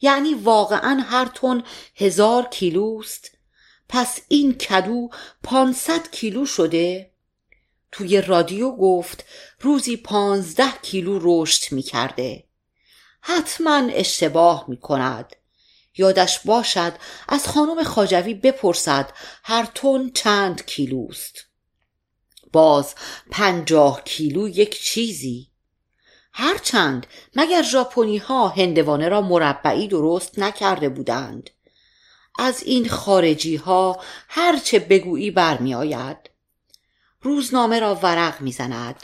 یعنی 0.00 0.34
واقعا 0.34 1.00
هر 1.06 1.24
تن 1.24 1.62
هزار 1.96 2.44
کیلوست 2.44 3.30
پس 3.88 4.20
این 4.28 4.54
کدو 4.54 5.10
پانصد 5.42 6.10
کیلو 6.10 6.46
شده؟ 6.46 7.10
توی 7.92 8.20
رادیو 8.20 8.70
گفت 8.70 9.24
روزی 9.60 9.96
پانزده 9.96 10.72
کیلو 10.82 11.18
رشد 11.22 11.72
می 11.72 11.82
کرده 11.82 12.45
حتما 13.28 13.88
اشتباه 13.92 14.64
می 14.68 14.76
کند 14.76 15.36
یادش 15.96 16.38
باشد 16.38 16.92
از 17.28 17.48
خانم 17.48 17.82
خاجوی 17.82 18.34
بپرسد 18.34 19.12
هر 19.44 19.64
تن 19.74 20.10
چند 20.10 20.66
کیلوست 20.66 21.34
باز 22.52 22.94
پنجاه 23.30 24.02
کیلو 24.04 24.48
یک 24.48 24.82
چیزی. 24.82 25.50
هرچند 26.32 27.06
مگر 27.36 27.62
ژاپنی 27.62 28.18
ها 28.18 28.48
هندوانه 28.48 29.08
را 29.08 29.20
مربعی 29.20 29.88
درست 29.88 30.38
نکرده 30.38 30.88
بودند؟ 30.88 31.50
از 32.38 32.62
این 32.62 32.88
خارجی 32.88 33.56
ها 33.56 34.00
هرچه 34.28 34.78
بگویی 34.78 35.30
برمی 35.30 35.74
آید 35.74 36.30
روزنامه 37.20 37.80
را 37.80 37.94
ورق 37.94 38.40
می‌زند. 38.40 39.02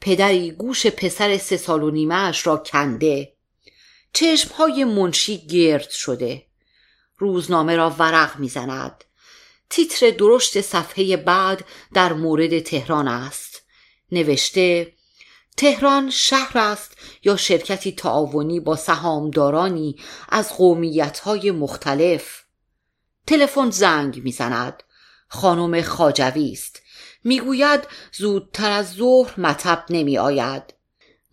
پدری 0.00 0.50
گوش 0.50 0.86
پسر 0.86 1.38
سه 1.38 1.56
سال 1.56 1.82
و 1.82 1.90
نیمه 1.90 2.32
را 2.44 2.56
کنده. 2.56 3.32
چشمهای 4.12 4.84
منشی 4.84 5.46
گرد 5.46 5.90
شده. 5.90 6.46
روزنامه 7.18 7.76
را 7.76 7.90
ورق 7.90 8.38
می‌زند. 8.38 9.04
تیتر 9.70 10.10
درشت 10.10 10.60
صفحه 10.60 11.16
بعد 11.16 11.64
در 11.94 12.12
مورد 12.12 12.58
تهران 12.58 13.08
است. 13.08 13.62
نوشته 14.12 14.92
تهران 15.56 16.10
شهر 16.10 16.58
است 16.58 16.96
یا 17.24 17.36
شرکتی 17.36 17.92
تعاونی 17.92 18.60
با 18.60 18.76
سهامدارانی 18.76 19.96
از 20.28 20.56
قومیتهای 20.56 21.50
مختلف. 21.50 22.42
تلفن 23.26 23.70
زنگ 23.70 24.22
می‌زند. 24.24 24.82
خانم 25.28 25.82
خاجوی 25.82 26.52
است. 26.52 26.82
می‌گوید 27.24 27.80
زودتر 28.12 28.70
از 28.70 28.92
ظهر 28.92 29.40
مطب 29.40 29.84
نمی 29.90 30.18
آید 30.18 30.74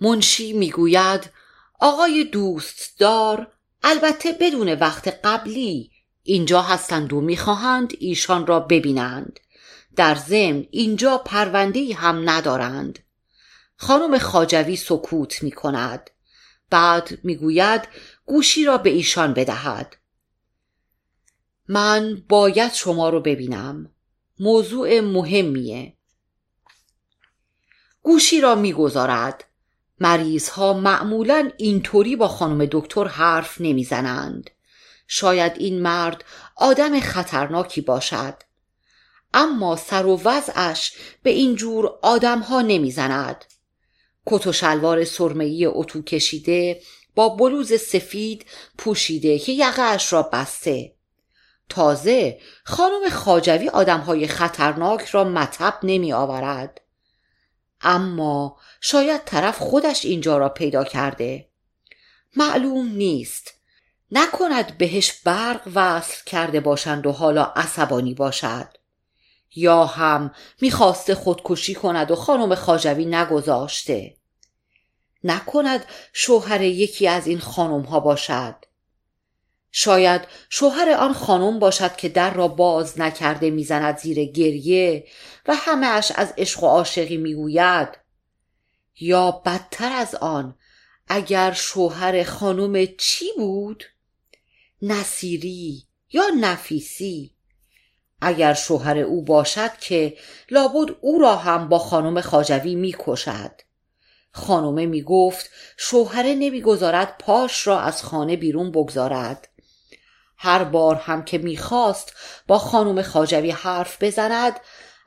منشی 0.01 0.53
می‌گوید 0.53 1.31
آقای 1.79 2.23
دوستدار 2.23 3.51
البته 3.83 4.31
بدون 4.31 4.73
وقت 4.73 5.19
قبلی. 5.23 5.91
اینجا 6.23 6.61
هستند 6.61 7.13
و 7.13 7.21
می‌خواهند 7.21 7.93
ایشان 7.99 8.47
را 8.47 8.59
ببینند. 8.59 9.39
در 9.95 10.15
ضمن 10.15 10.65
اینجا 10.71 11.17
پرونده 11.17 11.95
هم 11.95 12.29
ندارند. 12.29 12.99
خانم 13.75 14.17
خاجوی 14.17 14.75
سکوت 14.75 15.43
می 15.43 15.51
کند 15.51 16.09
بعد 16.69 17.19
می‌گوید 17.23 17.87
گوشی 18.25 18.65
را 18.65 18.77
به 18.77 18.89
ایشان 18.89 19.33
بدهد. 19.33 19.95
من 21.67 22.23
باید 22.29 22.73
شما 22.73 23.09
رو 23.09 23.19
ببینم. 23.19 23.91
موضوع 24.39 24.99
مهمیه. 24.99 25.97
گوشی 28.01 28.41
را 28.41 28.55
می‌گذارد. 28.55 29.45
مریض 29.99 30.49
ها 30.49 30.73
معمولا 30.73 31.51
اینطوری 31.57 32.15
با 32.15 32.27
خانم 32.27 32.67
دکتر 32.71 33.07
حرف 33.07 33.61
نمی‌زنند. 33.61 34.49
شاید 35.07 35.53
این 35.57 35.81
مرد 35.81 36.23
آدم 36.55 36.99
خطرناکی 36.99 37.81
باشد. 37.81 38.33
اما 39.33 39.75
سر 39.75 40.05
و 40.05 40.21
وضعش 40.23 40.93
به 41.23 41.29
این 41.29 41.55
جور 41.55 41.99
آدم 42.01 42.39
ها 42.39 42.61
نمی‌زند. 42.61 43.45
کت 44.25 44.47
و 44.47 44.53
شلوار 44.53 45.05
سرمه‌ای 45.05 45.65
اتو 45.65 46.01
کشیده 46.01 46.81
با 47.15 47.29
بلوز 47.29 47.73
سفید 47.73 48.45
پوشیده 48.77 49.39
که 49.39 49.51
یقهاش 49.51 50.13
را 50.13 50.23
بسته. 50.23 50.95
تازه 51.69 52.39
خانم 52.63 53.09
خاجوی 53.11 53.67
های 54.07 54.27
خطرناک 54.27 55.05
را 55.05 55.23
مطب 55.23 55.79
نمی 55.83 56.13
آورد 56.13 56.81
اما 57.81 58.57
شاید 58.81 59.21
طرف 59.25 59.59
خودش 59.59 60.05
اینجا 60.05 60.37
را 60.37 60.49
پیدا 60.49 60.83
کرده. 60.83 61.49
معلوم 62.35 62.87
نیست. 62.87 63.53
نکند 64.11 64.77
بهش 64.77 65.11
برق 65.11 65.61
وصل 65.75 66.23
کرده 66.25 66.59
باشند 66.59 67.07
و 67.07 67.11
حالا 67.11 67.43
عصبانی 67.43 68.13
باشد. 68.13 68.67
یا 69.55 69.85
هم 69.85 70.31
می‌خواسته 70.61 71.15
خودکشی 71.15 71.75
کند 71.75 72.11
و 72.11 72.15
خانم 72.15 72.55
خاجوی 72.55 73.05
نگذاشته. 73.05 74.15
نکند 75.23 75.85
شوهر 76.13 76.61
یکی 76.61 77.07
از 77.07 77.27
این 77.27 77.39
خانم 77.39 77.81
ها 77.81 77.99
باشد. 77.99 78.55
شاید 79.71 80.21
شوهر 80.49 80.89
آن 80.89 81.13
خانم 81.13 81.59
باشد 81.59 81.95
که 81.95 82.09
در 82.09 82.33
را 82.33 82.47
باز 82.47 82.99
نکرده 82.99 83.49
می‌زند 83.49 83.97
زیر 83.97 84.25
گریه 84.25 85.07
و 85.47 85.55
همه 85.55 85.87
اش 85.87 86.11
از 86.15 86.33
عشق 86.37 86.63
و 86.63 86.67
عاشقی 86.67 87.17
می‌گوید 87.17 88.08
یا 88.99 89.31
بدتر 89.31 89.91
از 89.91 90.15
آن 90.15 90.55
اگر 91.07 91.51
شوهر 91.51 92.23
خانم 92.23 92.85
چی 92.97 93.25
بود؟ 93.37 93.83
نصیری 94.81 95.83
یا 96.11 96.23
نفیسی؟ 96.39 97.35
اگر 98.21 98.53
شوهر 98.53 98.97
او 98.97 99.23
باشد 99.23 99.77
که 99.77 100.17
لابد 100.49 100.95
او 101.01 101.19
را 101.19 101.35
هم 101.35 101.69
با 101.69 101.79
خانم 101.79 102.21
خاجوی 102.21 102.75
می‌کشد. 102.75 103.51
خانومه 104.31 104.85
می‌گفت 104.85 105.49
شوهره 105.77 106.35
نمی‌گذارد 106.35 107.15
پاش 107.19 107.67
را 107.67 107.79
از 107.79 108.03
خانه 108.03 108.35
بیرون 108.35 108.71
بگذارد. 108.71 109.49
هر 110.37 110.63
بار 110.63 110.95
هم 110.95 111.25
که 111.25 111.37
می‌خواست 111.37 112.13
با 112.47 112.57
خانم 112.57 113.01
خاجوی 113.01 113.51
حرف 113.51 114.03
بزند 114.03 114.59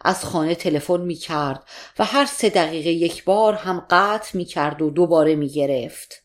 از 0.04 0.24
خانه 0.24 0.54
تلفن 0.54 1.00
می‌کرد 1.00 1.64
و 1.98 2.04
هر 2.04 2.26
سه 2.26 2.50
دقیقه 2.50 2.90
یک 2.90 3.24
بار 3.24 3.54
هم 3.54 3.86
قطع 3.90 4.36
می‌کرد 4.36 4.82
و 4.82 4.90
دوباره 4.90 5.34
می‌گرفت. 5.34 6.22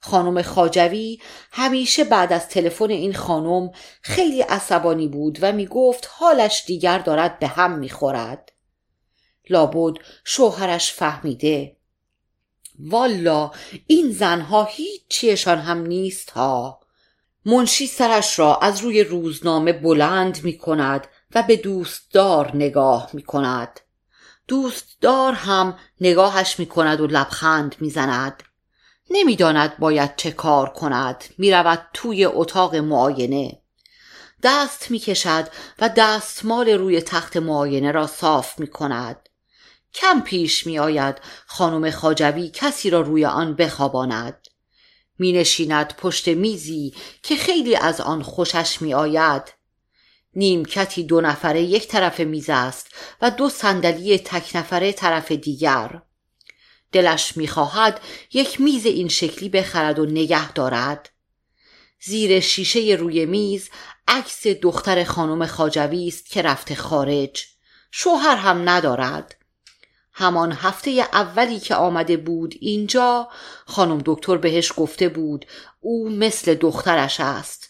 خانم 0.00 0.42
خاجوی 0.42 1.18
همیشه 1.52 2.04
بعد 2.04 2.32
از 2.32 2.48
تلفن 2.48 2.90
این 2.90 3.14
خانم 3.14 3.70
خیلی 4.02 4.42
عصبانی 4.42 5.08
بود 5.08 5.38
و 5.42 5.52
می‌گفت 5.52 6.08
حالش 6.10 6.64
دیگر 6.66 6.98
دارد 6.98 7.38
به 7.38 7.46
هم 7.46 7.78
می‌خورد. 7.78 8.52
لابد 9.50 9.96
شوهرش 10.24 10.92
فهمیده. 10.92 11.76
والا 12.78 13.50
این 13.86 14.10
زنها 14.10 14.64
هیچ 14.64 15.02
چیشان 15.08 15.58
هم 15.58 15.86
نیست 15.86 16.30
ها. 16.30 16.80
منشی 17.44 17.86
سرش 17.86 18.38
را 18.38 18.56
از 18.56 18.80
روی 18.80 19.04
روزنامه 19.04 19.72
بلند 19.72 20.44
می 20.44 20.58
کند 20.58 21.06
و 21.34 21.42
به 21.42 21.56
دوستدار 21.56 22.56
نگاه 22.56 23.10
می 23.12 23.22
کند 23.22 23.80
دوستدار 24.48 25.32
هم 25.32 25.78
نگاهش 26.00 26.58
می 26.58 26.66
کند 26.66 27.00
و 27.00 27.06
لبخند 27.06 27.76
می 27.80 27.90
زند 27.90 28.42
نمی‌داند 29.10 29.78
باید 29.78 30.16
چه 30.16 30.30
کار 30.30 30.72
کند. 30.72 31.24
می 31.38 31.50
رود 31.50 31.86
توی 31.92 32.24
اتاق 32.24 32.76
معاینه. 32.76 33.62
دست 34.42 34.90
می 34.90 34.98
کشد 34.98 35.48
و 35.78 35.88
دستمال 35.88 36.68
روی 36.68 37.00
تخت 37.00 37.36
معاینه 37.36 37.92
را 37.92 38.06
صاف 38.06 38.58
می 38.58 38.66
کند 38.66 39.28
کم 39.94 40.20
پیش 40.20 40.66
می 40.66 40.78
آید 40.78 41.20
خانم 41.46 41.90
خاجوی 41.90 42.48
کسی 42.48 42.90
را 42.90 43.00
روی 43.00 43.24
آن 43.24 43.54
بخواباند. 43.54 44.46
می 45.18 45.32
نشیند 45.32 45.94
پشت 45.96 46.28
میزی 46.28 46.94
که 47.22 47.36
خیلی 47.36 47.76
از 47.76 48.00
آن 48.00 48.22
خوشش 48.22 48.82
می 48.82 48.94
آید 48.94 49.42
نیمکتی 50.34 51.04
دو 51.04 51.20
نفره 51.20 51.62
یک 51.62 51.88
طرف 51.88 52.20
میز 52.20 52.50
است 52.50 52.86
و 53.22 53.30
دو 53.30 53.48
صندلی 53.48 54.18
تک 54.18 54.56
نفره 54.56 54.92
طرف 54.92 55.32
دیگر. 55.32 56.02
دلش 56.92 57.36
می‌خواهد 57.36 58.00
یک 58.32 58.60
میز 58.60 58.86
این 58.86 59.08
شکلی 59.08 59.48
بخرد 59.48 59.98
و 59.98 60.06
نگه 60.06 60.52
دارد. 60.52 61.10
زیر 62.02 62.40
شیشه 62.40 62.80
روی 62.80 63.26
میز 63.26 63.70
عکس 64.08 64.46
دختر 64.46 65.04
خانم 65.04 65.46
خاجوی 65.46 66.08
است 66.08 66.30
که 66.30 66.42
رفته 66.42 66.74
خارج. 66.74 67.44
شوهر 67.90 68.36
هم 68.36 68.68
ندارد. 68.68 69.36
همان 70.12 70.52
هفته 70.52 70.90
اولی 70.90 71.60
که 71.60 71.74
آمده 71.74 72.16
بود 72.16 72.54
اینجا 72.60 73.28
خانم 73.66 74.02
دکتر 74.04 74.36
بهش 74.36 74.72
گفته 74.76 75.08
بود 75.08 75.46
او 75.80 76.10
مثل 76.10 76.54
دخترش 76.54 77.20
است. 77.20 77.69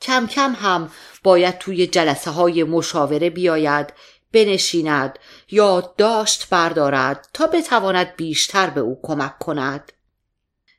کم 0.00 0.26
کم 0.26 0.52
هم 0.52 0.90
باید 1.22 1.58
توی 1.58 1.86
جلسه 1.86 2.30
های 2.30 2.64
مشاوره 2.64 3.30
بیاید 3.30 3.92
بنشیند 4.32 5.18
یا 5.50 5.94
داشت 5.98 6.48
بردارد 6.48 7.28
تا 7.32 7.46
بتواند 7.46 8.16
بیشتر 8.16 8.70
به 8.70 8.80
او 8.80 9.00
کمک 9.02 9.38
کند. 9.38 9.92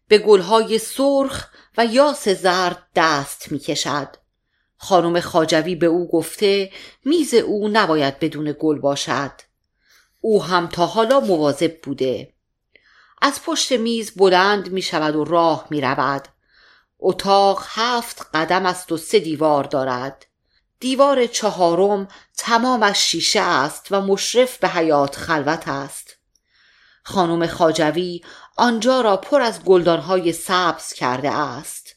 به 0.07 0.17
گلهای 0.17 0.77
سرخ 0.77 1.47
و 1.77 1.85
یاس 1.85 2.29
زرد 2.29 2.87
دست 2.95 3.51
می 3.51 3.59
کشد 3.59 4.15
خانم 4.77 5.19
خاجوی 5.19 5.75
به 5.75 5.85
او 5.85 6.07
گفته 6.11 6.71
میز 7.05 7.33
او 7.33 7.67
نباید 7.67 8.19
بدون 8.19 8.55
گل 8.59 8.79
باشد. 8.79 9.31
او 10.21 10.43
هم 10.43 10.67
تا 10.67 10.85
حالا 10.85 11.19
مواظب 11.19 11.81
بوده. 11.81 12.33
از 13.21 13.43
پشت 13.43 13.71
میز 13.71 14.11
بلند 14.15 14.71
می 14.71 14.81
شود 14.81 15.15
و 15.15 15.23
راه 15.23 15.67
می 15.69 15.81
رود 15.81 16.27
اتاق 16.99 17.63
هفت 17.67 18.27
قدم 18.33 18.65
است 18.65 18.91
و 18.91 18.97
سه 18.97 19.19
دیوار 19.19 19.63
دارد. 19.63 20.25
دیوار 20.79 21.25
چهارم 21.27 22.07
تمامش 22.37 22.97
شیشه 22.97 23.41
است 23.41 23.87
و 23.91 24.01
مشرف 24.01 24.57
به 24.57 24.67
حیات 24.67 25.15
خلوت 25.15 25.67
است. 25.67 26.15
خانم 27.03 27.47
خاجوی 27.47 28.21
آنجا 28.57 29.01
را 29.01 29.17
پر 29.17 29.41
از 29.41 29.63
گلدانهای 29.63 30.33
سبز 30.33 30.93
کرده 30.93 31.31
است. 31.31 31.95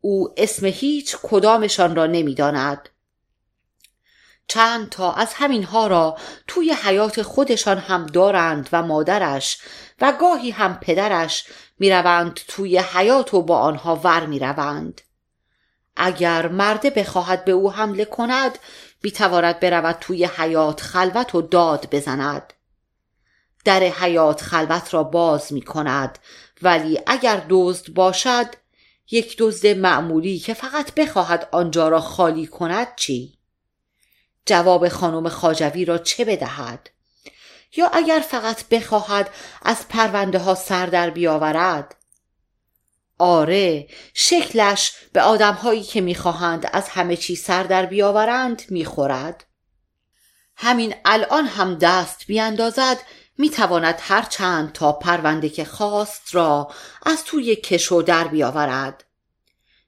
او 0.00 0.34
اسم 0.36 0.66
هیچ 0.66 1.16
کدامشان 1.22 1.96
را 1.96 2.06
نمی‌داند. 2.06 2.88
چند 4.50 4.88
تا 4.88 5.12
از 5.12 5.34
همین 5.34 5.64
ها 5.64 5.86
را 5.86 6.16
توی 6.46 6.72
حیات 6.72 7.22
خودشان 7.22 7.78
هم 7.78 8.06
دارند 8.06 8.68
و 8.72 8.82
مادرش 8.82 9.58
و 10.00 10.12
گاهی 10.20 10.50
هم 10.50 10.78
پدرش 10.80 11.44
می‌روند 11.78 12.40
توی 12.48 12.78
حیات 12.78 13.34
و 13.34 13.42
با 13.42 13.58
آنها 13.58 13.96
ور 13.96 14.26
می‌روند 14.26 15.00
اگر 15.96 16.48
مرده 16.48 16.90
بخواهد 16.90 17.44
به 17.44 17.52
او 17.52 17.72
حمله 17.72 18.04
کند 18.04 18.58
بیتواند 19.00 19.60
برود 19.60 19.96
توی 20.00 20.24
حیات 20.24 20.80
خلوت 20.80 21.34
و 21.34 21.42
داد 21.42 21.88
بزند 21.92 22.52
در 23.64 23.80
حیات 23.80 24.42
خلوت 24.42 24.94
را 24.94 25.02
باز 25.02 25.52
می 25.52 25.62
کند 25.62 26.18
ولی 26.62 27.00
اگر 27.06 27.42
دزد 27.48 27.92
باشد 27.92 28.46
یک 29.10 29.36
دزد 29.38 29.66
معمولی 29.66 30.38
که 30.38 30.54
فقط 30.54 30.94
بخواهد 30.94 31.48
آنجا 31.52 31.88
را 31.88 32.00
خالی 32.00 32.46
کند 32.46 32.88
چی؟ 32.96 33.39
جواب 34.46 34.88
خانم 34.88 35.28
خاجوی 35.28 35.84
را 35.84 35.98
چه 35.98 36.24
بدهد؟ 36.24 36.90
یا 37.76 37.88
اگر 37.88 38.24
فقط 38.28 38.68
بخواهد 38.68 39.30
از 39.62 39.88
پرونده 39.88 40.38
ها 40.38 40.54
سر 40.54 40.86
در 40.86 41.10
بیاورد؟ 41.10 41.96
آره 43.18 43.88
شکلش 44.14 44.92
به 45.12 45.22
آدمهایی 45.22 45.82
که 45.82 46.00
می‌خواهند 46.00 46.70
از 46.72 46.88
همه 46.88 47.16
چی 47.16 47.36
سر 47.36 47.62
در 47.62 47.86
بیاورند 47.86 48.62
می‌خورد. 48.68 49.44
همین 50.56 50.94
الان 51.04 51.46
هم 51.46 51.74
دست 51.74 52.26
بیاندازد 52.26 52.98
می‌تواند 53.38 53.98
هر 54.00 54.22
چند 54.22 54.72
تا 54.72 54.92
پرونده 54.92 55.48
که 55.48 55.64
خواست 55.64 56.34
را 56.34 56.70
از 57.06 57.24
توی 57.24 57.56
کشو 57.56 58.02
در 58.06 58.28
بیاورد. 58.28 59.04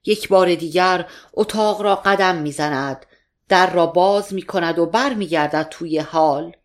یک 0.05 0.29
بار 0.29 0.55
دیگر 0.55 1.07
اتاق 1.33 1.83
را 1.83 1.97
قدم 1.97 2.37
می‌زند. 2.37 3.07
در 3.53 3.71
را 3.71 3.87
باز 3.87 4.35
می 4.35 4.43
کند 4.43 4.79
و 4.79 4.87
بر 4.87 5.15
می 5.15 5.27
گردد 5.27 5.69
توی 5.71 5.99
حال 5.99 6.57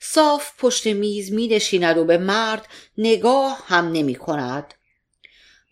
صاف 0.00 0.50
پشت 0.58 0.86
میز 0.86 1.32
می 1.32 1.48
نشیند 1.48 1.98
و 1.98 2.04
به 2.04 2.18
مرد 2.18 2.68
نگاه 2.98 3.62
هم 3.66 3.92
نمی 3.92 4.14
کند 4.14 4.74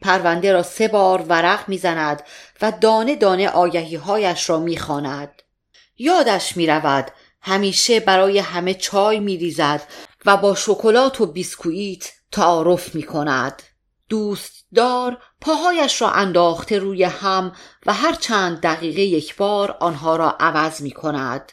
پرونده 0.03 0.53
را 0.53 0.62
سه 0.62 0.88
بار 0.88 1.22
ورق 1.22 1.68
می‌زند 1.68 2.22
و 2.62 2.72
دانه 2.80 3.16
دانه 3.16 3.49
آگهی 3.49 3.97
هایش 3.97 4.51
را 4.51 4.61
می‌خواند. 4.61 5.42
یادش 5.99 6.57
می 6.57 6.66
رود 6.66 7.11
همیشه 7.40 8.01
برای 8.01 8.38
همه 8.38 8.74
چای 8.74 9.20
می 9.20 9.36
ریزد 9.36 9.82
و 10.26 10.36
با 10.36 10.55
شکلات 10.55 11.20
و 11.20 11.26
بیسکویت 11.26 12.12
تعارف 12.32 12.94
می 12.94 13.03
کند. 13.03 13.62
دوست 14.09 14.55
دار 14.77 15.18
پاهایش 15.41 16.03
را 16.03 16.11
انداخته 16.11 16.79
روی 16.79 17.05
هم 17.05 17.53
و 17.87 17.93
هر 17.93 18.12
چند 18.12 18.61
دقیقه 18.61 19.03
یک 19.03 19.37
بار 19.37 19.77
آنها 19.81 20.16
را 20.16 20.37
عوض 20.41 20.83
می 20.83 20.91
کند. 20.91 21.53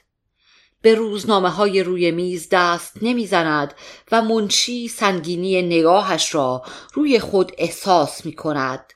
به 0.81 0.95
روزنامه 0.95 1.49
های 1.49 1.83
روی 1.83 2.11
میز 2.11 2.47
دست 2.51 2.97
نمی‌زند 3.01 3.73
و 4.11 4.21
منشی 4.21 4.87
سنگینی 4.87 5.61
نگاهش 5.61 6.35
را 6.35 6.63
روی 6.93 7.19
خود 7.19 7.51
احساس 7.57 8.25
می 8.25 8.33
کند. 8.33 8.93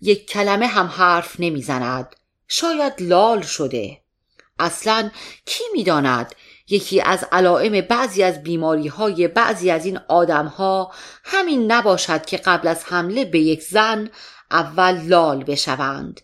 یک 0.00 0.26
کلمه 0.26 0.66
هم 0.66 0.86
حرف 0.86 1.40
نمی‌زند. 1.40 2.16
شاید 2.48 2.92
لال 3.00 3.42
شده. 3.42 4.02
اصلا 4.58 5.10
کی 5.46 5.64
می‌داند 5.72 6.34
یکی 6.72 7.00
از 7.00 7.24
علائم 7.32 7.80
بعضی 7.80 8.22
از 8.22 8.42
بیماری 8.42 8.88
های 8.88 9.28
بعضی 9.28 9.70
از 9.70 9.86
این 9.86 10.00
آدم 10.08 10.46
ها 10.46 10.92
همین 11.24 11.72
نباشد 11.72 12.24
که 12.24 12.36
قبل 12.36 12.68
از 12.68 12.84
حمله 12.84 13.24
به 13.24 13.38
یک 13.38 13.62
زن 13.62 14.10
اول 14.50 15.00
لال 15.06 15.44
بشوند. 15.44 16.20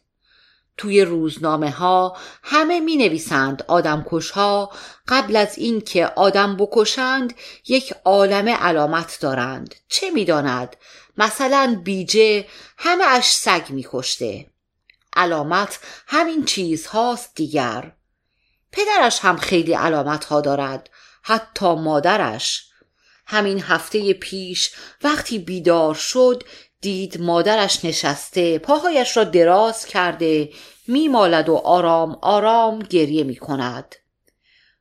توی 0.77 1.03
روزنامه 1.03 1.71
ها 1.71 2.17
همه 2.43 2.81
می 2.81 2.97
نویسند 2.97 3.65
آدم 3.69 4.07
ها 4.35 4.73
قبل 5.09 5.37
از 5.37 5.59
اینکه 5.59 6.07
آدم 6.07 6.57
بکشند 6.57 7.35
یک 7.69 7.95
عالم 8.05 8.49
علامت 8.49 9.19
دارند. 9.21 9.75
چه 9.89 10.11
می‌داند؟ 10.11 10.77
مثلا 11.19 11.81
بیجه 11.85 12.47
همه 12.79 13.05
اش 13.09 13.33
سگ 13.33 13.63
می 13.71 13.87
کشته 13.91 14.47
علامت 15.17 15.79
همین 16.07 16.45
چیز 16.45 16.87
هاست 16.87 17.35
دیگر. 17.35 17.93
پدرش 18.73 19.19
هم 19.21 19.37
خیلی 19.37 19.73
علامت 19.73 20.25
ها 20.25 20.41
دارد 20.41 20.91
حتی 21.23 21.75
مادرش. 21.75 22.65
همین 23.27 23.63
هفته 23.63 24.13
پیش 24.13 24.75
وقتی 25.03 25.39
بیدار 25.39 25.95
شد 25.95 26.43
دید 26.81 27.21
مادرش 27.21 27.85
نشسته 27.85 28.59
پاهایش 28.59 29.17
را 29.17 29.25
دراز 29.25 29.87
کرده 29.87 30.51
میمالد 30.89 31.49
و 31.49 31.55
آرام 31.55 32.19
آرام 32.23 32.79
گریه 32.79 33.25
می 33.25 33.37
کند 33.37 33.95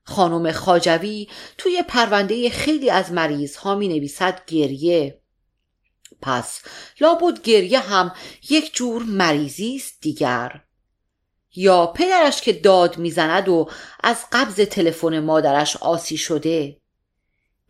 خانم 0.03 0.51
خاجوی 0.51 1.27
توی 1.57 1.83
پرونده 1.88 2.49
خیلی 2.49 2.89
از 2.89 3.11
مریض 3.11 3.55
ها 3.55 3.75
می 3.75 3.88
نویسد 3.88 4.41
گریه. 4.47 5.21
پس 6.21 6.61
لابد 6.99 7.41
گریه 7.41 7.79
هم 7.79 8.13
یک 8.49 8.73
جور 8.73 9.03
مریضی 9.03 9.75
است 9.75 10.01
دیگر. 10.01 10.61
یا 11.60 11.88
پدرش 11.88 12.41
که 12.41 12.53
داد 12.53 12.97
می‌زند 12.97 13.49
و 13.49 13.70
از 14.03 14.18
قبض 14.32 14.55
تلفن 14.55 15.20
مادرش 15.20 15.78
آسی 15.78 16.18
شده؟ 16.18 16.78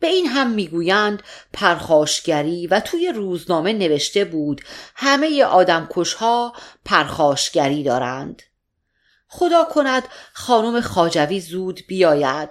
به 0.00 0.06
این 0.06 0.26
هم 0.26 0.50
می‌گویند 0.50 1.22
پرخاشگری 1.52 2.66
و 2.66 2.80
توی 2.80 3.12
روزنامه 3.12 3.72
نوشته 3.72 4.24
بود 4.24 4.62
همه 4.94 5.44
آدمکشها 5.44 6.52
پرخاشگری 6.84 7.82
دارند. 7.82 8.42
خدا 9.28 9.64
کند 9.64 10.02
خانم 10.32 10.80
خاجوی 10.80 11.40
زود 11.40 11.80
بیاید. 11.88 12.48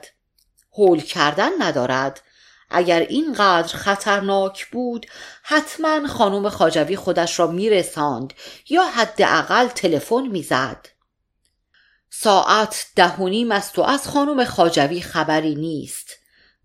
هول 0.73 1.01
کردن 1.01 1.51
ندارد. 1.59 2.21
اگر 2.69 2.99
اینقدر 2.99 3.77
خطرناک 3.77 4.67
بود 4.71 5.05
حتما 5.43 6.07
خانم 6.07 6.49
خاجوی 6.49 6.95
خودش 6.95 7.39
را 7.39 7.47
میرساند 7.47 8.33
یا 8.69 8.83
حداقل 8.83 9.67
تلفن 9.67 10.27
می‌زد. 10.27 10.96
ساعت 12.09 12.87
ده 12.95 13.15
و 13.15 13.27
نیم 13.27 13.51
است 13.51 13.79
و 13.79 13.81
از 13.81 14.07
خانم 14.07 14.43
خاجوی 14.43 15.01
خبری 15.01 15.55
نیست. 15.55 16.15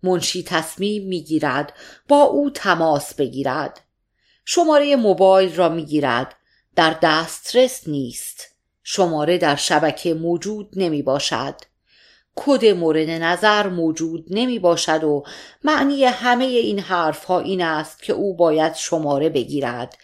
منشی 0.03 0.43
تصمیم 0.43 1.07
می‌گیرد 1.07 1.73
با 2.07 2.21
او 2.21 2.49
تماس 2.49 3.13
بگیرد. 3.13 3.81
شماره 4.45 4.95
موبایل 4.95 5.55
را 5.55 5.69
می‌گیرد. 5.69 6.35
در 6.75 6.97
دسترس 7.01 7.87
نیست. 7.87 8.47
شماره 8.83 9.37
در 9.37 9.55
شبکه 9.55 10.13
موجود 10.13 10.69
نمی 10.75 11.01
باشد 11.01 11.55
کد 12.35 12.65
مورد 12.65 13.09
نظر 13.09 13.67
موجود 13.67 14.25
نمی 14.29 14.59
باشد 14.59 15.03
و 15.03 15.23
معنی 15.63 16.05
همه 16.05 16.45
این 16.45 16.79
حرف 16.79 17.25
ها 17.25 17.39
این 17.39 17.61
است 17.61 18.03
که 18.03 18.13
او 18.13 18.35
باید 18.35 18.75
شماره 18.75 19.29
بگیرد. 19.29 19.97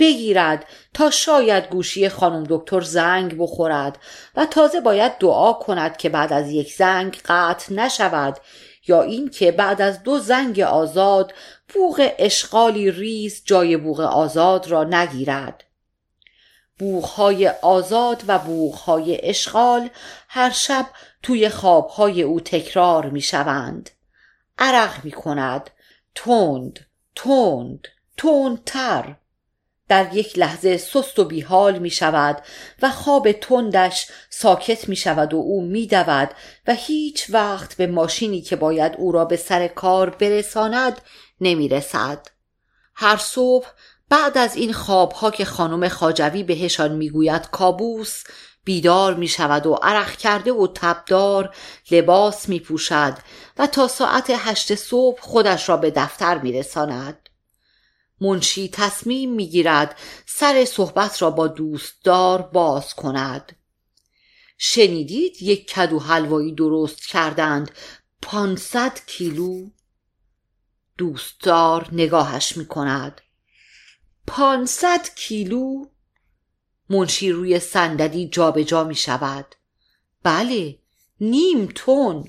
بگیرد 0.00 0.66
تا 0.94 1.10
شاید 1.10 1.68
گوشی 1.68 2.08
خانم 2.08 2.44
دکتر 2.48 2.80
زنگ 2.80 3.38
بخورد 3.38 3.98
و 4.36 4.46
تازه 4.46 4.80
باید 4.80 5.18
دعا 5.18 5.52
کند 5.52 5.96
که 5.96 6.08
بعد 6.08 6.32
از 6.32 6.50
یک 6.50 6.74
زنگ 6.74 7.20
قطع 7.24 7.74
نشود 7.74 8.38
یا 8.86 9.02
اینکه 9.02 9.52
بعد 9.52 9.82
از 9.82 10.02
دو 10.02 10.18
زنگ 10.18 10.60
آزاد 10.60 11.34
بوغ 11.74 12.10
اشغالی 12.18 12.90
ریز 12.90 13.42
جای 13.44 13.76
بوغ 13.76 14.00
آزاد 14.00 14.68
را 14.68 14.84
نگیرد. 14.84 15.64
بوغهای 16.78 17.48
آزاد 17.48 18.22
و 18.26 18.38
بوغهای 18.38 19.28
اشغال 19.28 19.90
هر 20.28 20.50
شب 20.50 20.86
توی 21.22 21.48
خوابهای 21.48 22.22
او 22.22 22.40
تکرار 22.40 23.06
می 23.06 23.20
شوند. 23.20 23.90
عرق 24.58 25.04
می 25.04 25.12
کند. 25.12 25.70
تند 26.14 26.86
تند 27.14 27.88
تندتر. 28.16 29.16
در 29.90 30.14
یک 30.14 30.38
لحظه 30.38 30.76
سست 30.76 31.18
و 31.18 31.24
بیحال 31.24 31.78
می 31.78 31.90
شود 31.90 32.42
و 32.82 32.90
خواب 32.90 33.32
تندش 33.32 34.06
ساکت 34.30 34.88
می 34.88 34.96
شود 34.96 35.34
و 35.34 35.36
او 35.36 35.62
می 35.62 35.86
دود 35.86 36.30
و 36.66 36.74
هیچ 36.74 37.26
وقت 37.30 37.74
به 37.74 37.86
ماشینی 37.86 38.40
که 38.40 38.56
باید 38.56 38.94
او 38.98 39.12
را 39.12 39.24
به 39.24 39.36
سر 39.36 39.68
کار 39.68 40.10
برساند 40.10 41.00
نمی 41.40 41.68
رسد. 41.68 42.26
هر 42.94 43.16
صبح 43.16 43.66
بعد 44.08 44.38
از 44.38 44.56
این 44.56 44.72
خوابها 44.72 45.30
که 45.30 45.44
خانم 45.44 45.88
خاجوی 45.88 46.42
بهشان 46.42 46.92
می‌گوید 46.92 47.50
کابوس 47.50 48.24
بیدار 48.64 49.14
می 49.14 49.28
شود 49.28 49.66
و 49.66 49.74
عرق 49.74 50.16
کرده 50.16 50.52
و 50.52 50.66
تبدار 50.74 51.54
لباس 51.90 52.48
می 52.48 52.60
پوشد 52.60 53.14
و 53.58 53.66
تا 53.66 53.88
ساعت 53.88 54.32
هشت 54.36 54.74
صبح 54.74 55.20
خودش 55.20 55.68
را 55.68 55.76
به 55.76 55.90
دفتر 55.90 56.38
می 56.38 56.52
رساند. 56.52 57.19
منشی 58.20 58.68
تصمیم 58.68 59.32
می‌گیرد 59.32 59.98
سر 60.26 60.64
صحبت 60.64 61.22
را 61.22 61.30
با 61.30 61.48
دوستدار 61.48 62.42
باز 62.42 62.94
کند. 62.94 63.56
شنیدید 64.58 65.42
یک 65.42 65.70
کدو 65.70 65.98
حلوایی 65.98 66.52
درست 66.54 67.06
کردند. 67.06 67.70
پانصد 68.22 68.98
کیلو. 69.06 69.70
دوستدار 70.98 71.88
نگاهش 71.92 72.56
می 72.56 72.66
کند 72.66 73.20
پانصد 74.26 75.08
کیلو. 75.14 75.84
منشی 76.90 77.32
روی 77.32 77.60
صندلی 77.60 78.28
جابجا 78.28 78.84
می 78.84 78.94
شود 78.94 79.54
بله 80.22 80.78
نیم 81.20 81.66
تن. 81.66 82.24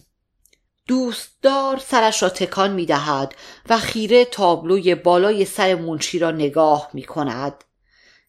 دوستدار 0.91 1.79
سرش 1.79 2.23
را 2.23 2.29
تکان 2.29 2.71
می 2.71 2.85
دهد 2.85 3.35
و 3.69 3.77
خیره 3.77 4.25
تابلوی 4.25 4.95
بالای 4.95 5.45
سر 5.45 5.75
منشی 5.75 6.19
را 6.19 6.31
نگاه 6.31 6.89
می 6.93 7.03
کند. 7.03 7.63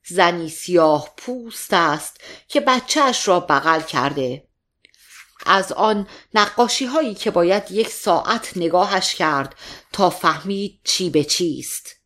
زنی 0.07 0.49
سیاه 0.49 1.15
پوست 1.17 1.73
است 1.73 2.21
که 2.49 2.61
بچهش 2.61 3.29
را 3.29 3.41
بغل 3.41 3.81
کرده. 3.81 4.49
از 5.47 5.73
آن 5.73 6.07
نقاشی 6.35 6.85
هایی 6.85 7.15
که 7.15 7.31
باید 7.31 7.71
یک 7.71 7.89
ساعت 7.89 8.53
نگاهش 8.57 9.15
کرد 9.15 9.55
تا 9.93 10.11
فهمید 10.11 10.81
چی 10.85 11.11
به 11.11 11.25
چیست. 11.25 11.97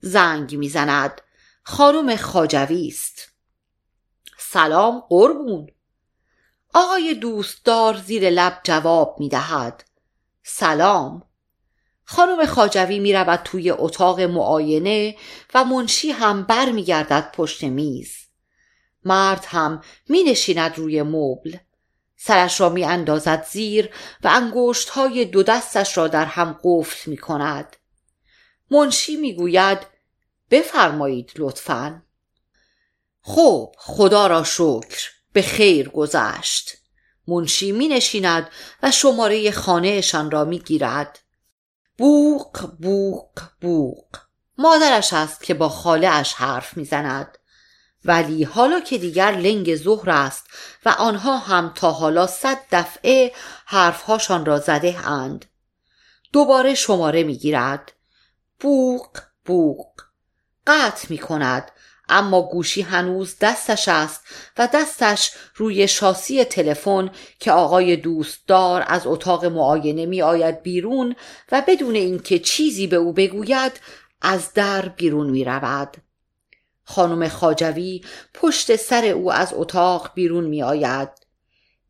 زنگ 0.00 0.56
می‌زند. 0.56 1.20
خانم 1.62 2.16
خاجوی 2.16 2.88
است. 2.88 3.28
سلام 4.38 5.02
قربون. 5.08 5.70
آقای 6.74 7.14
دوستدار 7.14 7.96
زیر 7.96 8.30
لب 8.30 8.60
جواب 8.64 9.16
می 9.18 9.28
دهد. 9.28 9.84
سلام. 10.48 11.22
خانم 12.04 12.46
خاجوی 12.46 12.98
می 12.98 13.12
رود 13.12 13.40
توی 13.44 13.70
اتاق 13.70 14.20
معاینه 14.20 15.16
و 15.54 15.64
منشی 15.64 16.10
هم 16.10 16.42
بر 16.42 16.70
می 16.70 16.84
گردد 16.84 17.32
پشت 17.32 17.64
میز. 17.64 18.12
مرد 19.04 19.44
هم 19.48 19.82
می 20.08 20.22
نشیند 20.22 20.78
روی 20.78 21.02
مبل. 21.02 21.56
سرش 22.16 22.60
را 22.60 22.68
می 22.68 22.84
اندازد 22.84 23.46
زیر 23.50 23.90
و 24.24 24.28
انگشت 24.28 24.88
های 24.88 25.24
دو 25.24 25.42
دستش 25.42 25.98
را 25.98 26.08
در 26.08 26.24
هم 26.24 26.58
قفل 26.64 27.10
می 27.10 27.16
کند 27.16 27.76
منشی 28.70 29.16
می 29.16 29.34
گوید 29.34 29.78
بفرمایید 30.50 31.32
لطفا. 31.36 32.02
خب 33.20 33.74
خدا 33.78 34.26
را 34.26 34.44
شکر 34.44 35.10
به 35.32 35.42
خیر 35.42 35.88
گذشت. 35.88 36.85
منشی 37.28 37.72
می 37.72 37.88
نشیند 37.88 38.48
و 38.82 38.90
شماره 38.90 39.50
خانهشان 39.50 40.30
را 40.30 40.44
می 40.44 40.58
گیرد 40.58 41.18
بوق 41.98 42.70
بوق 42.80 43.40
بوق. 43.60 44.04
مادرش 44.58 45.12
است 45.12 45.42
که 45.42 45.54
با 45.54 45.68
خاله 45.68 46.08
اش 46.08 46.34
حرف 46.34 46.76
می‌زند. 46.76 47.38
ولی 48.04 48.44
حالا 48.44 48.80
که 48.80 48.98
دیگر 48.98 49.32
لنگ 49.32 49.76
ظهر 49.76 50.10
است 50.10 50.46
و 50.84 50.88
آنها 50.88 51.38
هم 51.38 51.72
تا 51.74 51.92
حالا 51.92 52.26
صد 52.26 52.58
دفعه 52.72 53.32
حرفهاشان 53.66 54.46
را 54.46 54.58
زده 54.58 55.08
اند. 55.08 55.44
دوباره 56.32 56.74
شماره 56.74 57.22
می‌گیرد. 57.22 57.92
بوق 58.60 59.18
بوق. 59.44 59.86
قطع 60.66 61.06
می 61.10 61.18
کند 61.18 61.70
اما 62.08 62.42
گوشی 62.42 62.82
هنوز 62.82 63.36
دستش 63.40 63.88
است 63.88 64.24
و 64.58 64.68
دستش 64.74 65.30
روی 65.54 65.88
شاسی 65.88 66.44
تلفن 66.44 67.10
که 67.38 67.52
آقای 67.52 67.96
دوستدار 67.96 68.84
از 68.86 69.06
اتاق 69.06 69.44
معاینه 69.44 70.06
می 70.06 70.22
آید 70.22 70.62
بیرون 70.62 71.16
و 71.52 71.62
بدون 71.68 71.94
اینکه 71.94 72.38
چیزی 72.38 72.86
به 72.86 72.96
او 72.96 73.12
بگوید 73.12 73.72
از 74.22 74.52
در 74.52 74.88
بیرون 74.88 75.30
می 75.30 75.44
رود. 75.44 75.96
خانم 76.84 77.28
خاجوی 77.28 78.04
پشت 78.34 78.76
سر 78.76 79.04
او 79.04 79.32
از 79.32 79.52
اتاق 79.54 80.10
بیرون 80.14 80.44
می 80.44 80.62
آید. 80.62 81.08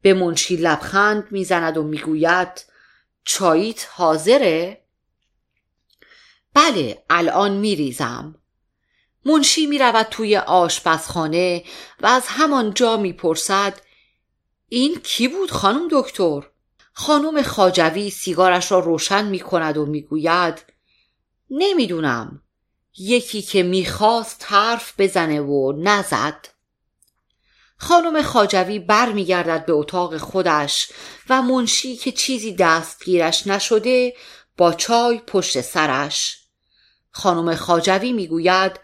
به 0.02 0.14
منشی 0.14 0.56
لبخند 0.56 1.26
می 1.30 1.44
زند 1.44 1.76
و 1.76 1.82
می 1.82 1.98
گوید 1.98 2.64
چاییت 3.24 3.88
حاضره؟ 3.90 4.80
بله 6.54 7.02
الان 7.10 7.52
می 7.52 7.76
ریزم. 7.76 8.34
منشی 9.26 9.66
می 9.66 9.78
رود 9.78 10.06
توی 10.06 10.36
آشپزخانه 10.36 11.64
و 12.00 12.06
از 12.06 12.24
همان 12.26 12.74
جا 12.74 12.96
می 12.96 13.12
پرسد 13.12 13.80
این 14.68 15.00
کی 15.00 15.28
بود 15.28 15.50
خانم 15.50 15.88
دکتر؟ 15.90 16.42
خانم 16.92 17.42
خاجوی 17.42 18.10
سیگارش 18.10 18.72
را 18.72 18.78
روشن 18.78 19.24
می 19.24 19.40
کند 19.40 19.76
و 19.76 19.86
می 19.86 20.02
گوید 20.02 20.64
نمی‌دونم. 21.50 22.42
یکی 22.98 23.42
که 23.42 23.62
می‌خواست 23.62 24.44
حرف 24.48 24.92
بزنه 24.98 25.40
و 25.40 25.72
نزد. 25.76 26.48
خانم 27.78 28.22
خاجوی 28.22 28.78
بر 28.78 29.12
میگردد 29.12 29.66
به 29.66 29.72
اتاق 29.72 30.16
خودش 30.16 30.88
و 31.28 31.42
منشی 31.42 31.96
که 31.96 32.12
چیزی 32.12 32.52
دستگیرش 32.54 33.46
نشده 33.46 34.14
با 34.56 34.72
چای 34.72 35.18
پشت 35.18 35.60
سرش. 35.60 36.38
خانم 37.10 37.54
خاجوی 37.54 38.12
می‌گوید 38.12 38.80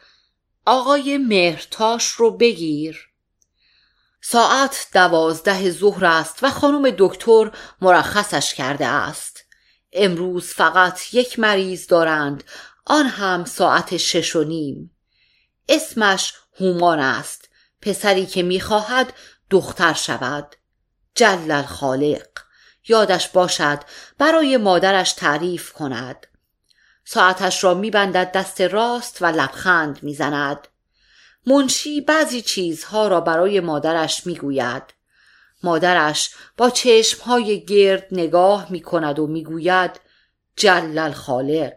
آقای 0.67 1.19
مهرتاش 1.19 2.07
رو 2.07 2.31
بگیر. 2.31 3.09
ساعت 4.21 4.87
دوازده 4.95 5.71
ظهر 5.71 6.05
است 6.05 6.39
و 6.43 6.51
خانم 6.51 6.95
دکتر 6.99 7.51
مرخصش 7.81 8.55
کرده 8.55 8.87
است. 8.87 9.45
امروز 9.93 10.45
فقط 10.45 11.15
یک 11.15 11.39
مریض 11.39 11.87
دارند. 11.87 12.45
آن 12.87 13.07
هم 13.07 13.45
ساعت 13.45 13.97
شش 13.97 14.37
و 14.37 14.45
نیم. 14.45 14.91
اسمش 15.69 16.35
هومان 16.61 16.99
است. 16.99 17.49
پسری 17.81 18.27
که 18.27 18.43
می‌خواهد 18.43 19.13
دختر 19.51 19.93
شود. 19.93 20.57
جلل 21.15 21.63
خالق. 21.63 22.29
یادش 22.89 23.29
باشد 23.29 23.79
برای 24.19 24.57
مادرش 24.57 25.13
تعریف 25.13 25.73
کند. 25.73 26.27
ساعتش 27.05 27.65
را 27.65 27.75
میبندد 27.75 28.33
دست 28.33 28.61
راست 28.61 29.23
و 29.23 29.27
لبخند 29.27 30.03
می‌زند. 30.03 30.69
منشی 31.47 32.01
بعضی 32.01 32.43
چیزها 32.43 33.09
را 33.09 33.21
برای 33.21 33.61
مادرش 33.61 34.27
می‌گوید. 34.27 34.83
مادرش 35.63 36.31
با 36.57 36.71
چشمهای 36.71 37.65
گرد 37.65 38.07
نگاه 38.13 38.67
می‌کند 38.71 39.19
و 39.19 39.27
می‌گوید 39.27 40.01
جلل 40.57 41.13
خالق. 41.13 41.75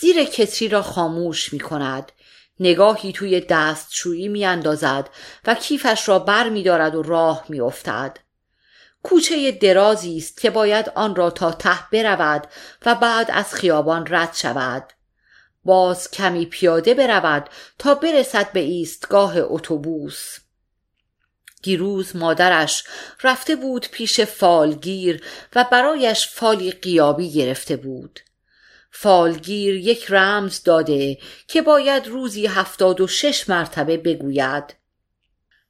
زیر 0.00 0.24
کتری 0.24 0.68
را 0.68 0.82
خاموش 0.82 1.52
می‌کند. 1.52 2.12
نگاهی 2.60 3.12
توی 3.12 3.40
دستشویی 3.40 4.28
میاندازد 4.28 5.10
و 5.46 5.54
کیفش 5.54 6.08
را 6.08 6.18
بر 6.18 6.48
و 6.94 7.02
راه 7.02 7.44
میافتد. 7.48 8.18
کوچه 9.02 9.52
درازی 9.52 10.16
است 10.16 10.40
که 10.40 10.50
باید 10.50 10.92
آن 10.94 11.16
را 11.16 11.30
تا 11.30 11.52
ته 11.52 11.78
برود 11.92 12.46
و 12.86 12.94
بعد 12.94 13.30
از 13.30 13.54
خیابان 13.54 14.06
رد 14.10 14.34
شود. 14.34 14.92
باز 15.64 16.10
کمی 16.10 16.46
پیاده 16.46 16.94
برود 16.94 17.50
تا 17.78 17.94
برسد 17.94 18.52
به 18.52 18.60
ایستگاه 18.60 19.34
اتوبوس. 19.36 20.38
دیروز 21.62 22.16
مادرش 22.16 22.84
رفته 23.22 23.56
بود 23.56 23.88
پیش 23.88 24.20
فالگیر 24.20 25.24
و 25.54 25.64
برایش 25.72 26.28
فالی 26.28 26.70
قیابی 26.70 27.32
گرفته 27.32 27.76
بود. 27.76 28.20
فالگیر 28.90 29.74
یک 29.74 30.06
رمز 30.08 30.62
داده 30.62 31.18
که 31.48 31.62
باید 31.62 32.06
روزی 32.06 32.46
هفتاد 32.46 33.00
و 33.00 33.06
شش 33.06 33.48
مرتبه 33.48 33.96
بگوید. 33.96 34.74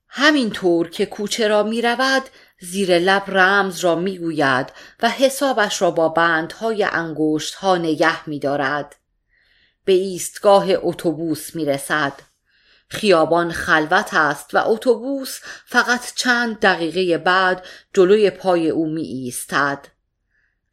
همینطور 0.08 0.90
که 0.90 1.06
کوچه 1.06 1.48
را 1.48 1.62
می 1.62 1.82
رود 1.82 2.22
زیر 2.60 2.98
لب 2.98 3.22
رمز 3.26 3.80
را 3.80 3.94
می 3.94 4.18
گوید 4.18 4.72
و 5.02 5.08
حسابش 5.08 5.82
را 5.82 5.90
با 5.90 6.08
بندهای 6.08 6.84
انگشت 6.84 7.54
ها 7.54 7.76
نگه 7.76 8.28
می 8.28 8.38
دارد. 8.38 8.96
به 9.84 9.92
ایستگاه 9.92 10.66
اتوبوس 10.70 11.54
می 11.54 11.64
رسد. 11.64 12.12
خیابان 12.88 13.52
خلوت 13.52 14.14
است 14.14 14.54
و 14.54 14.58
اتوبوس 14.66 15.40
فقط 15.66 16.14
چند 16.14 16.58
دقیقه 16.58 17.18
بعد 17.18 17.64
جلوی 17.94 18.30
پای 18.30 18.70
او 18.70 18.86
می 18.86 19.02
ایستد. 19.02 19.86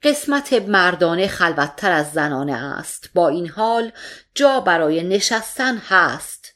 قسمت 0.03 0.53
مردانه 0.53 1.27
خلوتتر 1.27 1.91
از 1.91 2.11
زنانه 2.11 2.53
است 2.53 3.09
با 3.13 3.29
این 3.29 3.49
حال 3.49 3.91
جا 4.35 4.59
برای 4.59 5.03
نشستن 5.03 5.77
هست 5.77 6.53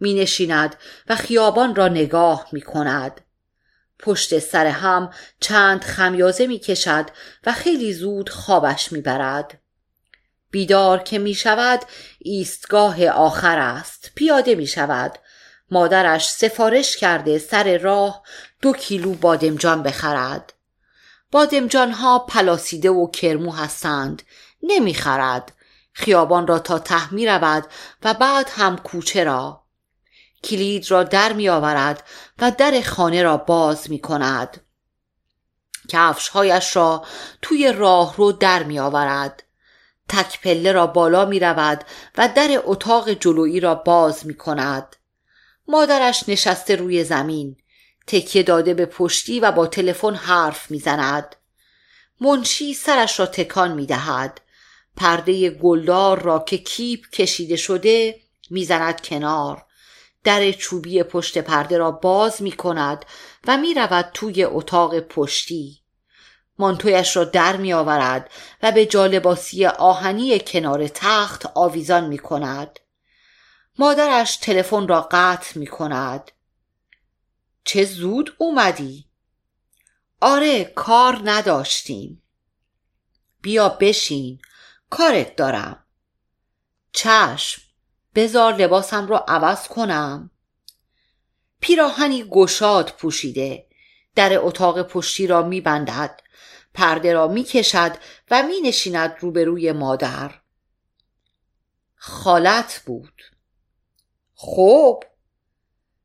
می 0.00 0.14
نشیند 0.14 0.76
و 1.08 1.16
خیابان 1.16 1.74
را 1.74 1.88
نگاه 1.88 2.48
می 2.52 2.60
کند 2.60 3.20
پشت 4.02 4.38
سر 4.38 4.66
هم 4.66 5.10
چند 5.40 5.84
خمیازه 5.84 6.46
می 6.46 6.58
کشد 6.58 7.06
و 7.46 7.52
خیلی 7.52 7.92
زود 7.92 8.30
خوابش 8.30 8.92
می 8.92 9.00
برد. 9.00 9.58
بیدار 10.50 10.98
که 10.98 11.18
می 11.18 11.34
شود 11.34 11.80
ایستگاه 12.18 13.08
آخر 13.08 13.58
است. 13.58 14.10
پیاده 14.14 14.54
می 14.54 14.66
شود 14.66 15.18
مادرش 15.70 16.30
سفارش 16.30 16.96
کرده 16.96 17.38
سر 17.38 17.78
راه 17.78 18.22
دو 18.62 18.72
کیلو 18.72 19.14
بادمجان 19.14 19.82
بخرد. 19.82 20.52
بادمجان 21.30 21.90
ها 21.92 22.18
پلاسیده 22.18 22.90
و 22.90 23.10
کرمو 23.10 23.52
هستند. 23.52 24.22
نمی‌خرد. 24.62 25.52
خیابان 25.92 26.46
را 26.46 26.58
تا 26.58 26.78
ته 26.78 27.14
می 27.14 27.26
رود 27.26 27.66
و 28.02 28.14
بعد 28.14 28.50
هم 28.50 28.76
کوچه 28.76 29.24
را. 29.24 29.61
کلید 30.44 30.90
را 30.90 31.02
در 31.02 31.32
می 31.32 31.48
آورد 31.48 32.06
و 32.38 32.50
در 32.50 32.80
خانه 32.80 33.22
را 33.22 33.36
باز 33.36 33.90
می 33.90 33.98
کند 33.98 34.60
کفشهایش 35.88 36.76
را 36.76 37.06
توی 37.42 37.72
راه 37.72 38.16
رو 38.16 38.32
در 38.32 38.62
می 38.62 38.78
آورد 38.78 39.42
تک 40.08 40.40
پله 40.40 40.72
را 40.72 40.86
بالا 40.86 41.24
می 41.24 41.40
رود 41.40 41.84
و 42.18 42.28
در 42.36 42.60
اتاق 42.64 43.10
جلویی 43.10 43.60
را 43.60 43.74
باز 43.74 44.26
می 44.26 44.34
کند 44.34 44.96
مادرش 45.68 46.24
نشسته 46.28 46.76
روی 46.76 47.04
زمین 47.04 47.56
تکیه 48.06 48.42
داده 48.42 48.74
به 48.74 48.86
پشتی 48.86 49.40
و 49.40 49.52
با 49.52 49.66
تلفن 49.66 50.14
حرف 50.14 50.70
می‌زند. 50.70 51.36
منشی 52.20 52.74
سرش 52.74 53.20
را 53.20 53.26
تکان 53.26 53.72
می 53.72 53.86
دهد. 53.86 54.40
پرده 54.96 55.50
گلدار 55.50 56.22
را 56.22 56.38
که 56.38 56.58
کیپ 56.58 57.10
کشیده 57.10 57.56
شده 57.56 58.20
می‌زند 58.50 59.00
کنار. 59.00 59.64
در 60.24 60.52
چوبی 60.52 61.02
پشت 61.02 61.38
پرده 61.38 61.78
را 61.78 61.90
باز 61.90 62.42
می 62.42 62.52
کند 62.52 63.04
و 63.46 63.56
می 63.56 63.74
رود 63.74 64.10
توی 64.14 64.44
اتاق 64.44 65.00
پشتی. 65.00 65.82
مانتویش 66.58 67.16
را 67.16 67.24
در 67.24 67.56
می 67.56 67.72
آورد 67.72 68.30
و 68.62 68.72
به 68.72 68.86
جالباسی 68.86 69.66
آهنی 69.66 70.40
کنار 70.40 70.88
تخت 70.88 71.46
آویزان 71.54 72.04
می 72.04 72.18
کند. 72.18 72.80
مادرش 73.78 74.36
تلفن 74.36 74.88
را 74.88 75.08
قطع 75.10 75.58
می 75.58 75.66
کند. 75.66 76.30
چه 77.64 77.84
زود 77.84 78.34
اومدی؟ 78.38 79.06
آره 80.20 80.64
کار 80.64 81.20
نداشتیم. 81.24 82.22
بیا 83.40 83.68
بشین 83.68 84.38
کارت 84.90 85.36
دارم. 85.36 85.84
چشم. 86.92 87.61
بزار 88.14 88.54
لباسم 88.54 89.06
رو 89.06 89.16
عوض 89.28 89.68
کنم. 89.68 90.30
پیراهنی 91.60 92.24
گشاد 92.24 92.90
پوشیده. 92.98 93.66
در 94.14 94.38
اتاق 94.38 94.82
پشتی 94.82 95.26
را 95.26 95.42
میبندد. 95.42 96.20
پرده 96.74 97.12
را 97.12 97.28
می‌کشد 97.28 97.96
و 98.30 98.42
می 98.42 98.60
نشیند 98.60 99.16
روبروی 99.20 99.72
مادر. 99.72 100.40
خالت 101.94 102.82
بود. 102.86 103.22
خب. 104.34 105.04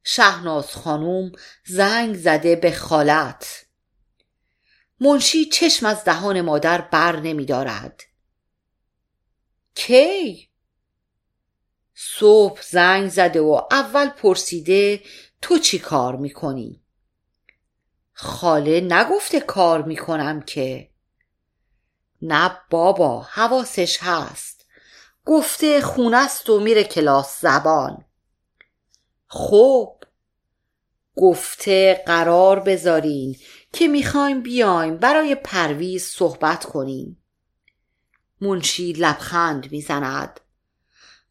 شهناز 0.03 0.75
خانوم 0.75 1.31
زنگ 1.65 2.15
زده 2.15 2.55
به 2.55 2.71
خالت. 2.71 3.65
منشی 4.99 5.45
چشم 5.45 5.85
از 5.85 6.03
دهان 6.03 6.41
مادر 6.41 6.81
بر 6.81 7.19
نمی 7.19 7.45
دارد 7.45 8.03
کی؟ 9.75 10.46
صبح 11.99 12.61
زنگ 12.61 13.09
زده 13.09 13.41
و 13.41 13.61
اول 13.71 14.09
پرسیده 14.09 15.01
تو 15.41 15.57
چی 15.57 15.79
کار 15.79 16.15
می‌کنی؟ 16.15 16.81
خاله 18.13 18.81
نگفته 18.81 19.39
کار 19.39 19.81
می‌کنم 19.81 20.41
که. 20.41 20.89
نه 22.21 22.57
بابا 22.69 23.21
حواسش 23.21 23.97
هست. 24.01 24.65
گفته 25.25 25.81
خونست 25.81 26.49
و 26.49 26.59
میره 26.59 26.83
کلاس 26.83 27.41
زبان. 27.41 28.05
خب. 29.27 30.03
گفته 31.15 32.03
قرار 32.05 32.59
بذارین 32.59 33.35
که 33.73 33.87
می‌خوایم 33.87 34.41
بیایم 34.41 34.97
برای 34.97 35.35
پرویز 35.35 36.03
صحبت 36.03 36.65
کنیم. 36.65 37.23
منشی 38.41 38.93
لبخند 38.93 39.71
می‌زند. 39.71 40.39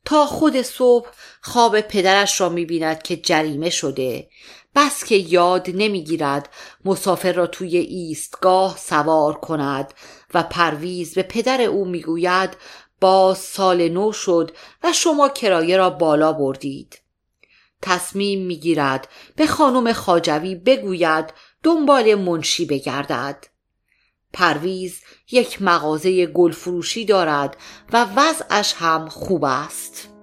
تا 0.07 0.27
خود 0.27 0.63
صبح 0.63 1.09
خواب 1.41 1.81
پدرش 1.81 2.41
را 2.41 2.49
می‌بیند 2.49 3.03
که 3.03 3.17
جریمه 3.17 3.71
شده. 3.71 4.29
بس 4.75 5.05
که 5.05 5.15
یاد 5.17 5.67
نمی‌گیرد 5.75 6.49
مسافر 6.85 7.33
را 7.33 7.47
توی 7.47 7.77
ایستگاه 7.77 8.77
سوار 8.79 9.35
کند 9.35 9.95
و 10.35 10.43
پرویز 10.43 11.15
به 11.15 11.23
پدر 11.23 11.61
او 11.61 11.85
می‌گوید 11.85 12.57
باز 13.01 13.39
سال 13.39 13.89
نو 13.89 14.13
شد 14.13 14.51
و 14.83 14.93
شما 14.93 15.29
کرایه 15.29 15.77
را 15.77 15.91
بالا 15.91 16.33
بردید. 16.33 16.99
تصمیم 17.83 18.47
می‌گیرد 18.47 19.09
به 19.37 19.47
خانم 19.47 19.93
خاجوی 19.93 20.55
بگوید 20.55 21.33
دنبال 21.63 22.15
منشی 22.15 22.65
بگردد. 22.67 23.47
پرویز 24.37 25.01
یک 25.31 25.63
مغازه 25.63 26.27
گلفروشی 26.27 27.05
دارد 27.05 27.57
و 27.93 28.07
وضعش 28.17 28.75
هم 28.79 29.09
خوب 29.09 29.45
است. 29.45 30.16